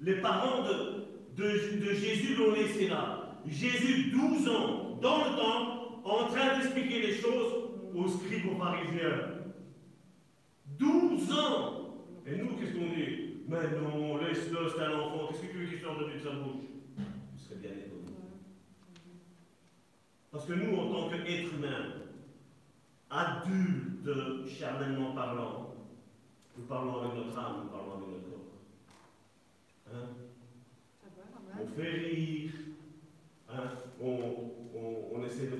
[0.00, 1.05] Les parents de,
[1.36, 3.40] de, Jésus l'ont laissé là.
[3.46, 9.36] Jésus, 12 ans, dans le temps, en train d'expliquer les choses aux scribes, aux pharisiens.
[10.78, 11.94] 12 ans
[12.26, 15.28] Et nous, qu'est-ce qu'on dit Mais non, laisse-le, c'est un enfant.
[15.28, 16.64] Qu'est-ce que tu veux qu'il sorte de sa bouche?
[16.96, 18.16] Vous serez bien étonné.
[20.32, 21.92] Parce que nous, en tant qu'êtres humains,
[23.10, 25.74] adultes, charnellement parlant,
[26.58, 28.52] nous parlons avec notre âme, nous parlons avec notre corps.
[29.94, 30.08] Hein
[31.00, 32.50] Ça va, on fait rire,
[33.48, 33.70] hein,
[34.00, 34.06] on,
[34.74, 35.56] on, on essaie de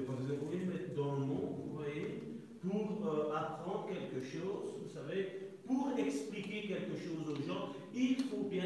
[0.51, 2.23] oui, mais dans le monde, vous voyez,
[2.61, 8.45] pour euh, apprendre quelque chose, vous savez, pour expliquer quelque chose aux gens, il faut
[8.49, 8.65] bien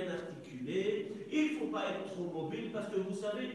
[1.59, 3.49] faut pas être trop mobile parce que vous savez,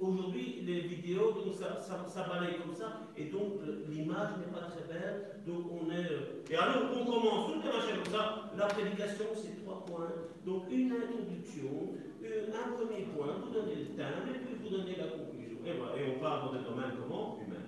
[0.00, 4.66] aujourd'hui, les vidéos, donc ça, ça, balaye comme ça, et donc le- l'image n'est pas
[4.66, 6.10] très belle, donc on est.
[6.10, 10.12] euh, Et alors on commence, tout est machin comme ça, la prédication c'est trois points,
[10.46, 11.92] donc une introduction,
[12.26, 15.58] euh, un premier point, vous donnez le thème, et puis vous donnez la conclusion.
[15.64, 17.64] Et voilà, et on parle dans un domaine comment Humain.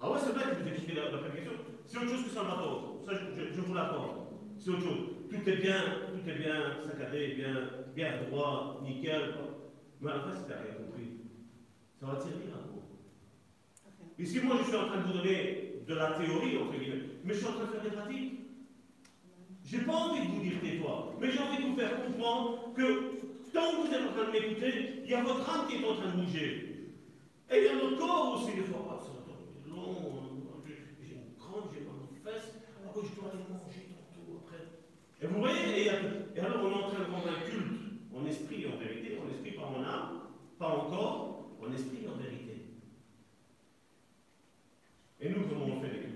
[0.00, 1.52] Ah ouais, c'est vrai que vous expliquez la, la prédication,
[1.86, 4.26] c'est autre chose que Salvatore, ça je, je, je vous l'accorde,
[4.58, 5.00] c'est autre chose.
[5.30, 5.80] Tout est bien,
[6.12, 7.54] tout est bien saccadé, bien,
[7.94, 9.34] bien droit, nickel.
[10.00, 11.08] Mais à la fin, si tu n'as rien compris,
[11.98, 12.82] ça va te servir à quoi
[14.18, 17.34] Ici, moi, je suis en train de vous donner de la théorie, entre guillemets, mais
[17.34, 18.40] je suis en train de faire des pratiques.
[19.64, 23.23] J'ai pas envie de vous dire tais-toi, mais j'ai envie de vous faire comprendre que
[23.54, 25.86] tant que vous êtes en train de m'écouter, il y a votre âme qui est
[25.86, 26.92] en train de bouger.
[27.50, 28.84] Et il y a notre corps aussi, des fois.
[28.90, 29.94] Ah, être long,
[30.66, 32.50] j'ai une crampe, j'ai mal aux fesses,
[32.84, 34.66] ah oui, je dois aller manger tantôt après.
[35.22, 37.80] Et vous voyez, et, alors on est en train de rendre un culte
[38.12, 40.20] en esprit en vérité, en esprit par mon âme,
[40.58, 42.66] pas encore, en esprit en vérité.
[45.20, 46.13] Et nous, comment on fait les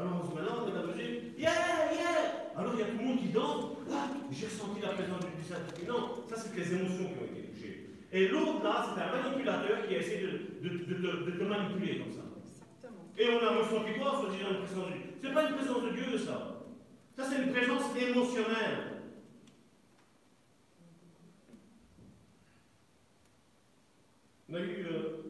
[0.00, 3.64] Alors on est amusé, yeah, yeah Alors il y a tout le monde qui danse,
[3.92, 5.86] ah, j'ai ressenti la présence du Saint-Esprit.
[5.86, 7.86] Non, ça c'est les émotions qui ont été touchées.
[8.12, 11.44] Et l'autre là, c'est un manipulateur qui a essayé de, de, de, de- de te
[11.44, 12.24] manipuler comme ça.
[12.48, 13.04] Exactement.
[13.18, 15.82] Et on a ressenti quoi se disant une présence de Dieu C'est pas une présence
[15.84, 16.56] de Dieu, ça.
[17.16, 18.78] Ça, c'est une présence émotionnelle.
[24.48, 25.22] On a eu euh,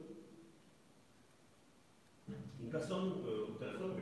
[2.62, 3.96] une personne euh, au téléphone.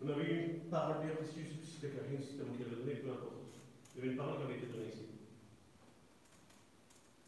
[0.00, 2.76] On avait eu une parole bien plus si c'était Karine, si c'était moi qui l'avais
[2.76, 3.34] donnée, peu importe.
[3.94, 5.04] Il y avait une parole qui avait été donnée ici.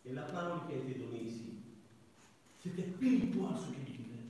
[0.07, 1.51] Et la parole qui a été donnée ici,
[2.63, 4.23] c'était pile poil ce qu'il disait.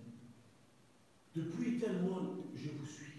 [1.36, 2.22] Depuis tel mois,
[2.54, 3.12] je vous suis.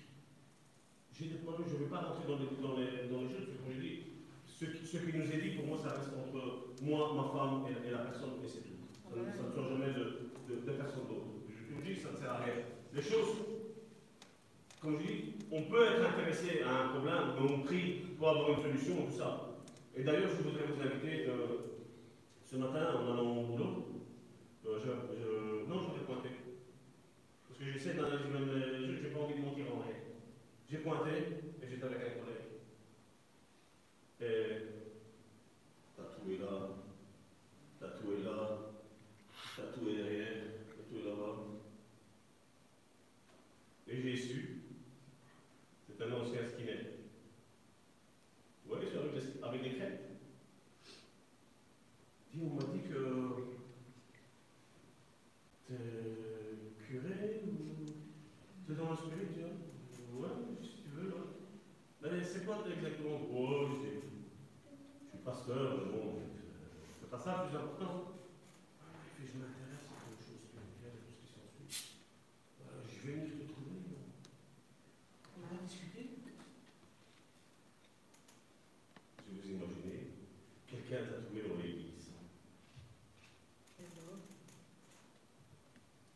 [1.14, 3.58] J'ai demandé, je ne vais pas rentrer dans les, dans les, dans les jeux, parce
[3.58, 4.00] que comme je dis,
[4.48, 7.64] ce qui, ce qui nous est dit, pour moi, ça reste entre moi, ma femme
[7.70, 8.74] et, et la personne, et c'est tout.
[9.08, 11.28] Ça, ne- ça ne sort jamais de, de, de personne d'autre.
[11.48, 12.56] Je vous dis ça ne sert à rien.
[12.94, 13.38] Les choses,
[14.82, 18.50] comme je dis, on peut être intéressé à un problème, mais on prie pour avoir
[18.50, 19.48] une solution, tout ça.
[19.96, 21.80] Et d'ailleurs, je voudrais vous inviter, euh,
[22.44, 23.86] ce matin, en allant au boulot,
[24.66, 26.30] euh, non, je vais pointer.
[27.48, 30.00] Parce que j'essaie d'analyser je n'ai pas envie de mentir en règle.
[30.70, 31.12] J'ai pointé
[31.62, 32.42] et j'étais avec un collègue.
[34.22, 34.68] Et
[35.96, 36.70] tatoué là,
[37.80, 38.58] tatoué là,
[39.56, 40.44] tatoué derrière,
[40.76, 41.38] tatoué là-bas.
[43.88, 44.51] Et j'ai su,
[46.26, 46.88] c'est un ancien skinhead.
[48.66, 50.02] Vous voyez, avec des, avec des crêpes.
[52.34, 53.00] Dis, on m'a dit que
[55.68, 57.86] t'es curé ou
[58.68, 61.16] t'es dans le spirit, tu vois Ouais, si tu veux, là.
[62.02, 63.20] Mais c'est quoi exactement?
[63.34, 64.00] Oh, je suis
[65.24, 66.20] pasteur, bon,
[67.00, 68.14] c'est pas ça le plus important.
[68.82, 68.86] Ah,
[69.20, 72.00] il fait, je m'intéresse à quelque chose spirituel et tout ce qui s'ensuit.
[72.66, 73.76] Euh, je vais venir te trouver.
[73.86, 74.02] non
[75.38, 76.10] On va discuter.
[79.22, 80.02] Si vous imaginez,
[80.68, 82.10] quelqu'un tatoué dans l'église.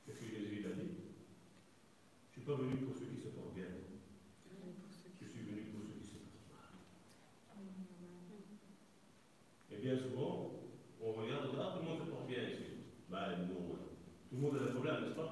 [0.06, 0.90] Qu'est-ce que Jésus il a dit
[2.34, 3.66] Je ne suis pas venu pour ceux qui se portent bien.
[5.22, 6.74] Je suis venu pour ceux qui se portent mal.
[9.72, 10.52] Et bien souvent,
[11.02, 12.64] on regarde, ah, tout le monde se porte bien ici.
[13.10, 13.78] Ben non.
[14.30, 15.32] Tout le monde a des problèmes, n'est-ce pas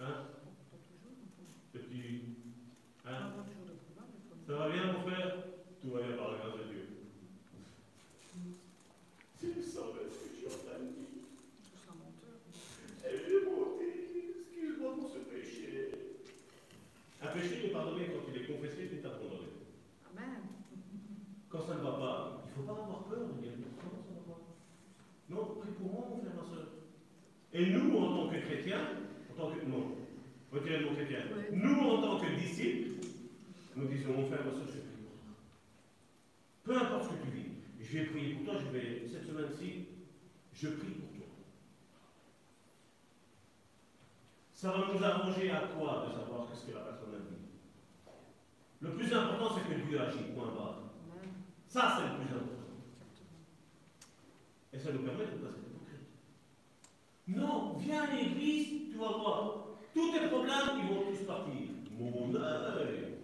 [0.00, 0.14] Hein
[1.72, 2.36] Petit.
[3.06, 3.32] Hein
[4.46, 5.36] Ça va bien, mon frère
[5.80, 6.88] Tout va bien par la grâce de Dieu.
[9.34, 11.10] C'est le sang de ce que je suis en train de dire.
[13.04, 13.86] Et j'ai monté,
[14.38, 15.90] excuse-moi pour ce péché.
[17.22, 19.50] Un péché est pardonné quand il est confessé, il est abandonné.
[20.10, 20.42] Amen.
[21.48, 24.12] Quand ça ne va pas, il ne faut pas avoir peur de dire comment ça
[24.14, 24.40] va pas.
[25.30, 26.66] Non, prie pour moi, mon frère, ma soeur.
[27.62, 28.88] Et nous, en tant que chrétiens,
[29.30, 29.64] en tant que.
[29.66, 29.94] Non,
[30.50, 31.20] retirez mot chrétien.
[31.32, 31.48] Ouais.
[31.52, 33.06] Nous, en tant que disciples,
[33.76, 35.34] nous disons, mon frère, ma soeur, je prie pour toi.
[36.64, 39.86] Peu importe ce que tu vis, je vais prier pour toi, je vais, cette semaine-ci,
[40.52, 41.26] je prie pour toi.
[44.52, 47.46] Ça va nous arranger à quoi de savoir qu'est-ce que la personne a dit
[48.80, 50.80] Le plus important, c'est que Dieu agit, point barre.
[51.68, 52.74] Ça, c'est le plus important.
[54.72, 55.71] Et ça nous permet de ne pas être hypocrite.
[57.34, 59.66] Non, viens à l'église, tu vas voir.
[59.94, 61.68] Tous tes problèmes, ils vont tous partir.
[61.98, 63.14] Mon œil,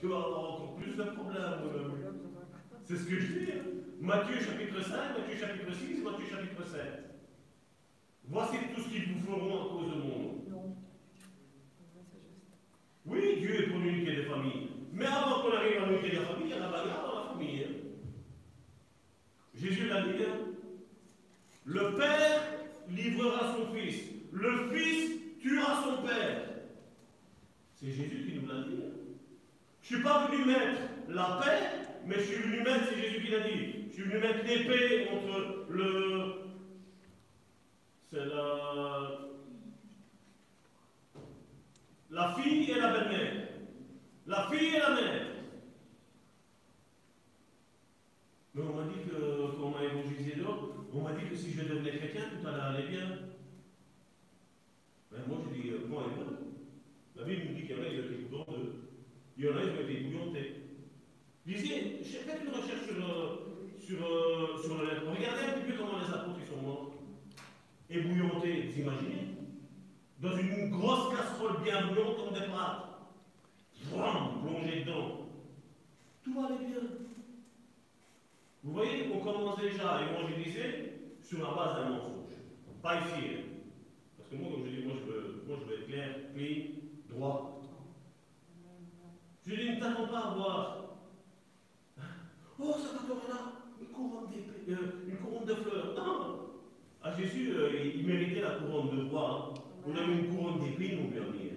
[0.00, 1.42] tu vas avoir encore plus de problèmes.
[2.84, 3.52] C'est ce que je dis.
[3.52, 3.62] hein.
[4.00, 6.80] Matthieu chapitre 5, Matthieu chapitre 6, Matthieu chapitre 7.
[8.26, 10.34] Voici tout ce qu'ils vous feront à cause de mon nom.
[10.50, 10.76] Non.
[13.06, 14.68] Oui, Dieu est pour l'unité des familles.
[14.92, 17.34] Mais avant qu'on arrive à l'unité des familles, il y a la bagarre dans la
[19.54, 20.38] Jésus l'a dit, hein.
[21.64, 22.42] le Père
[22.90, 24.02] livrera son Fils,
[24.32, 26.50] le Fils tuera son Père.
[27.74, 28.82] C'est Jésus qui nous l'a dit.
[29.82, 33.24] Je ne suis pas venu mettre la paix, mais je suis venu mettre, c'est Jésus
[33.24, 36.34] qui l'a dit, je suis venu mettre l'épée entre le...
[38.10, 39.20] C'est la...
[42.10, 43.48] La fille et la belle-mère.
[44.26, 45.26] La fille et la mère.
[48.54, 51.50] Mais on m'a dit que, quand on m'a évangélisé d'autres, on m'a dit que si
[51.52, 53.18] je devenais chrétien, tout allait bien.
[55.10, 56.26] Ben moi, j'ai dit, euh, moi et moi.
[57.16, 58.74] La Bible nous dit qu'il y en a, ils ont été en deux.
[59.36, 60.54] Il y en a, ils ont été bouillantés.
[61.46, 63.36] Lisez, faites une recherche sur, euh,
[63.78, 65.02] sur, euh, sur le net.
[65.06, 66.92] Regardez un petit peu comment les apôtres ils sont morts.
[67.90, 69.28] Ébouillantés, vous imaginez
[70.20, 72.84] Dans une grosse casserole bien bouillante comme des pâtes.
[73.92, 75.28] Bram, plongé dedans.
[76.22, 77.03] Tout allait bien.
[78.64, 82.32] Vous voyez, on commence déjà à évangéliser sur la base d'un mensonge.
[82.80, 83.28] Pas ici.
[83.34, 83.40] hein.
[84.16, 86.62] Parce que moi, comme je dis, moi je veux, moi, je veux être clair, clean,
[87.10, 87.60] droit.
[89.46, 90.76] Je dis, ne t'attends pas à voir.
[92.58, 94.30] Oh, ça va là, une couronne
[94.68, 95.94] euh, une couronne de fleurs.
[95.94, 96.38] Non
[97.02, 99.52] À Jésus, euh, il, méritait la couronne de roi.
[99.54, 99.60] hein.
[99.86, 101.52] On a mis une couronne d'épée, mon dernier.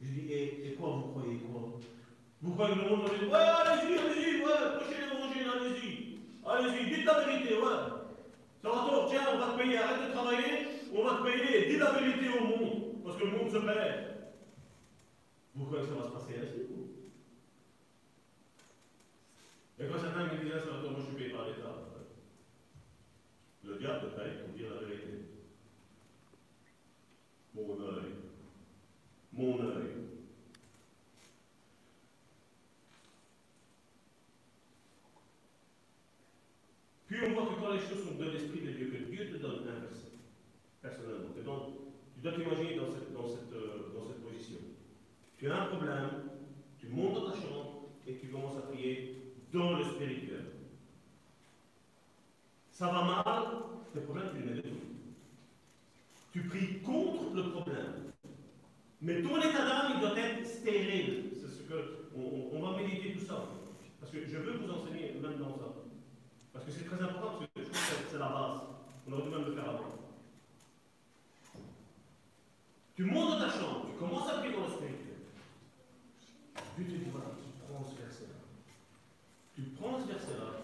[0.00, 1.68] Je dis, et, et quoi, vous croyez quoi?
[2.42, 6.18] Vous croyez que le monde va dire, ouais, allez-y, allez-y, ouais, prêchez l'évangile, allez-y.
[6.44, 7.92] Allez-y, dites la vérité, ouais.
[8.60, 11.66] Ça va tort, tiens, on va te payer, arrête de travailler, on va te payer,
[11.70, 14.12] dis la vérité au monde, parce que le monde se perd.
[15.54, 16.88] Vous croyez que ça va se passer ainsi vous?
[19.78, 21.76] Et quand certains me va tort, moi je suis payé par l'État.
[23.64, 25.28] Le diable paye pour dire la vérité.
[27.54, 28.14] Mon œil.
[29.32, 30.02] Mon œil.
[37.11, 39.36] Puis on voit que quand les choses sont de l'Esprit de Dieu, que Dieu te
[39.36, 40.18] donne un verset,
[40.80, 41.74] personnellement, donc,
[42.14, 44.58] tu dois t'imaginer dans dans, euh, dans cette position.
[45.38, 46.10] Tu as un problème,
[46.78, 49.16] tu montes dans ta chambre et tu commences à prier
[49.52, 50.44] dans le spirituel.
[52.70, 53.44] Ça va mal,
[53.92, 54.76] tes problèmes, tu les mets de côté.
[56.32, 58.12] Tu pries contre le problème.
[59.00, 61.30] Mais ton état d'âme, il doit être stérile.
[61.34, 62.08] C'est ce que.
[62.14, 63.48] On va méditer tout ça.
[64.00, 65.81] Parce que je veux vous enseigner même dans ça.
[66.52, 68.60] Parce que c'est très important, parce que je trouve que c'est- la base.
[69.08, 69.88] On aurait dû même le faire avant.
[72.94, 75.16] Tu montes dans ta chambre, tu commences à prier dans le spirituel.
[76.76, 78.38] Dieu te dit voilà, tu prends ce verset-là.
[79.54, 80.60] Tu prends ce verset-là,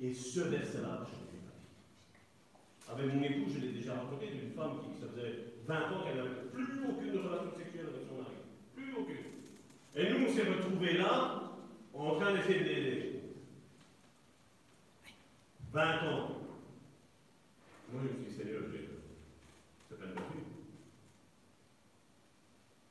[0.00, 3.02] et ce verset-là changer ta vie.
[3.02, 6.16] Avec mon époux, je l'ai déjà raconté d'une femme qui, ça faisait 20 ans qu'elle
[6.16, 8.36] n'avait plus aucune relation sexuelle avec son mari.
[8.74, 9.26] Plus aucune.
[9.96, 11.42] Et nous, on s'est retrouvés là,
[11.92, 13.19] en train d'essayer de l'aider.
[15.72, 16.36] 20 ans.
[17.92, 18.62] Moi, je me suis dit, Seigneur,
[19.88, 20.44] c'est peine perdue.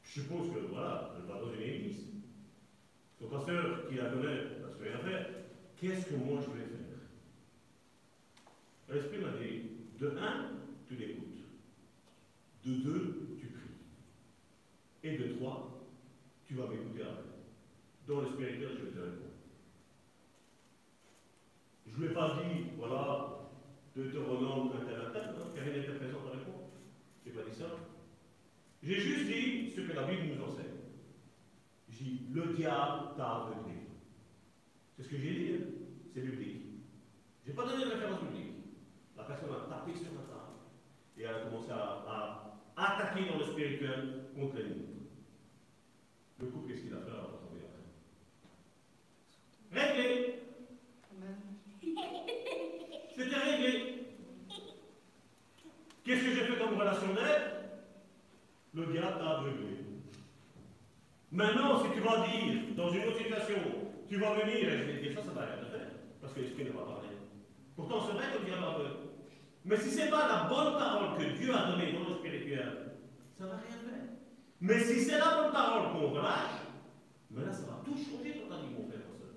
[0.04, 2.06] Je suppose que, voilà, je vais dans une église.
[3.20, 5.46] Son pasteur qui la connaît, parce qu'il a fait,
[5.78, 6.80] qu'est-ce que moi je vais faire?
[8.90, 10.52] L'Esprit m'a dit, de un,
[10.88, 11.26] tu l'écoutes.
[12.66, 13.76] De deux, tu pries.
[15.04, 15.86] Et de trois,
[16.48, 17.24] tu vas m'écouter après.
[18.08, 19.29] Dans le spirituel, je vais te répondre.
[22.00, 23.28] Je ne lui ai pas dit, voilà,
[23.94, 26.70] Deutéronome, tel, car il était présent avec moi.
[27.26, 27.66] Je n'ai pas dit ça.
[28.82, 30.80] J'ai juste dit ce que la Bible nous enseigne.
[31.90, 33.74] J'ai dit, le diable t'a aveuglé.
[34.96, 35.66] C'est ce que j'ai dit, hein.
[36.14, 36.68] c'est biblique.
[37.44, 38.64] Je n'ai pas donné de référence biblique.
[39.18, 40.56] La personne a tapé sur la table
[41.18, 42.06] et elle a commencé à,
[42.78, 45.10] à attaquer dans le spirituel contre l'ennemi.
[46.40, 47.12] Le couple, qu'est-ce qu'il a fait?
[47.12, 47.60] Après.
[49.74, 50.40] Réglé.
[53.16, 54.06] C'était réglé.
[56.04, 57.60] Qu'est-ce que j'ai fait comme relation d'aide?
[58.74, 59.78] Le diable t'a aveuglé.
[61.32, 63.58] Maintenant, si tu vas dire, dans une autre situation,
[64.08, 65.88] tu vas venir, et je vais dire ça, ça va rien faire,
[66.20, 67.10] parce que l'esprit ne va pas parler.
[67.76, 68.98] Pourtant, c'est vrai que diable a peur.
[69.66, 72.96] Mais si ce n'est pas la bonne parole que Dieu a donnée dans le spirituel,
[73.38, 74.10] ça ne va rien faire.
[74.62, 76.60] Mais si c'est la bonne parole qu'on relâche,
[77.30, 79.36] mais là, ça va tout changer dans ta mon frère, ma soeur.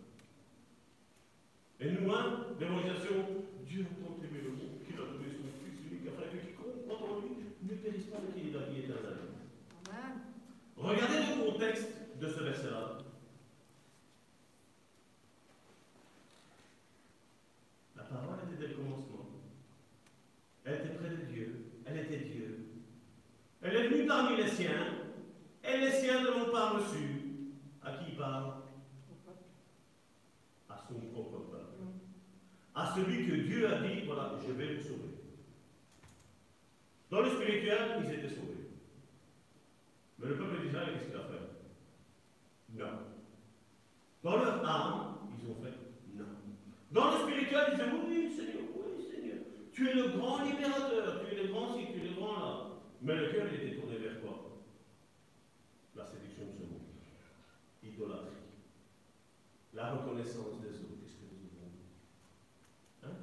[1.85, 3.27] Et nous, hein, l'évangélisation,
[3.67, 6.87] Dieu a tant aimé le monde qu'il a donné son Fils unique afin que quiconque
[6.87, 9.19] croit en lui ne périsse pas, mais qu'il ait la vie éternelle.
[10.77, 11.89] Regardez le contexte
[12.21, 12.99] de ce verset-là.
[17.97, 19.27] La parole était dès le commencement.
[20.65, 21.67] Elle était près de Dieu.
[21.85, 22.67] Elle était Dieu.
[23.61, 24.87] Elle est venue parmi les siens.
[25.65, 27.23] Et les siens ne l'ont pas reçue.
[27.83, 28.53] À qui il parle?
[30.69, 31.41] À son propre.
[32.74, 35.12] À celui que Dieu a dit, voilà, je vais vous sauver.
[37.11, 38.70] Dans le spirituel, ils étaient sauvés.
[40.19, 41.53] Mais le peuple d'Israël, qu'est-ce qu'il a fait?
[42.74, 42.99] Non.
[44.23, 45.77] Dans leur âme, ils ont fait
[46.16, 46.24] non.
[46.90, 49.39] Dans le spirituel, ils disaient oui, Seigneur, oui, Seigneur.
[49.73, 52.73] Tu es le grand libérateur, tu es le grand ci, tu es le grand là.
[53.03, 54.61] Mais le cœur, était tourné vers quoi?
[55.97, 56.81] La séduction de ce monde.
[57.82, 58.31] Idolâtrie.
[59.74, 61.03] La reconnaissance des autres.
[61.03, 63.16] Qu'est-ce que nous avons Hein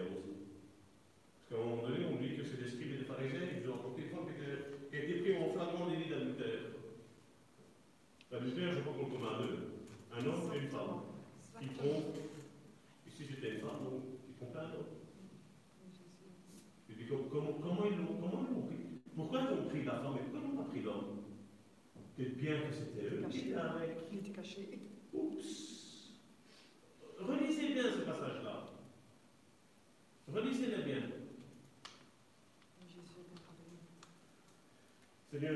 [0.00, 0.48] Aussi.
[1.36, 4.02] Parce qu'à un moment donné, on dit que c'est l'esprit des pharisiens, ils ont rencontré
[4.08, 4.40] femme qui
[4.90, 6.72] qui a été prise en flagrant délit d'adultère.
[8.30, 9.58] L'adultère, je crois qu'on le commun à deux.
[10.12, 11.00] Un homme et une femme.
[11.60, 12.16] Qui trompent.
[13.06, 14.92] Ici, c'était une femme, donc, qui trompent un homme.
[16.88, 19.00] Je dis, comment, ils l'ont ils pris?
[19.14, 21.22] Pourquoi ils ont pris la femme et pourquoi ils n'ont pas pris l'homme?
[22.16, 23.54] Peut-être bien que c'était eux qui.
[24.12, 24.78] Il était caché.
[25.12, 26.12] Oups
[27.18, 28.71] Relisez bien ce passage-là.
[30.32, 31.02] Relisez-le bien.
[35.34, 35.50] A bien.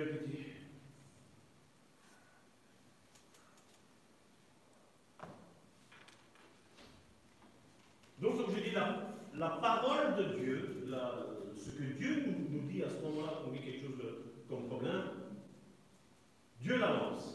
[8.21, 10.87] Donc, comme je dis, la, la parole de Dieu,
[11.57, 15.03] ce que Dieu nous, dit à ce moment-là, qu'on vit quelque chose de- comme problème,
[16.61, 17.35] Dieu l'avance.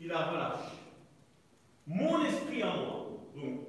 [0.00, 0.72] Il la relâche.
[1.86, 3.06] Mon esprit à moi.
[3.34, 3.60] Donc,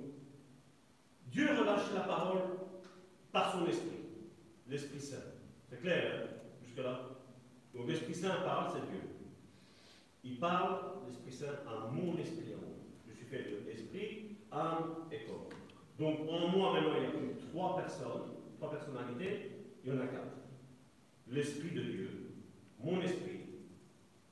[1.27, 2.41] Dieu relâche la parole
[3.37, 3.99] par son esprit.
[4.67, 5.27] L'Esprit Saint.
[5.69, 6.27] C'est clair, hein,
[6.65, 7.01] jusque-là
[7.75, 9.01] donc l'Esprit Saint parle, c'est Dieu.
[10.23, 12.73] Il parle, l'Esprit Saint, à mon esprit moi.
[13.07, 15.49] Je suis fait de esprit, âme et corps.
[15.99, 19.51] Donc en moi maintenant, il n'y a trois personnes, trois personnalités,
[19.83, 20.37] il y en a quatre.
[21.27, 22.09] L'Esprit de Dieu,
[22.83, 23.41] mon esprit,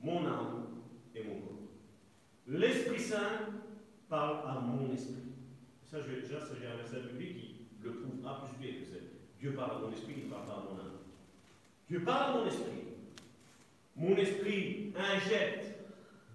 [0.00, 0.82] mon âme
[1.14, 1.68] et mon corps.
[2.48, 3.62] L'Esprit Saint
[4.08, 5.22] parle à mon esprit.
[5.84, 7.55] Ça, je, déjà, j'ai un verset biblique qui
[7.86, 8.80] le prouve A plus B.
[8.80, 9.02] que c'est
[9.38, 10.98] Dieu parle à mon esprit, il parle pas à mon âme.
[11.88, 12.82] Dieu parle à mon esprit.
[13.94, 15.78] Mon esprit injecte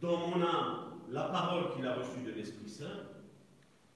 [0.01, 3.07] dans mon âme la parole qu'il a reçue de l'Esprit Saint.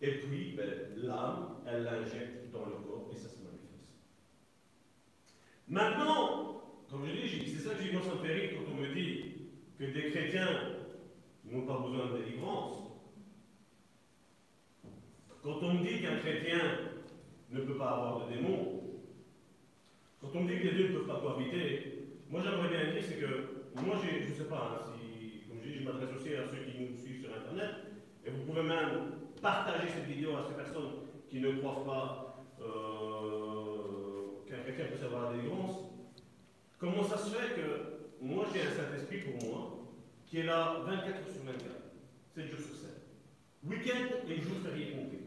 [0.01, 3.93] Et puis, ben, l'âme, elle l'injecte dans le corps et ça se manifeste.
[5.67, 9.35] Maintenant, comme je dis, c'est ça que j'ai rire quand on me dit
[9.79, 10.47] que des chrétiens
[11.45, 12.91] n'ont pas besoin de délivrance.
[15.41, 16.94] Quand on me dit qu'un chrétien
[17.51, 18.81] ne peut pas avoir de démons,
[20.21, 23.03] quand on me dit que les deux ne peuvent pas cohabiter, moi j'aimerais bien dire,
[23.07, 26.33] c'est que moi je ne sais pas, hein, si, comme je dis, je m'adresse aussi
[26.33, 27.71] à ceux qui nous suivent sur Internet,
[28.25, 29.11] et vous pouvez même
[29.41, 30.91] partager cette vidéo à ces personnes
[31.29, 35.77] qui ne croient pas euh, qu'un chrétien peut savoir la délivrance.
[36.79, 39.77] Comment ça se fait que moi j'ai un Saint-Esprit pour moi
[40.25, 41.63] qui est là 24 heures sur 24,
[42.35, 42.89] 7 jours sur 7,
[43.67, 45.24] week-end et jour férié compris.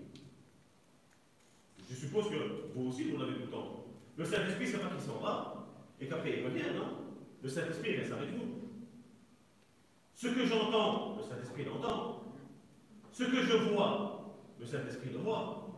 [1.89, 3.85] Je suppose que vous aussi vous l'avez tout le temps.
[4.17, 5.67] Le Saint-Esprit, c'est pas qu'il s'en va
[6.01, 6.99] et qu'après il revient, non?
[7.43, 8.59] Le Saint-Esprit reste avec vous.
[10.15, 12.25] Ce que j'entends, le Saint-Esprit l'entend.
[13.13, 15.71] Ce que je vois, le Saint-Esprit le voit.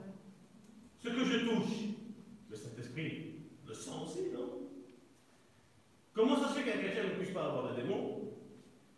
[0.98, 1.88] Ce que je touche,
[2.48, 3.34] le Saint-Esprit
[3.66, 4.68] le sent aussi, non?
[6.12, 8.32] Comment ça se fait qu'un chrétien ne puisse pas avoir de démons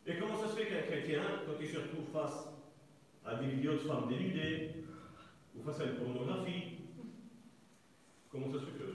[0.06, 2.48] Et comment ça se fait qu'un chrétien, quand il se retrouve face
[3.24, 4.70] à des vidéos de femmes dénudées,
[5.55, 6.78] ou face à une pornographie,
[8.32, 8.88] comment ça se fait que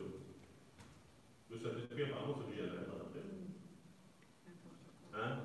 [1.51, 3.21] le Saint-Esprit, apparemment, ne lui gêne pas après
[5.13, 5.37] Hein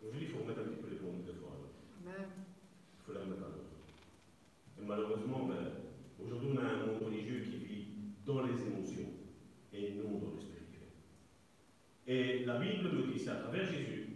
[0.00, 1.54] Comme je dis, il faut remettre un petit peu les bons des fois.
[2.04, 3.78] Il faut les remettre à l'ordre.
[4.80, 5.64] Et malheureusement, ben,
[6.22, 7.86] aujourd'hui, on a un monde religieux qui vit
[8.26, 9.10] dans les émotions
[9.72, 10.90] et non dans le spirituel.
[12.06, 14.08] Et la Bible nous dit, c'est à travers Jésus,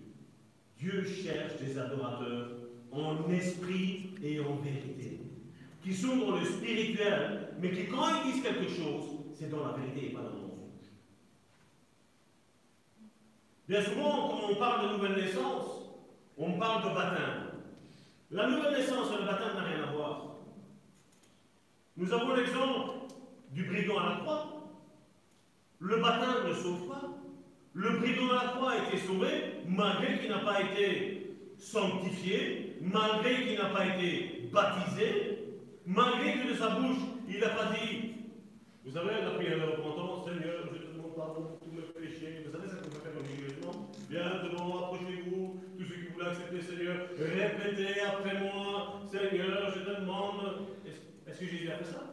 [0.76, 2.50] Dieu cherche des adorateurs
[2.90, 5.11] en esprit et en vérité,
[5.82, 9.04] qui sont dans le spirituel, mais qui, quand ils disent quelque chose,
[9.34, 10.90] c'est dans la vérité et pas dans le mensonge.
[13.68, 15.66] Bien souvent, quand on parle de nouvelle naissance,
[16.38, 17.52] on parle de baptême.
[18.30, 20.36] La nouvelle naissance et le baptême n'a rien à voir.
[21.96, 22.90] Nous avons l'exemple
[23.50, 24.46] du brigand à la croix.
[25.80, 27.02] Le baptême ne sauve pas.
[27.74, 29.28] Le brigand à la croix a été sauvé
[29.66, 35.41] malgré qu'il n'a pas été sanctifié, malgré qu'il n'a pas été baptisé,
[35.86, 38.14] malgré que de sa bouche, il n'a pas dit
[38.84, 42.44] Vous savez, la prière de repentance, Seigneur, je te demande pardon pour tous mes péchés.
[42.44, 46.62] Vous savez ça qu'on peut faire religieusement Bien devant, approchez-vous, tous ceux qui voulaient accepter,
[46.62, 50.66] Seigneur, répétez après moi, Seigneur, je te demande.
[51.26, 52.04] Est-ce que Jésus a fait ça?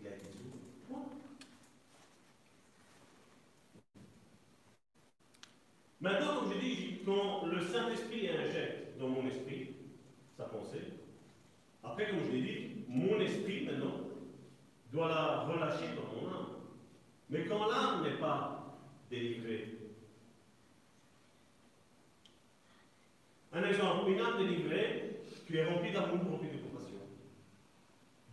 [0.00, 0.38] Il a sauvé.
[0.88, 1.06] Point.
[6.00, 9.70] Maintenant, comme je dis, quand le Saint-Esprit injecte dans mon esprit,
[10.44, 10.99] pensée.
[11.82, 13.94] Après, comme je l'ai dit, mon esprit maintenant
[14.92, 16.46] doit la relâcher dans mon âme.
[17.30, 18.76] Mais quand l'âme n'est pas
[19.10, 19.76] délivrée,
[23.52, 26.96] un exemple, une âme délivrée, tu es rempli d'amour, rempli de compassion.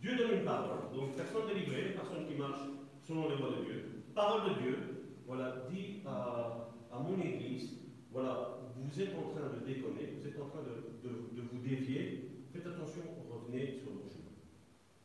[0.00, 2.60] Dieu donne une parole, donc personne délivrée, personne qui marche
[3.02, 4.02] selon les voies de Dieu.
[4.14, 4.78] Parole de Dieu,
[5.26, 6.68] voilà, dit à,
[7.00, 7.70] mon église,
[8.12, 11.58] voilà, vous êtes en train de déconner, vous êtes en train de, de- de vous
[11.58, 13.02] dévier, faites attention,
[13.48, 14.36] sur le chemin.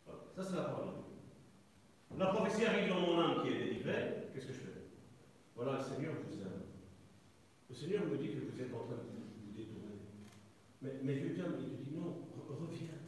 [0.06, 0.22] Voilà.
[0.36, 2.18] Ça, c'est la parole de Dieu.
[2.20, 4.84] La prophétie arrive dans mon âme qui est délivrée, qu'est-ce que je fais?
[5.56, 6.62] Voilà, le Seigneur vous aime.
[7.70, 9.96] Le Seigneur me dit que vous êtes en train de vous détourner.
[10.82, 13.00] Mais, mais Dieu vient, il te dit non, re- reviens,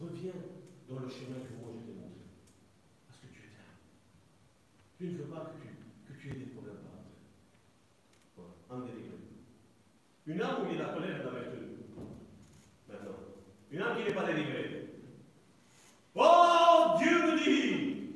[0.00, 0.34] reviens
[0.88, 2.26] dans le chemin que moi je t'ai montré.
[3.06, 3.64] Parce que tu es là.
[4.98, 5.68] Tu ne veux pas que tu,
[6.12, 7.22] que tu aies des problèmes par après.
[8.36, 9.22] Voilà, un délivré.
[10.26, 11.58] Une âme où il y a la colère et la vertu.
[13.74, 14.86] Une âme qui n'est pas délivrée.
[16.14, 18.12] Oh, Dieu me dit,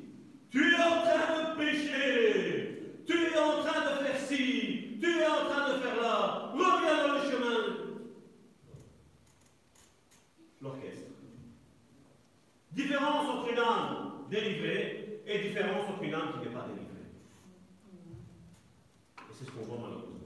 [0.52, 5.26] tu es en train de pécher, tu es en train de faire ci, tu es
[5.26, 7.76] en train de faire là, reviens dans le chemin.
[10.62, 11.10] L'orchestre.
[12.70, 17.08] Différence entre une âme délivrée et différence entre une âme qui n'est pas délivrée.
[19.28, 20.20] Et c'est ce qu'on voit malheureusement.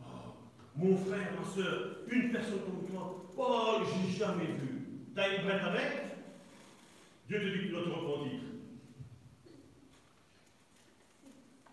[0.00, 0.04] Oh,
[0.74, 4.76] mon frère, ma soeur, une personne comme toi, oh, j'ai jamais vu.
[5.14, 6.06] T'as une brette avec?
[7.28, 8.40] Dieu te dit que te repentir.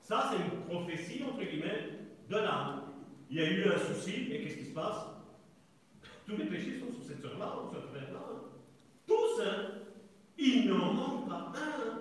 [0.02, 1.90] Ça, c'est une prophétie, entre guillemets,
[2.30, 2.82] de l'âme.
[3.30, 4.98] Il y a eu un souci, et qu'est-ce qui se passe?
[6.26, 8.20] Tous les péchés sont sur cette sœur-là, ou ce frère-là.
[9.08, 9.72] Tous, hein
[10.38, 12.00] Il n'en manque pas un.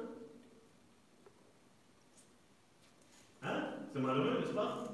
[3.43, 3.65] Hein?
[3.93, 4.85] C'est malheureux, n'est-ce pas?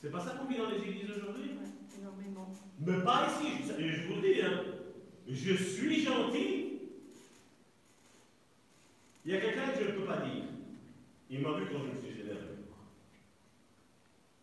[0.00, 1.52] C'est pas ça qu'on vit dans les églises aujourd'hui?
[1.98, 2.52] Énormément.
[2.84, 4.64] Mais pas ici, je, je vous le dis, hein.
[5.28, 6.80] Je suis gentil.
[9.24, 10.44] Il y a quelqu'un que je ne peux pas dire.
[11.30, 12.56] Il m'a vu quand je me suis énervé.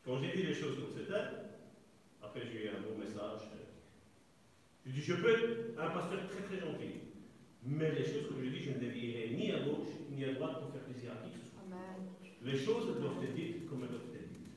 [0.06, 1.14] Quand j'ai dit les choses comme c'était,
[2.24, 3.42] après j'ai eu un beau message.
[4.86, 6.94] Je dis, je peux être un pasteur très très gentil.
[7.64, 10.62] Mais les choses, comme je dis, je ne dévierai ni à gauche ni à droite
[10.62, 11.62] pour faire plaisir à qui que ce soit.
[12.42, 14.48] Les choses doivent être dites comme elles doivent être dites.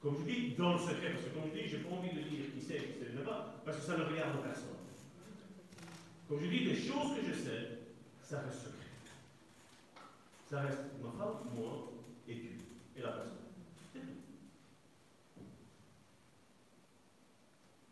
[0.00, 2.10] Comme je dis, dans le secret, parce que comme je dis, je n'ai pas envie
[2.10, 4.74] de dire qui sait, qui ne sait pas, parce que ça ne regarde personne.
[6.28, 7.78] Comme je dis, les choses que je sais,
[8.20, 8.72] ça reste secret.
[10.50, 11.92] Ça reste ma femme, moi
[12.26, 12.56] et Dieu,
[12.96, 13.34] et la personne.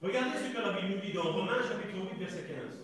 [0.03, 2.83] Regardez ce que la Bible nous dit dans Romains chapitre 8, verset 15.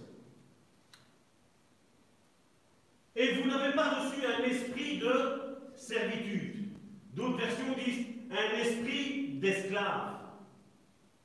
[3.16, 6.68] Et vous n'avez pas reçu un esprit de servitude.
[7.14, 10.23] D'autres versions disent un esprit d'esclave.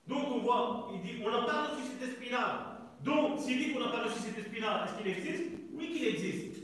[0.08, 2.74] Donc on voit, il dit, on n'a pas reçu cet esprit-là.
[3.06, 5.52] Donc, s'il dit qu'on n'a pas reçu cet esprit-là, est-ce qu'il existe?
[5.74, 6.64] Oui qu'il existe.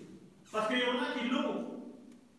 [0.52, 1.86] Parce qu'il y en a qui l'ont.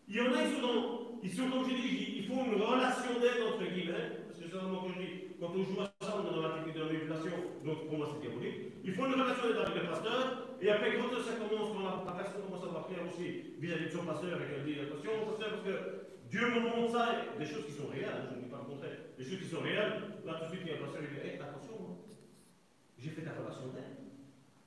[0.07, 2.61] Il y en a, ils sont, dans, ils sont comme je dis, ils font une
[2.61, 4.27] relation d'aide entre guillemets.
[4.27, 6.43] Parce que c'est vraiment quand je dis, quand on joue à ça, on est dans
[6.43, 8.75] la technique de la manipulation, donc pour moi c'est diabolique.
[8.83, 10.21] Ils font une relation d'aide avec le pasteur,
[10.61, 13.95] et après quand ça commence, quand la, personne commence à avoir clair aussi vis-à-vis de
[13.95, 15.75] son pasteur, et qu'elle dit attention, pasteur, parce que
[16.29, 18.44] Dieu me montre ça, des choses qui sont réelles,
[19.17, 20.71] ne dis pas le contraire, des choses qui sont réelles, là tout de suite il
[20.71, 21.95] y a un pasteur qui dit Hey, attention, hein.
[22.97, 23.95] j'ai fait ta relation d'aide.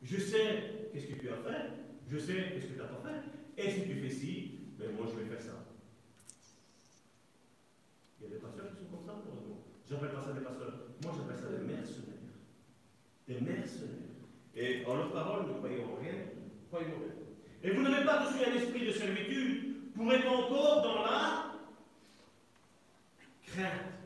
[0.02, 1.70] Je sais qu'est-ce que tu as fait,
[2.10, 5.06] je sais qu'est-ce que tu n'as pas fait, et si tu fais ci, ben moi
[5.10, 5.64] je vais faire ça.
[8.20, 9.64] Il y a des pasteurs qui sont comme ça, heureusement.
[9.88, 12.14] J'appelle pas ça des pasteurs, moi j'appelle ça des mercenaires.
[13.26, 14.08] Des mercenaires.
[14.54, 16.14] Et en leur parole, ne croyons en rien,
[16.68, 17.18] croyons en rien.
[17.62, 21.54] Et vous n'avez pas reçu un esprit de servitude pour être encore dans la
[23.46, 23.97] crainte.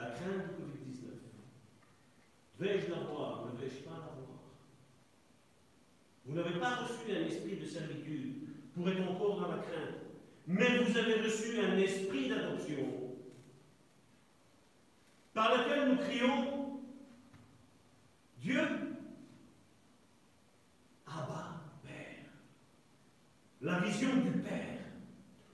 [0.00, 1.10] La crainte du Covid-19.
[2.58, 4.40] Vais-je l'avoir Ne vais-je pas l'avoir
[6.24, 10.00] Vous n'avez pas reçu un esprit de servitude pour être encore dans la crainte.
[10.46, 13.10] Mais vous avez reçu un esprit d'adoption
[15.34, 16.80] par lequel nous crions
[18.38, 18.62] Dieu,
[21.06, 22.24] Abba, Père.
[23.60, 24.78] La vision du Père.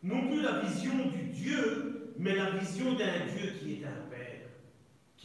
[0.05, 4.06] Non plus la vision du Dieu, mais la vision d'un Dieu qui est un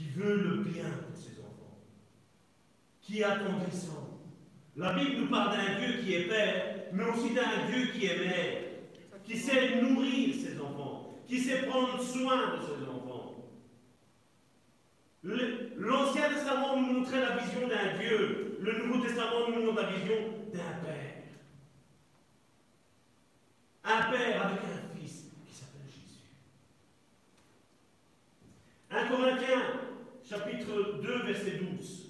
[0.01, 1.77] qui veut le bien pour ses enfants,
[3.01, 4.19] qui est attendrissant.
[4.75, 8.17] La Bible nous parle d'un Dieu qui est Père, mais aussi d'un Dieu qui est
[8.17, 8.63] Mère,
[9.23, 13.35] qui sait nourrir ses enfants, qui sait prendre soin de ses enfants.
[15.23, 20.15] L'Ancien Testament nous montrait la vision d'un Dieu, le Nouveau Testament nous montre la vision
[20.51, 21.23] d'un Père.
[23.83, 26.25] Un Père avec un Fils qui s'appelle Jésus.
[28.89, 29.80] 1 Corinthiens,
[30.31, 32.07] chapitre chapitre 2, verset 12.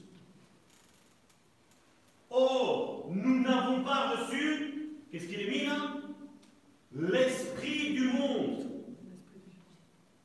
[2.30, 5.93] Or, nous n'avons pas reçu, qu'est-ce qu'il est mis là?
[6.95, 8.68] L'esprit du monde.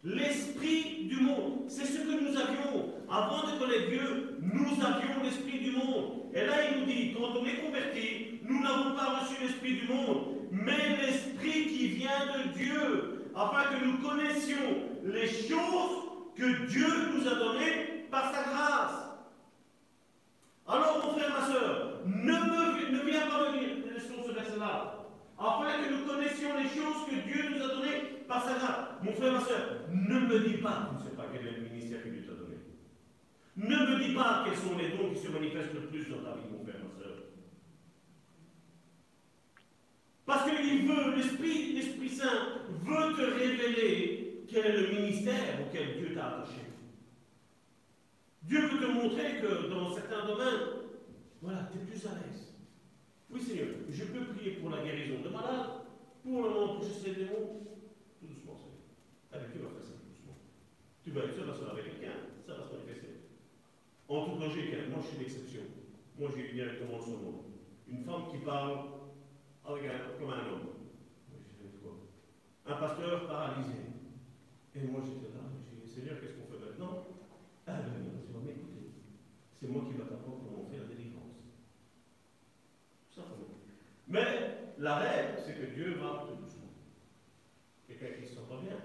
[0.05, 1.65] L'esprit du monde.
[1.69, 2.93] C'est ce que nous avions.
[3.11, 6.27] Avant de connaître Dieu, nous avions l'esprit du monde.
[6.35, 9.89] Et là, il nous dit, quand on est converti, nous n'avons pas reçu l'esprit du
[9.89, 16.06] monde, mais l'esprit qui vient de Dieu, afin que nous connaissions les choses
[16.37, 19.07] que Dieu nous a données par sa grâce.
[20.69, 23.77] Alors, mon frère, ma soeur, ne, viens pas me dire
[24.27, 25.07] ce verset-là,
[25.39, 28.89] afin que nous connaissions les choses que Dieu nous a données par sa grâce.
[29.03, 29.61] Mon frère, ma soeur,
[29.91, 32.33] ne me dis pas tu ne sais pas quel est le ministère que Dieu t'a
[32.33, 32.57] donné.
[33.57, 36.37] Ne me dis pas quels sont les dons qui se manifestent le plus dans ta
[36.37, 37.17] vie, mon frère, ma soeur.
[40.27, 46.15] Parce qu'il veut, l'Esprit, l'Esprit Saint veut te révéler quel est le ministère auquel Dieu
[46.15, 46.61] t'a attaché.
[48.43, 50.87] Dieu veut te montrer que dans certains domaines,
[51.43, 52.55] voilà, tu es plus à l'aise.
[53.29, 55.71] Oui, Seigneur, je peux prier pour la guérison de malade,
[56.23, 57.61] pour le moment pour chasser les démons.
[58.21, 58.87] Tout doucement, Seigneur.
[59.33, 60.39] Avec tu vas faire ça tout doucement?
[61.03, 62.17] Tu vas être seul à avec quelqu'un,
[62.47, 63.21] ça va se manifester.
[64.09, 65.63] En logique, hein, moi je suis l'exception.
[66.19, 67.45] Moi j'ai eu directement son nom.
[67.89, 68.79] Une femme qui parle
[69.65, 70.69] avec un, comme un homme.
[72.69, 73.96] Un pasteur paralysé.
[74.77, 77.07] Et moi j'étais là, j'ai dit, Seigneur, qu'est-ce qu'on fait maintenant?
[77.67, 77.97] Ah, ben,
[78.45, 78.93] mais écoutez,
[79.55, 81.41] c'est moi qui va t'apprendre comment faire délivrance.
[83.11, 83.57] Simplement.
[84.07, 86.77] Mais la règle, c'est que Dieu va tout doucement.
[87.89, 88.77] Quelqu'un qui ne pas bien,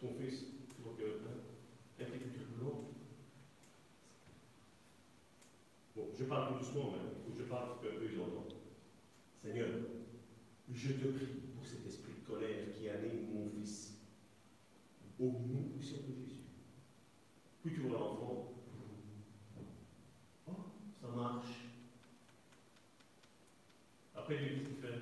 [0.00, 0.44] ton fils,
[0.74, 2.06] tu vois que hein,
[2.62, 2.84] long.
[5.94, 8.54] Bon, je parle tout doucement, mais je parle pour qu'eux ils entendent.
[9.42, 9.68] Seigneur,
[10.72, 13.33] je te prie pour cet esprit de colère qui anime.
[15.24, 16.42] Au nom puissant de Jésus.
[17.62, 18.52] Puis tu vois l'enfant.
[20.46, 20.52] Oh,
[21.00, 21.46] ça marche.
[24.14, 25.00] Après, Dieu, qu'est-ce fait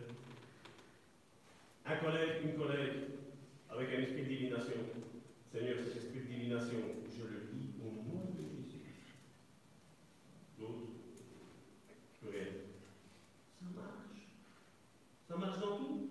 [1.86, 3.00] Un collègue, une collègue,
[3.68, 4.76] avec un esprit de divination.
[5.50, 6.78] Seigneur, cet esprit de divination,
[7.10, 8.94] je le lis au nom de Jésus.
[10.56, 10.86] D'autres
[12.20, 12.46] Plus rien.
[13.58, 14.28] Ça marche.
[15.28, 16.10] Ça marche dans tout.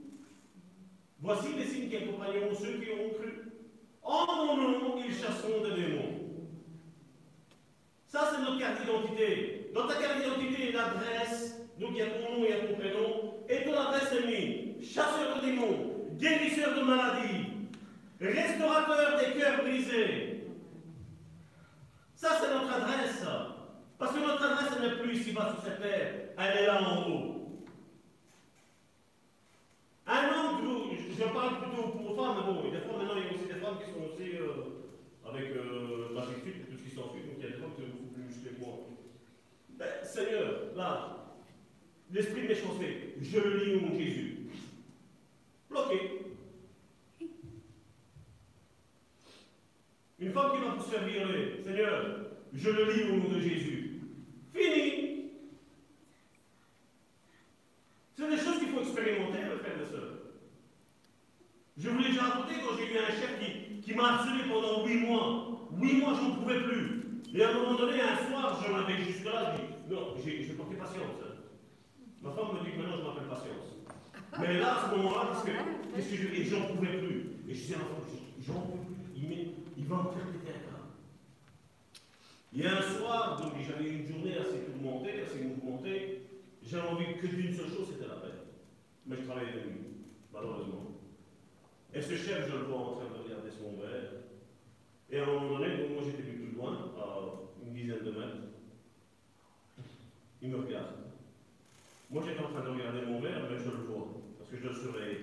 [1.21, 3.40] Voici les signes qui accompagneront ceux qui auront cru.
[4.03, 6.19] En mon nom, ils chasseront des démons.
[8.07, 9.71] Ça, c'est notre carte d'identité.
[9.73, 13.63] Dans ta carte d'identité, l'adresse, donc il y a ton nom, a ton prénom, et
[13.63, 14.93] ton adresse est mise.
[14.93, 17.45] Chasseur de démons, guérisseur de maladies,
[18.19, 20.45] restaurateur des cœurs brisés.
[22.15, 23.25] Ça, c'est notre adresse.
[23.97, 27.41] Parce que notre adresse, n'est plus ici-bas sur cette terre, elle est là en haut.
[30.07, 30.61] Un homme,
[31.21, 33.91] je parle plutôt pour femmes, mais bon, des fois maintenant il y a aussi qui
[33.91, 37.51] sont aussi euh, avec euh, la et tout ce qui s'ensuit, donc il y a
[37.51, 38.79] des femmes qui sont beaucoup plus que moi.
[39.77, 41.35] Ben, Seigneur, là,
[42.11, 44.37] l'esprit méchanceté, je le lis au nom de Jésus.
[45.69, 46.21] Bloqué.
[50.19, 52.19] Une femme qui va vous violer, Seigneur,
[52.53, 54.01] je le lis au nom de Jésus.
[54.53, 55.31] Fini.
[58.15, 60.20] C'est des choses qu'il faut expérimenter, mes frères et sœurs.
[61.77, 63.39] Je vous l'ai déjà raconté quand j'ai eu un chef
[63.81, 65.69] qui, m'a harcelé pendant huit mois.
[65.77, 67.21] Huit mois, je n'en pouvais plus.
[67.33, 71.19] Et à un moment donné, un soir, je m'avais jusque-là, je non, j'ai porté patience.
[71.21, 71.35] Hein.
[72.21, 73.71] Ma femme me dit que maintenant, je m'appelle patience.
[74.39, 75.43] Mais là, à ce moment-là,
[75.95, 77.31] qu'est-ce que, que je Et j'en pouvais plus.
[77.47, 78.03] Et je disais, enfant,
[78.39, 78.91] j'en peux plus.
[79.77, 80.91] Il, va me faire péter un câble.
[82.55, 86.21] Et un soir, donc j'avais une journée assez tourmentée, assez mouvementée.
[86.63, 88.37] J'avais envie que d'une seule chose, c'était la paix.
[89.05, 91.00] Mais je travaillais de nuit, malheureusement.
[91.93, 94.11] Et ce chef, je le vois en train de regarder son verre.
[95.09, 98.37] Et à un moment donné, moi j'étais plus loin, à une dizaine de mètres.
[100.41, 100.95] Il me regarde.
[102.09, 104.07] Moi j'étais en train de regarder mon verre, mais je le vois,
[104.37, 105.19] parce que je le surveillais.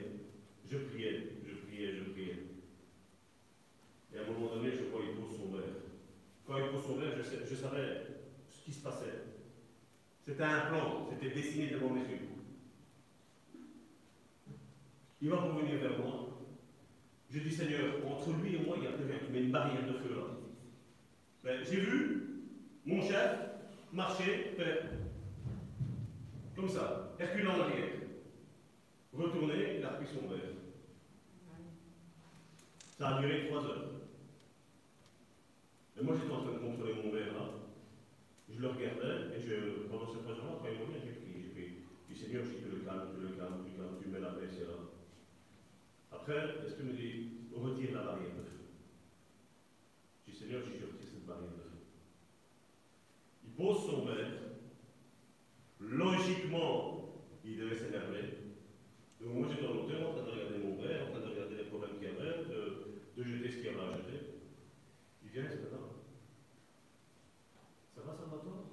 [0.71, 2.37] Je priais, je priais, je priais.
[4.15, 5.75] Et à un moment donné, je vois qu'il pose son verre.
[6.47, 8.07] Quand il pose son verre, je, je savais
[8.51, 9.25] ce qui se passait.
[10.27, 12.29] C'était un plan, c'était dessiné devant mes yeux.
[15.23, 16.38] Il va revenir vers moi.
[17.31, 19.19] Je dis, Seigneur, entre lui et moi, il n'y a plus rien.
[19.25, 20.23] Tu mets une barrière de feu là.
[21.45, 22.23] Ben, J'ai vu
[22.87, 23.39] mon chef
[23.93, 24.79] marcher, faire
[26.57, 27.93] comme ça, reculer en arrière.
[29.13, 30.59] Retourner, il a pris son verre.
[32.99, 33.91] Ça a duré trois heures.
[35.97, 37.47] Et moi, j'étais en train de contrôler mon verre là.
[38.51, 41.79] Je le regardais et je, pendant ces trois heures-là, j'ai prié, j'ai
[42.09, 44.31] dis, Seigneur, je te le calme, tu le calmes, tu le calmes, tu mets la
[44.31, 44.88] paix, c'est là.
[46.31, 48.61] Est-ce que me dit, retire la barrière de feu?
[50.27, 51.79] Je dis, Seigneur, je retire cette barrière de feu.
[53.57, 54.33] pose son verre.
[55.81, 57.09] Logiquement,
[57.45, 58.37] il devait s'énerver.
[59.21, 61.57] Donc moi j'étais en hauteur en train de regarder mon verre, en train de regarder
[61.57, 62.45] les problèmes qu'il y avait,
[63.17, 64.21] de, jeter ce qu'il y avait à jeter.
[65.25, 65.79] Il vient, c'est là.
[67.95, 68.69] Ça va, Salvatore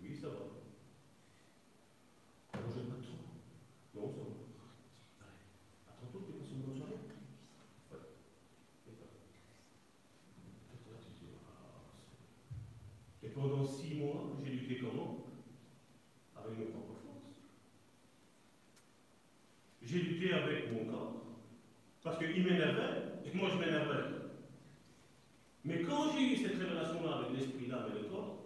[0.00, 0.46] Oui, ça va.
[2.52, 3.18] Alors, j'ai pas de trop.
[3.94, 5.26] Non, ça va.
[5.26, 5.42] Allez,
[5.88, 6.92] à tantôt, tu passes une bonne soirée
[7.90, 7.98] Ouais.
[8.86, 9.06] Et toi
[10.72, 15.26] Et toi, tu dis, ah, c'est- Et pendant six mois, j'ai lutté comment?
[16.36, 17.34] Avec mes propres forces.
[19.82, 21.26] J'ai lutté avec mon corps.
[22.02, 24.04] Parce qu'il m'énervait, et moi je m'énervais.
[25.64, 28.38] Mais quand j'ai eu cette révélation-là avec l'esprit, l'âme et le corps,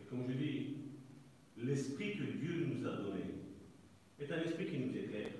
[0.00, 0.76] et comme je dis,
[1.56, 3.22] l'esprit que Dieu nous a donné
[4.20, 5.30] est un esprit qui nous éclaire,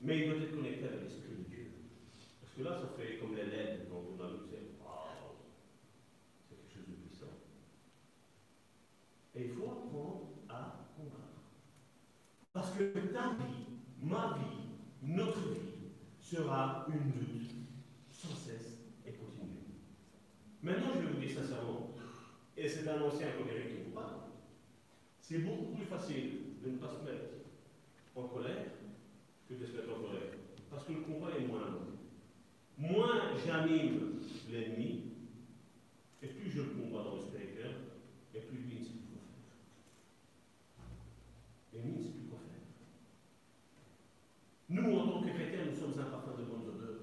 [0.00, 1.25] mais il doit être connecté avec l'esprit
[2.56, 5.36] que là, ça fait comme les LED quand on allume, c'est waouh,
[6.48, 7.26] c'est quelque chose de puissant.
[9.34, 11.44] Et il faut apprendre à combattre.
[12.52, 14.70] Parce que ta vie, ma vie,
[15.02, 17.52] notre vie sera une lutte
[18.10, 19.76] sans cesse et continue.
[20.62, 21.90] Maintenant, je vais vous dire sincèrement,
[22.56, 24.14] et c'est un ancien colérique qui vous parle,
[25.20, 27.26] c'est beaucoup plus facile de ne pas se mettre
[28.14, 28.64] en colère
[29.46, 30.32] que de se mettre en colère.
[30.70, 31.95] Parce que le combat est moins long.
[32.78, 34.20] Moins j'anime
[34.52, 35.04] l'ennemi,
[36.22, 37.74] et plus je le combats dans le spirituel,
[38.34, 39.56] et plus lui ne sait plus quoi faire.
[41.72, 42.66] L'ennemi ne sait plus quoi faire.
[44.68, 46.96] Nous, en tant que chrétiens, nous sommes un parfum de bonne odeur.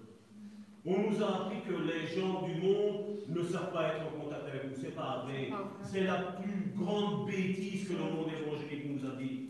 [0.85, 4.47] On nous a appris que les gens du monde ne savent pas être en contact
[4.47, 4.75] avec nous.
[4.79, 5.49] C'est pas vrai.
[5.81, 9.49] C'est la plus grande bêtise que le monde évangélique nous a dit.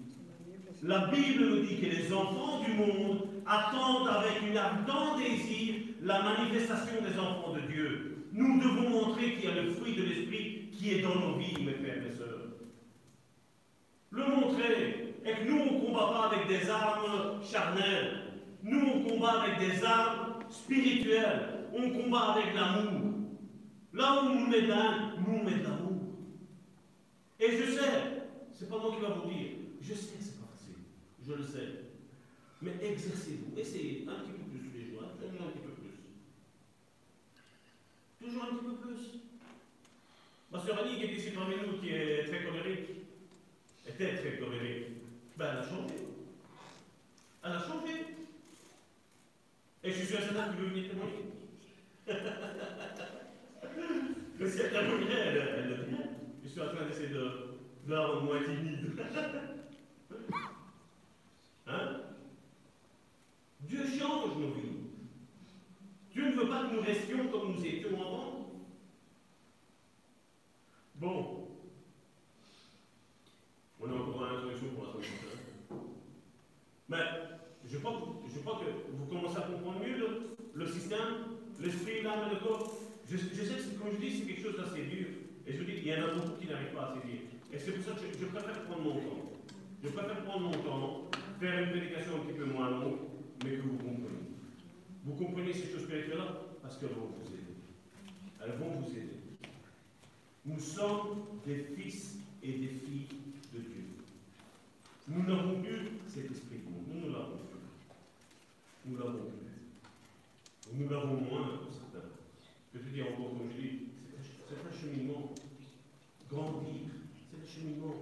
[0.84, 6.22] La Bible nous dit que les enfants du monde attendent avec une ardent désir la
[6.22, 8.28] manifestation des enfants de Dieu.
[8.34, 11.64] Nous devons montrer qu'il y a le fruit de l'Esprit qui est dans nos vies,
[11.64, 12.48] mes frères et sœurs.
[14.12, 18.24] Le montrer est que nous, on ne combat pas avec des armes charnelles.
[18.64, 21.68] Nous, on combat avec des armes spirituelles.
[21.74, 23.14] On combat avec l'amour.
[23.94, 26.02] Là où on nous met de l'âme, nous, met de l'amour.
[27.40, 29.52] Et je sais, c'est pas moi qui va vous dire,
[29.82, 30.76] je sais que c'est pas facile,
[31.26, 31.84] je le sais.
[32.62, 35.84] Mais exercez-vous, essayez un petit peu plus tous les jours, un petit peu plus.
[38.42, 39.20] Un petit peu plus.
[40.52, 42.90] Ma sœur Annie, qui est ici parmi nous, qui est très colérique,
[43.88, 44.88] était très colérique,
[45.38, 45.96] ben elle a changé.
[47.44, 48.06] Elle a changé.
[49.84, 51.26] Et je suis certain que vous venir témoigner.
[54.40, 56.10] Mais si elle témoignerait, elle, elle le dirait.
[56.44, 57.24] Je suis en train d'essayer de,
[57.86, 58.94] de la rendre moins timide.
[61.66, 62.02] Hein?
[63.62, 64.73] Dieu change nos vies.
[66.14, 68.50] Dieu ne veut pas que nous restions comme nous étions avant.
[70.96, 71.48] Bon.
[73.82, 75.84] On est encore à l'introduction pour la semaine.
[76.88, 76.98] Mais
[77.66, 82.30] je crois, que, je crois que vous commencez à comprendre mieux le, système, l'esprit, l'âme
[82.30, 82.72] et le corps.
[83.10, 85.08] Je, sais que, comme je dis, c'est quelque chose d'assez dur.
[85.48, 87.22] Et je vous dis, il y en a beaucoup qui n'arrivent pas à saisir.
[87.52, 89.32] Et c'est pour ça que je, je préfère prendre mon temps.
[89.84, 91.10] Je préfère prendre mon temps,
[91.40, 93.00] faire une prédication un petit peu moins longue,
[93.44, 94.33] mais que vous compreniez.
[95.06, 96.28] Vous comprenez ces choses spirituelles-là
[96.62, 97.44] parce qu'elles vont vous aider.
[98.42, 99.20] Elles vont vous aider.
[100.46, 103.08] Nous sommes des fils et des filles
[103.54, 103.84] de Dieu.
[105.10, 106.62] Nous n'avons plus cet esprit.
[106.88, 107.60] Nous ne l'avons plus.
[108.86, 109.44] Nous l'avons plus.
[110.74, 112.08] Nous l'avons moins pour certains.
[112.74, 113.80] Je te dis encore, comme je dis,
[114.48, 115.34] c'est un cheminement.
[116.30, 116.90] Grandir,
[117.30, 117.94] c'est un cheminement.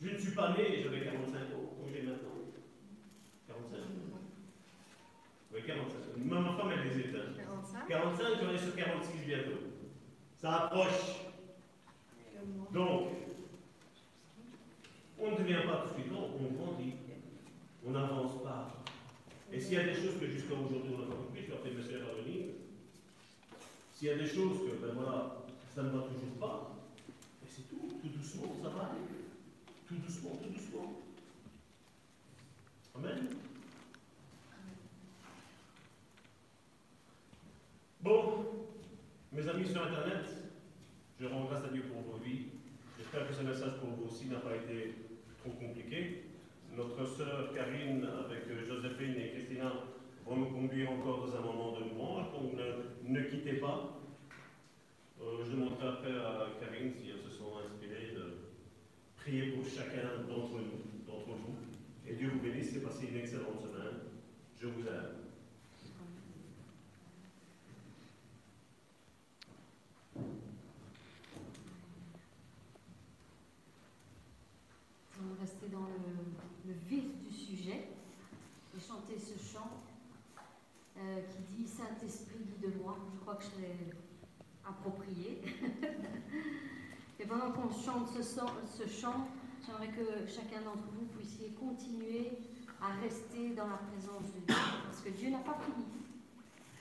[0.00, 2.30] Je ne suis pas né, j'avais 45 ans, comme j'ai maintenant.
[3.46, 4.11] 45 ans.
[5.52, 6.16] Oui, 45 ans.
[6.16, 7.32] Même ma femme, elle les éteint.
[7.36, 9.58] 45 45, j'en ai sur 46 bientôt.
[10.40, 11.22] Ça approche.
[12.72, 13.08] Donc,
[15.18, 16.94] on ne devient pas tout de suite, on grandit.
[17.86, 18.82] On n'avance pas.
[19.52, 21.82] Et s'il y a des choses que jusqu'à aujourd'hui on n'a pas compris, je mes
[21.82, 22.46] soeurs à venir.
[23.92, 26.74] S'il y a des choses que, ben voilà, ça ne va toujours pas,
[27.44, 29.00] et c'est tout, tout doucement, ça va aller.
[29.86, 31.02] Tout doucement, tout doucement.
[32.94, 33.28] Amen.
[38.02, 38.66] Bon,
[39.30, 40.26] mes amis sur Internet,
[41.20, 42.46] je rends grâce à Dieu pour vos vies.
[42.98, 44.94] J'espère que ce message pour vous aussi n'a pas été
[45.38, 46.24] trop compliqué.
[46.76, 49.72] Notre sœur Karine, avec euh, Joséphine et Christina,
[50.26, 54.00] vont nous conduire encore dans un moment de louange, donc ne, ne quittez pas.
[55.20, 58.50] Euh, je demanderai après à Karine si elles se sont inspirées de
[59.14, 61.54] prier pour chacun d'entre nous, d'entre vous.
[62.08, 64.00] Et Dieu vous bénisse et passez une excellente semaine.
[64.60, 65.21] Je vous aime.
[83.36, 83.94] Que c'est
[84.64, 85.42] approprié.
[87.20, 89.28] Et pendant qu'on chante ce, chant,
[89.64, 92.32] j'aimerais que chacun d'entre vous puissiez continuer
[92.80, 94.56] à rester dans la présence de Dieu.
[94.84, 95.86] Parce que Dieu n'a pas fini.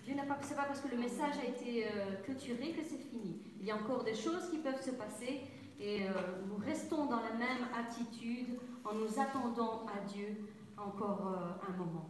[0.04, 3.40] Dieu n'a pas, pas parce que le message a été euh, clôturé que c'est fini.
[3.60, 5.42] Il y a encore des choses qui peuvent se passer
[5.80, 6.12] et euh,
[6.48, 12.10] nous restons dans la même attitude en nous attendant à Dieu encore euh, un moment.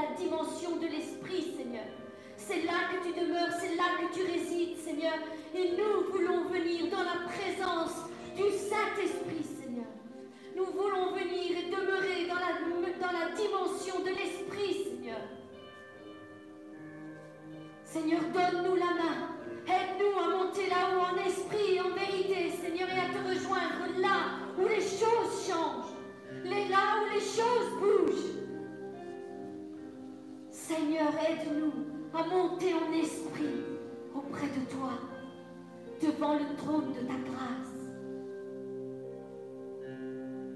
[0.00, 1.84] La dimension de l'Esprit, Seigneur.
[2.36, 5.18] C'est là que tu demeures, c'est là que tu résides, Seigneur.
[5.54, 9.90] Et nous voulons venir dans la présence du Saint-Esprit, Seigneur.
[10.56, 12.60] Nous voulons venir et demeurer dans la,
[12.98, 15.20] dans la dimension de l'Esprit, Seigneur.
[17.84, 19.36] Seigneur, donne-nous la main.
[19.66, 24.66] Aide-nous à monter là-haut en esprit en vérité, Seigneur, et à te rejoindre là où
[24.66, 25.94] les choses changent,
[26.44, 28.49] là où les choses bougent.
[30.70, 31.72] Seigneur, aide-nous
[32.14, 33.64] à monter en esprit
[34.14, 34.92] auprès de toi,
[36.00, 37.74] devant le trône de ta grâce.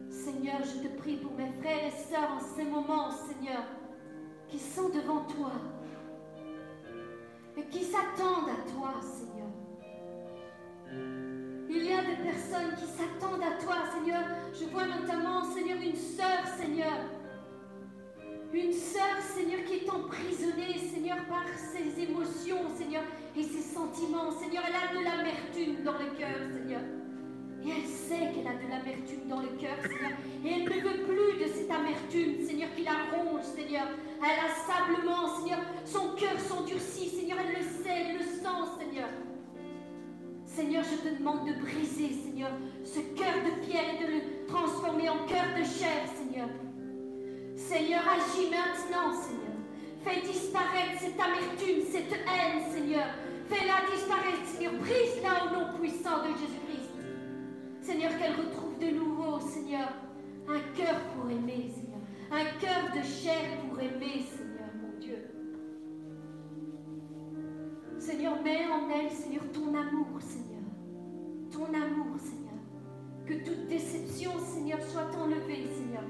[0.09, 3.65] Seigneur, je te prie pour mes frères et sœurs en ces moments, Seigneur,
[4.47, 5.51] qui sont devant toi
[7.57, 9.51] et qui s'attendent à toi, Seigneur.
[11.69, 14.23] Il y a des personnes qui s'attendent à toi, Seigneur.
[14.53, 17.14] Je vois notamment, Seigneur, une sœur, Seigneur.
[18.55, 23.03] Une sœur, Seigneur, qui est emprisonnée, Seigneur, par ses émotions, Seigneur,
[23.37, 24.31] et ses sentiments.
[24.31, 26.81] Seigneur, elle a de l'amertume dans le cœur, Seigneur.
[27.67, 30.17] Et elle sait qu'elle a de l'amertume dans le cœur, Seigneur.
[30.45, 33.89] Et elle ne veut plus de cette amertume, Seigneur, qui la ronge, Seigneur.
[34.23, 35.59] Inlassablement, Seigneur.
[35.85, 37.39] Son cœur s'endurcit, Seigneur.
[37.41, 39.09] Elle le sait, elle le sent, Seigneur.
[40.47, 42.53] Seigneur, je te demande de briser, Seigneur,
[42.85, 46.49] ce cœur de pierre et de le transformer en cœur de chair, Seigneur.
[47.67, 49.57] Seigneur, agis maintenant, Seigneur.
[50.05, 53.07] Fais disparaître cette amertume, cette haine, Seigneur.
[53.49, 54.75] Fais-la disparaître, Seigneur.
[54.75, 56.91] Brise-la au nom puissant de Jésus-Christ.
[57.81, 59.89] Seigneur, qu'elle retrouve de nouveau, Seigneur,
[60.47, 62.01] un cœur pour aimer, Seigneur.
[62.31, 65.25] Un cœur de chair pour aimer, Seigneur, mon Dieu.
[67.99, 70.65] Seigneur, mets en elle, Seigneur, ton amour, Seigneur.
[71.51, 72.61] Ton amour, Seigneur.
[73.25, 76.05] Que toute déception, Seigneur, soit enlevée, Seigneur.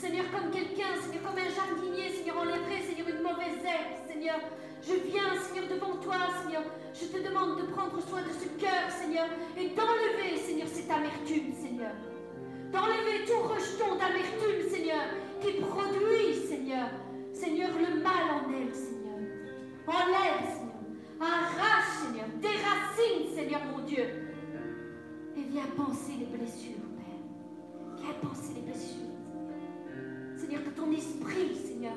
[0.00, 4.40] Seigneur, comme quelqu'un, Seigneur, comme un jardinier, Seigneur, enlèverait, Seigneur, une mauvaise herbe, Seigneur.
[4.80, 6.62] Je viens, Seigneur, devant toi, Seigneur.
[6.94, 11.52] Je te demande de prendre soin de ce cœur, Seigneur, et d'enlever, Seigneur, cette amertume,
[11.52, 11.92] Seigneur.
[12.72, 15.04] D'enlever tout rejeton d'amertume, Seigneur,
[15.42, 16.88] qui produit, Seigneur,
[17.34, 19.20] Seigneur, le mal en elle, Seigneur.
[19.84, 20.80] Enlève, Seigneur.
[21.20, 22.26] Arrache, Seigneur.
[22.40, 24.06] Déracine, Seigneur, mon Dieu.
[25.36, 28.00] Et viens penser les blessures, Père.
[28.00, 29.09] Viens penser les blessures.
[30.50, 31.94] Que ton esprit, Seigneur,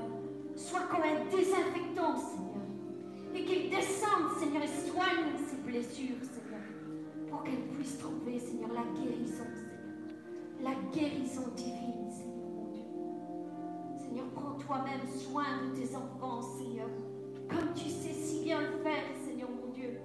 [0.55, 2.63] soit comme un désinfectant, Seigneur.
[3.33, 6.61] Et qu'il descende, Seigneur, et soigne ces blessures, Seigneur.
[7.29, 10.61] Pour qu'elles puissent trouver, Seigneur, la guérison, Seigneur.
[10.61, 12.83] La guérison divine, Seigneur, mon Dieu.
[13.97, 16.89] Seigneur, prends toi-même soin de tes enfants, Seigneur.
[17.49, 19.99] Comme tu sais si bien le faire, Seigneur, mon Dieu.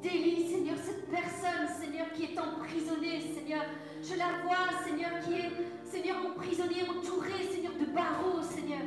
[0.00, 3.64] Délie, Seigneur, cette personne, Seigneur, qui est emprisonnée, Seigneur.
[4.02, 5.50] Je la vois, Seigneur, qui est,
[5.84, 8.86] Seigneur, emprisonnée, entourée, Seigneur, de barreaux, Seigneur.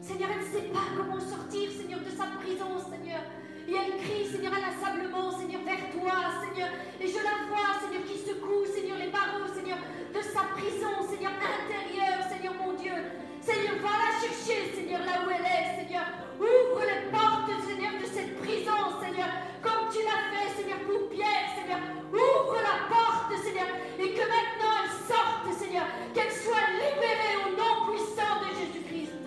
[0.00, 3.24] Seigneur, elle ne sait pas comment sortir, Seigneur, de sa prison, Seigneur.
[3.66, 6.68] Et elle crie, Seigneur, inlassablement, Seigneur, vers toi, Seigneur.
[7.00, 9.78] Et je la vois, Seigneur, qui secoue, Seigneur, les barreaux, Seigneur,
[10.12, 12.92] de sa prison, Seigneur, intérieure, Seigneur, mon Dieu.
[13.40, 16.06] Seigneur, va la chercher, Seigneur, là où elle est, Seigneur.
[16.36, 19.30] Ouvre les portes, Seigneur, cette prison, Seigneur,
[19.62, 21.80] comme tu l'as fait, Seigneur, pour Pierre, Seigneur.
[22.12, 23.66] Ouvre la porte, Seigneur,
[23.98, 25.84] et que maintenant elle sorte, Seigneur,
[26.14, 29.22] qu'elle soit libérée au nom puissant de Jésus-Christ.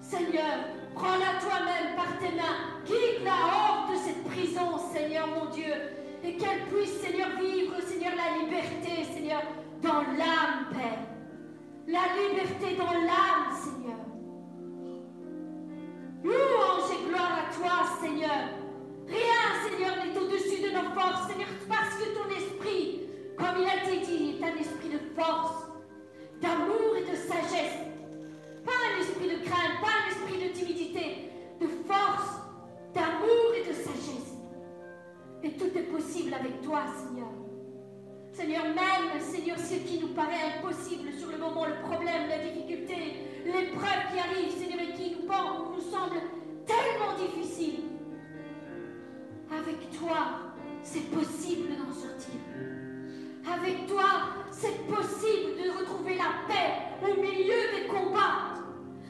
[0.00, 0.56] Seigneur,
[0.94, 5.74] prends-la toi-même par tes mains, guide-la hors de cette prison, Seigneur, mon Dieu,
[6.24, 9.42] et qu'elle puisse, Seigneur, vivre, Seigneur, la liberté, Seigneur,
[9.82, 11.04] dans l'âme, Père.
[11.88, 14.15] La liberté dans l'âme, Seigneur.
[16.26, 18.50] Louange et gloire à toi, Seigneur.
[19.06, 23.02] Rien, Seigneur, n'est au-dessus de nos forces, Seigneur, parce que ton esprit,
[23.38, 25.66] comme il a été dit, est un esprit de force,
[26.42, 27.78] d'amour et de sagesse.
[28.64, 31.30] Pas un esprit de crainte, pas un esprit de timidité,
[31.60, 32.42] de force,
[32.92, 34.34] d'amour et de sagesse.
[35.44, 37.30] Et tout est possible avec toi, Seigneur.
[38.32, 42.96] Seigneur, même, Seigneur, ce qui nous paraît impossible sur le moment, le problème, la difficulté,
[43.44, 44.95] l'épreuve qui arrive, Seigneur, et
[45.26, 46.20] nous, nous semble
[46.66, 47.80] tellement difficile.
[49.50, 52.40] Avec toi, c'est possible d'en sortir.
[53.52, 54.04] Avec toi,
[54.50, 58.54] c'est possible de retrouver la paix au milieu des combats.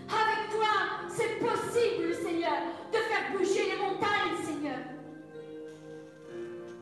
[0.08, 2.58] Avec toi, c'est possible, Seigneur,
[2.92, 4.78] de faire bouger les montagnes, Seigneur.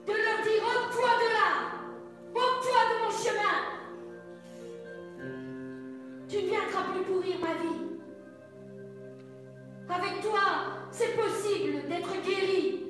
[0.06, 1.50] De leur dire, ôte-toi de là,
[2.34, 3.74] ôte-toi de mon chemin.
[7.04, 7.93] secourir ma vie.
[9.88, 10.40] Avec toi,
[10.90, 12.80] c'est possible d'être guéri.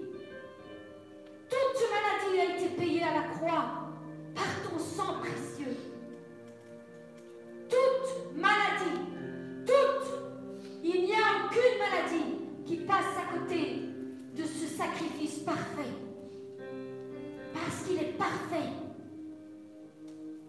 [1.51, 3.65] Toute maladie a été payée à la croix
[4.35, 5.77] par ton sang précieux.
[7.69, 9.01] Toute maladie,
[9.67, 10.09] toute,
[10.85, 13.83] il n'y a aucune maladie qui passe à côté
[14.37, 15.91] de ce sacrifice parfait.
[17.53, 18.71] Parce qu'il est parfait.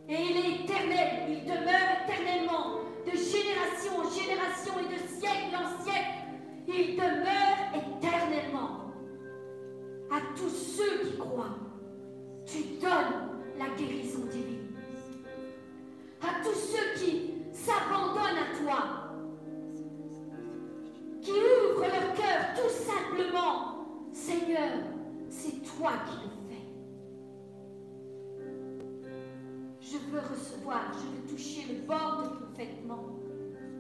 [0.08, 5.84] Et il est éternel, il demeure éternellement, de génération en génération et de siècle en
[5.84, 6.25] siècle.
[6.68, 8.92] Il demeure éternellement.
[10.12, 11.58] À tous ceux qui croient,
[12.46, 14.76] tu donnes la guérison divine.
[16.22, 19.06] À tous ceux qui s'abandonnent à toi,
[21.22, 24.84] qui ouvrent leur cœur tout simplement, Seigneur,
[25.30, 26.66] c'est toi qui le fais.
[29.82, 33.06] Je veux recevoir, je veux toucher le bord de ton vêtement,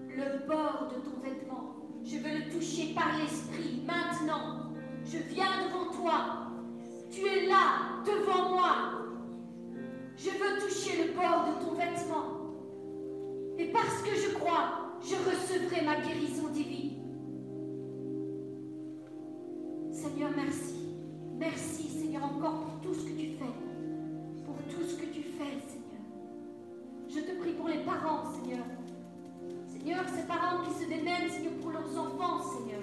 [0.09, 1.74] le bord de ton vêtement.
[2.05, 4.71] Je veux le toucher par l'esprit maintenant.
[5.03, 6.51] Je viens devant toi.
[7.09, 8.75] Tu es là, devant moi.
[10.15, 12.53] Je veux toucher le bord de ton vêtement.
[13.57, 17.01] Et parce que je crois, je recevrai ma guérison divine.
[19.91, 20.75] Seigneur, merci.
[21.39, 24.45] Merci, Seigneur, encore pour tout ce que tu fais.
[24.45, 26.03] Pour tout ce que tu fais, Seigneur.
[27.09, 28.63] Je te prie pour les parents, Seigneur.
[29.85, 32.81] Seigneur, ces parents qui se démènent, Seigneur, pour leurs enfants, Seigneur.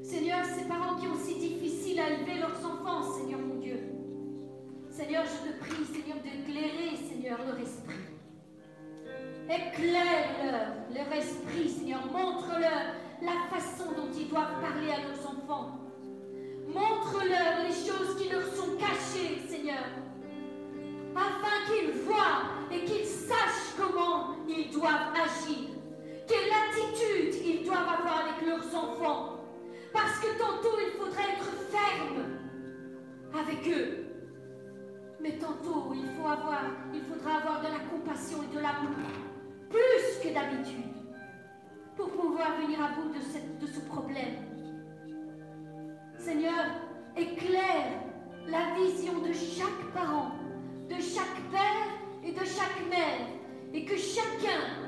[0.00, 3.80] Seigneur, ces parents qui ont si difficile à élever leurs enfants, Seigneur mon Dieu.
[4.88, 7.96] Seigneur, je te prie, Seigneur, d'éclairer, Seigneur, leur esprit.
[9.50, 12.06] Éclaire-leur leur esprit, Seigneur.
[12.06, 15.80] Montre-leur la façon dont ils doivent parler à leurs enfants.
[16.68, 20.05] Montre-leur les choses qui leur sont cachées, Seigneur.
[21.16, 25.70] Afin qu'ils voient et qu'ils sachent comment ils doivent agir.
[26.28, 29.40] Quelle attitude ils doivent avoir avec leurs enfants.
[29.92, 32.36] Parce que tantôt il faudrait être ferme
[33.32, 34.06] avec eux.
[35.20, 38.96] Mais tantôt il, faut avoir, il faudra avoir de la compassion et de l'amour.
[39.70, 40.92] Plus que d'habitude.
[41.96, 44.34] Pour pouvoir venir à bout de, ce problème.
[46.18, 46.66] Seigneur,
[47.16, 48.02] éclaire
[48.48, 50.32] la vision de chaque parent,
[50.88, 51.88] de chaque père
[52.24, 53.26] et de chaque mère,
[53.72, 54.86] et que chacun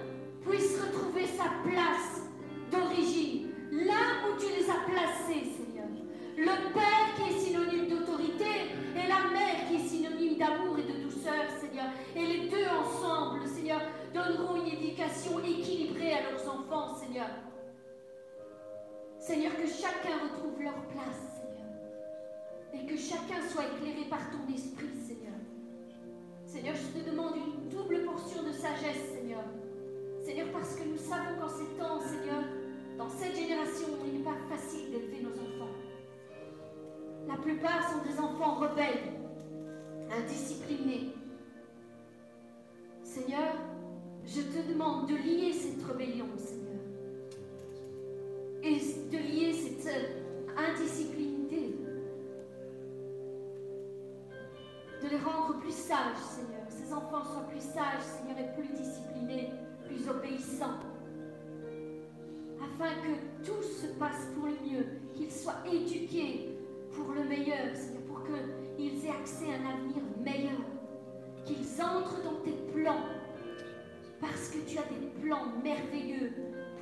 [0.48, 2.22] puisse retrouver sa place
[2.70, 5.88] d'origine, là où tu les as placés, Seigneur.
[6.36, 11.04] Le père qui est synonyme d'autorité et la mère qui est synonyme d'amour et de
[11.04, 11.86] douceur, Seigneur.
[12.14, 13.80] Et les deux ensemble, Seigneur,
[14.14, 17.28] donneront une éducation équilibrée à leurs enfants, Seigneur.
[19.18, 21.68] Seigneur, que chacun retrouve leur place, Seigneur.
[22.72, 24.88] Et que chacun soit éclairé par ton esprit,
[26.48, 26.74] Seigneur.
[26.74, 29.44] Je te demande une double portion de sagesse, Seigneur.
[30.24, 32.42] Seigneur, parce que nous savons qu'en ces temps, Seigneur,
[32.96, 35.74] dans cette génération, il n'est pas facile d'élever nos enfants.
[37.28, 39.12] La plupart sont des enfants rebelles,
[40.10, 41.12] indisciplinés.
[43.02, 43.54] Seigneur,
[44.24, 46.80] je te demande de lier cette rébellion, Seigneur.
[48.62, 48.76] Et
[49.10, 50.28] de lier cette euh,
[55.02, 56.66] De les rendre plus sages, Seigneur.
[56.68, 59.50] Ces enfants soient plus sages, Seigneur, et plus disciplinés,
[59.86, 60.78] plus obéissants.
[62.60, 66.58] Afin que tout se passe pour le mieux, qu'ils soient éduqués
[66.92, 68.22] pour le meilleur, Seigneur, pour
[68.76, 70.60] qu'ils aient accès à un avenir meilleur.
[71.44, 73.04] Qu'ils entrent dans tes plans.
[74.20, 76.32] Parce que tu as des plans merveilleux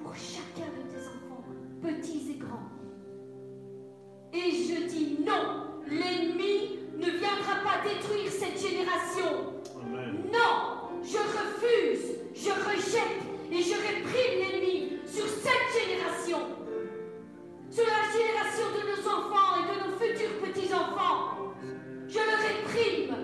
[0.03, 1.45] pour chacun de tes enfants,
[1.83, 2.71] petits et grands.
[4.33, 9.55] Et je dis non, l'ennemi ne viendra pas détruire cette génération.
[9.81, 10.25] Amen.
[10.33, 16.39] Non, je refuse, je rejette et je réprime l'ennemi sur cette génération.
[17.71, 21.55] Sur la génération de nos enfants et de nos futurs petits-enfants.
[22.09, 23.17] Je le réprime.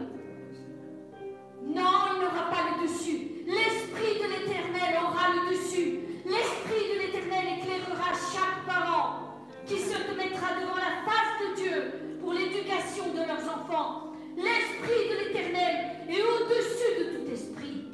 [1.62, 3.44] Non, il n'aura pas le dessus.
[3.46, 6.00] L'Esprit de l'Éternel aura le dessus.
[6.26, 12.32] L'Esprit de l'Éternel éclairera chaque parent qui se mettra devant la face de Dieu pour
[12.32, 14.12] l'éducation de leurs enfants.
[14.36, 17.84] L'Esprit de l'Éternel est au-dessus de tout esprit.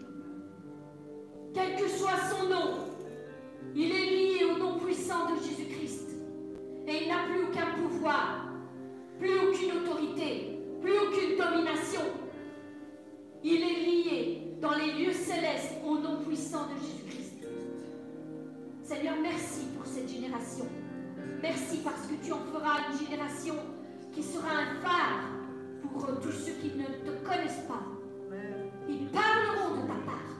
[1.55, 2.75] Quel que soit son nom,
[3.75, 6.11] il est lié au nom puissant de Jésus-Christ.
[6.87, 8.47] Et il n'a plus aucun pouvoir,
[9.19, 12.03] plus aucune autorité, plus aucune domination.
[13.43, 17.47] Il est lié dans les lieux célestes au nom puissant de Jésus-Christ.
[18.83, 20.67] Seigneur, merci pour cette génération.
[21.43, 23.55] Merci parce que tu en feras une génération
[24.13, 25.21] qui sera un phare
[25.83, 27.83] pour tous ceux qui ne te connaissent pas.
[28.89, 30.31] Ils parleront de ta part.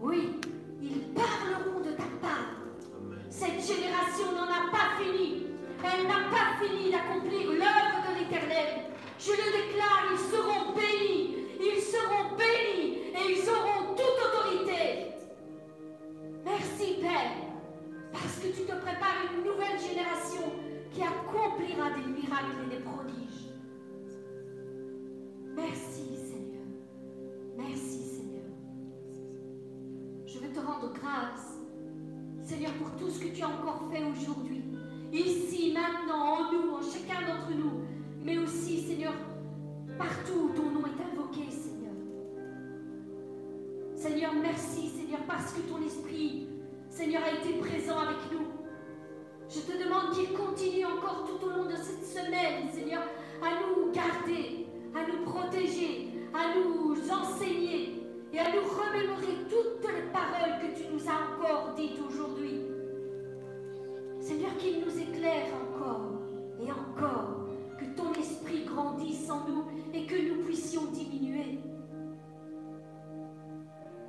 [0.00, 0.40] Oui,
[0.82, 2.54] ils parleront de ta part.
[3.30, 5.46] Cette génération n'en a pas fini.
[5.82, 8.84] Elle n'a pas fini d'accomplir l'œuvre de l'Éternel.
[9.18, 11.36] Je le déclare, ils seront bénis.
[11.60, 15.12] Ils seront bénis et ils auront toute autorité.
[16.44, 17.32] Merci, Père,
[18.12, 20.63] parce que tu te prépares une nouvelle génération
[20.94, 23.50] qui accomplira des miracles et des prodiges.
[25.56, 26.66] Merci Seigneur,
[27.56, 28.46] merci Seigneur.
[30.24, 31.58] Je veux te rendre grâce,
[32.42, 34.62] Seigneur, pour tout ce que tu as encore fait aujourd'hui,
[35.12, 37.82] ici, maintenant, en nous, en chacun d'entre nous,
[38.22, 39.14] mais aussi, Seigneur,
[39.98, 41.94] partout où ton nom est invoqué, Seigneur.
[43.96, 46.48] Seigneur, merci, Seigneur, parce que ton esprit,
[46.88, 48.53] Seigneur, a été présent avec nous.
[49.48, 53.02] Je te demande qu'il continue encore tout au long de cette semaine, Seigneur,
[53.42, 60.10] à nous garder, à nous protéger, à nous enseigner et à nous remémorer toutes les
[60.12, 62.62] paroles que tu nous as encore dites aujourd'hui.
[64.20, 66.12] Seigneur, qu'il nous éclaire encore
[66.60, 67.46] et encore,
[67.78, 71.58] que ton esprit grandisse en nous et que nous puissions diminuer.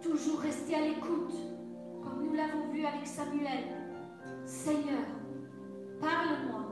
[0.01, 1.35] Toujours rester à l'écoute,
[2.01, 3.65] comme nous l'avons vu avec Samuel.
[4.45, 5.05] Seigneur,
[5.99, 6.65] Parle-moi.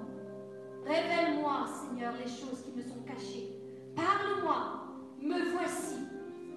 [0.86, 3.58] Révèle-moi, Seigneur, les choses qui me sont cachées.
[3.96, 4.84] Parle-moi.
[5.22, 5.96] Me voici.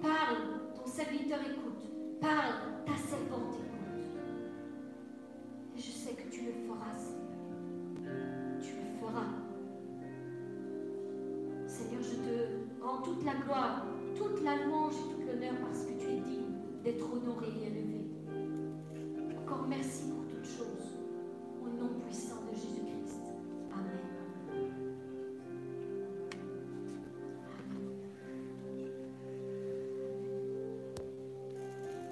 [0.01, 0.37] Parle,
[0.75, 2.19] ton serviteur écoute.
[2.19, 2.55] Parle,
[2.85, 3.67] ta servante écoute.
[5.75, 7.27] Et je sais que tu le feras, Seigneur.
[8.61, 9.27] Tu le feras.
[11.67, 15.93] Seigneur, je te rends toute la gloire, toute la louange et tout l'honneur parce que
[15.99, 18.11] tu es digne d'être honoré et élevé.
[19.39, 20.97] Encore merci pour toutes choses,
[21.61, 22.46] au nom puissant.
[22.57, 23.19] Jésus-Christ.
[23.71, 24.06] Amen.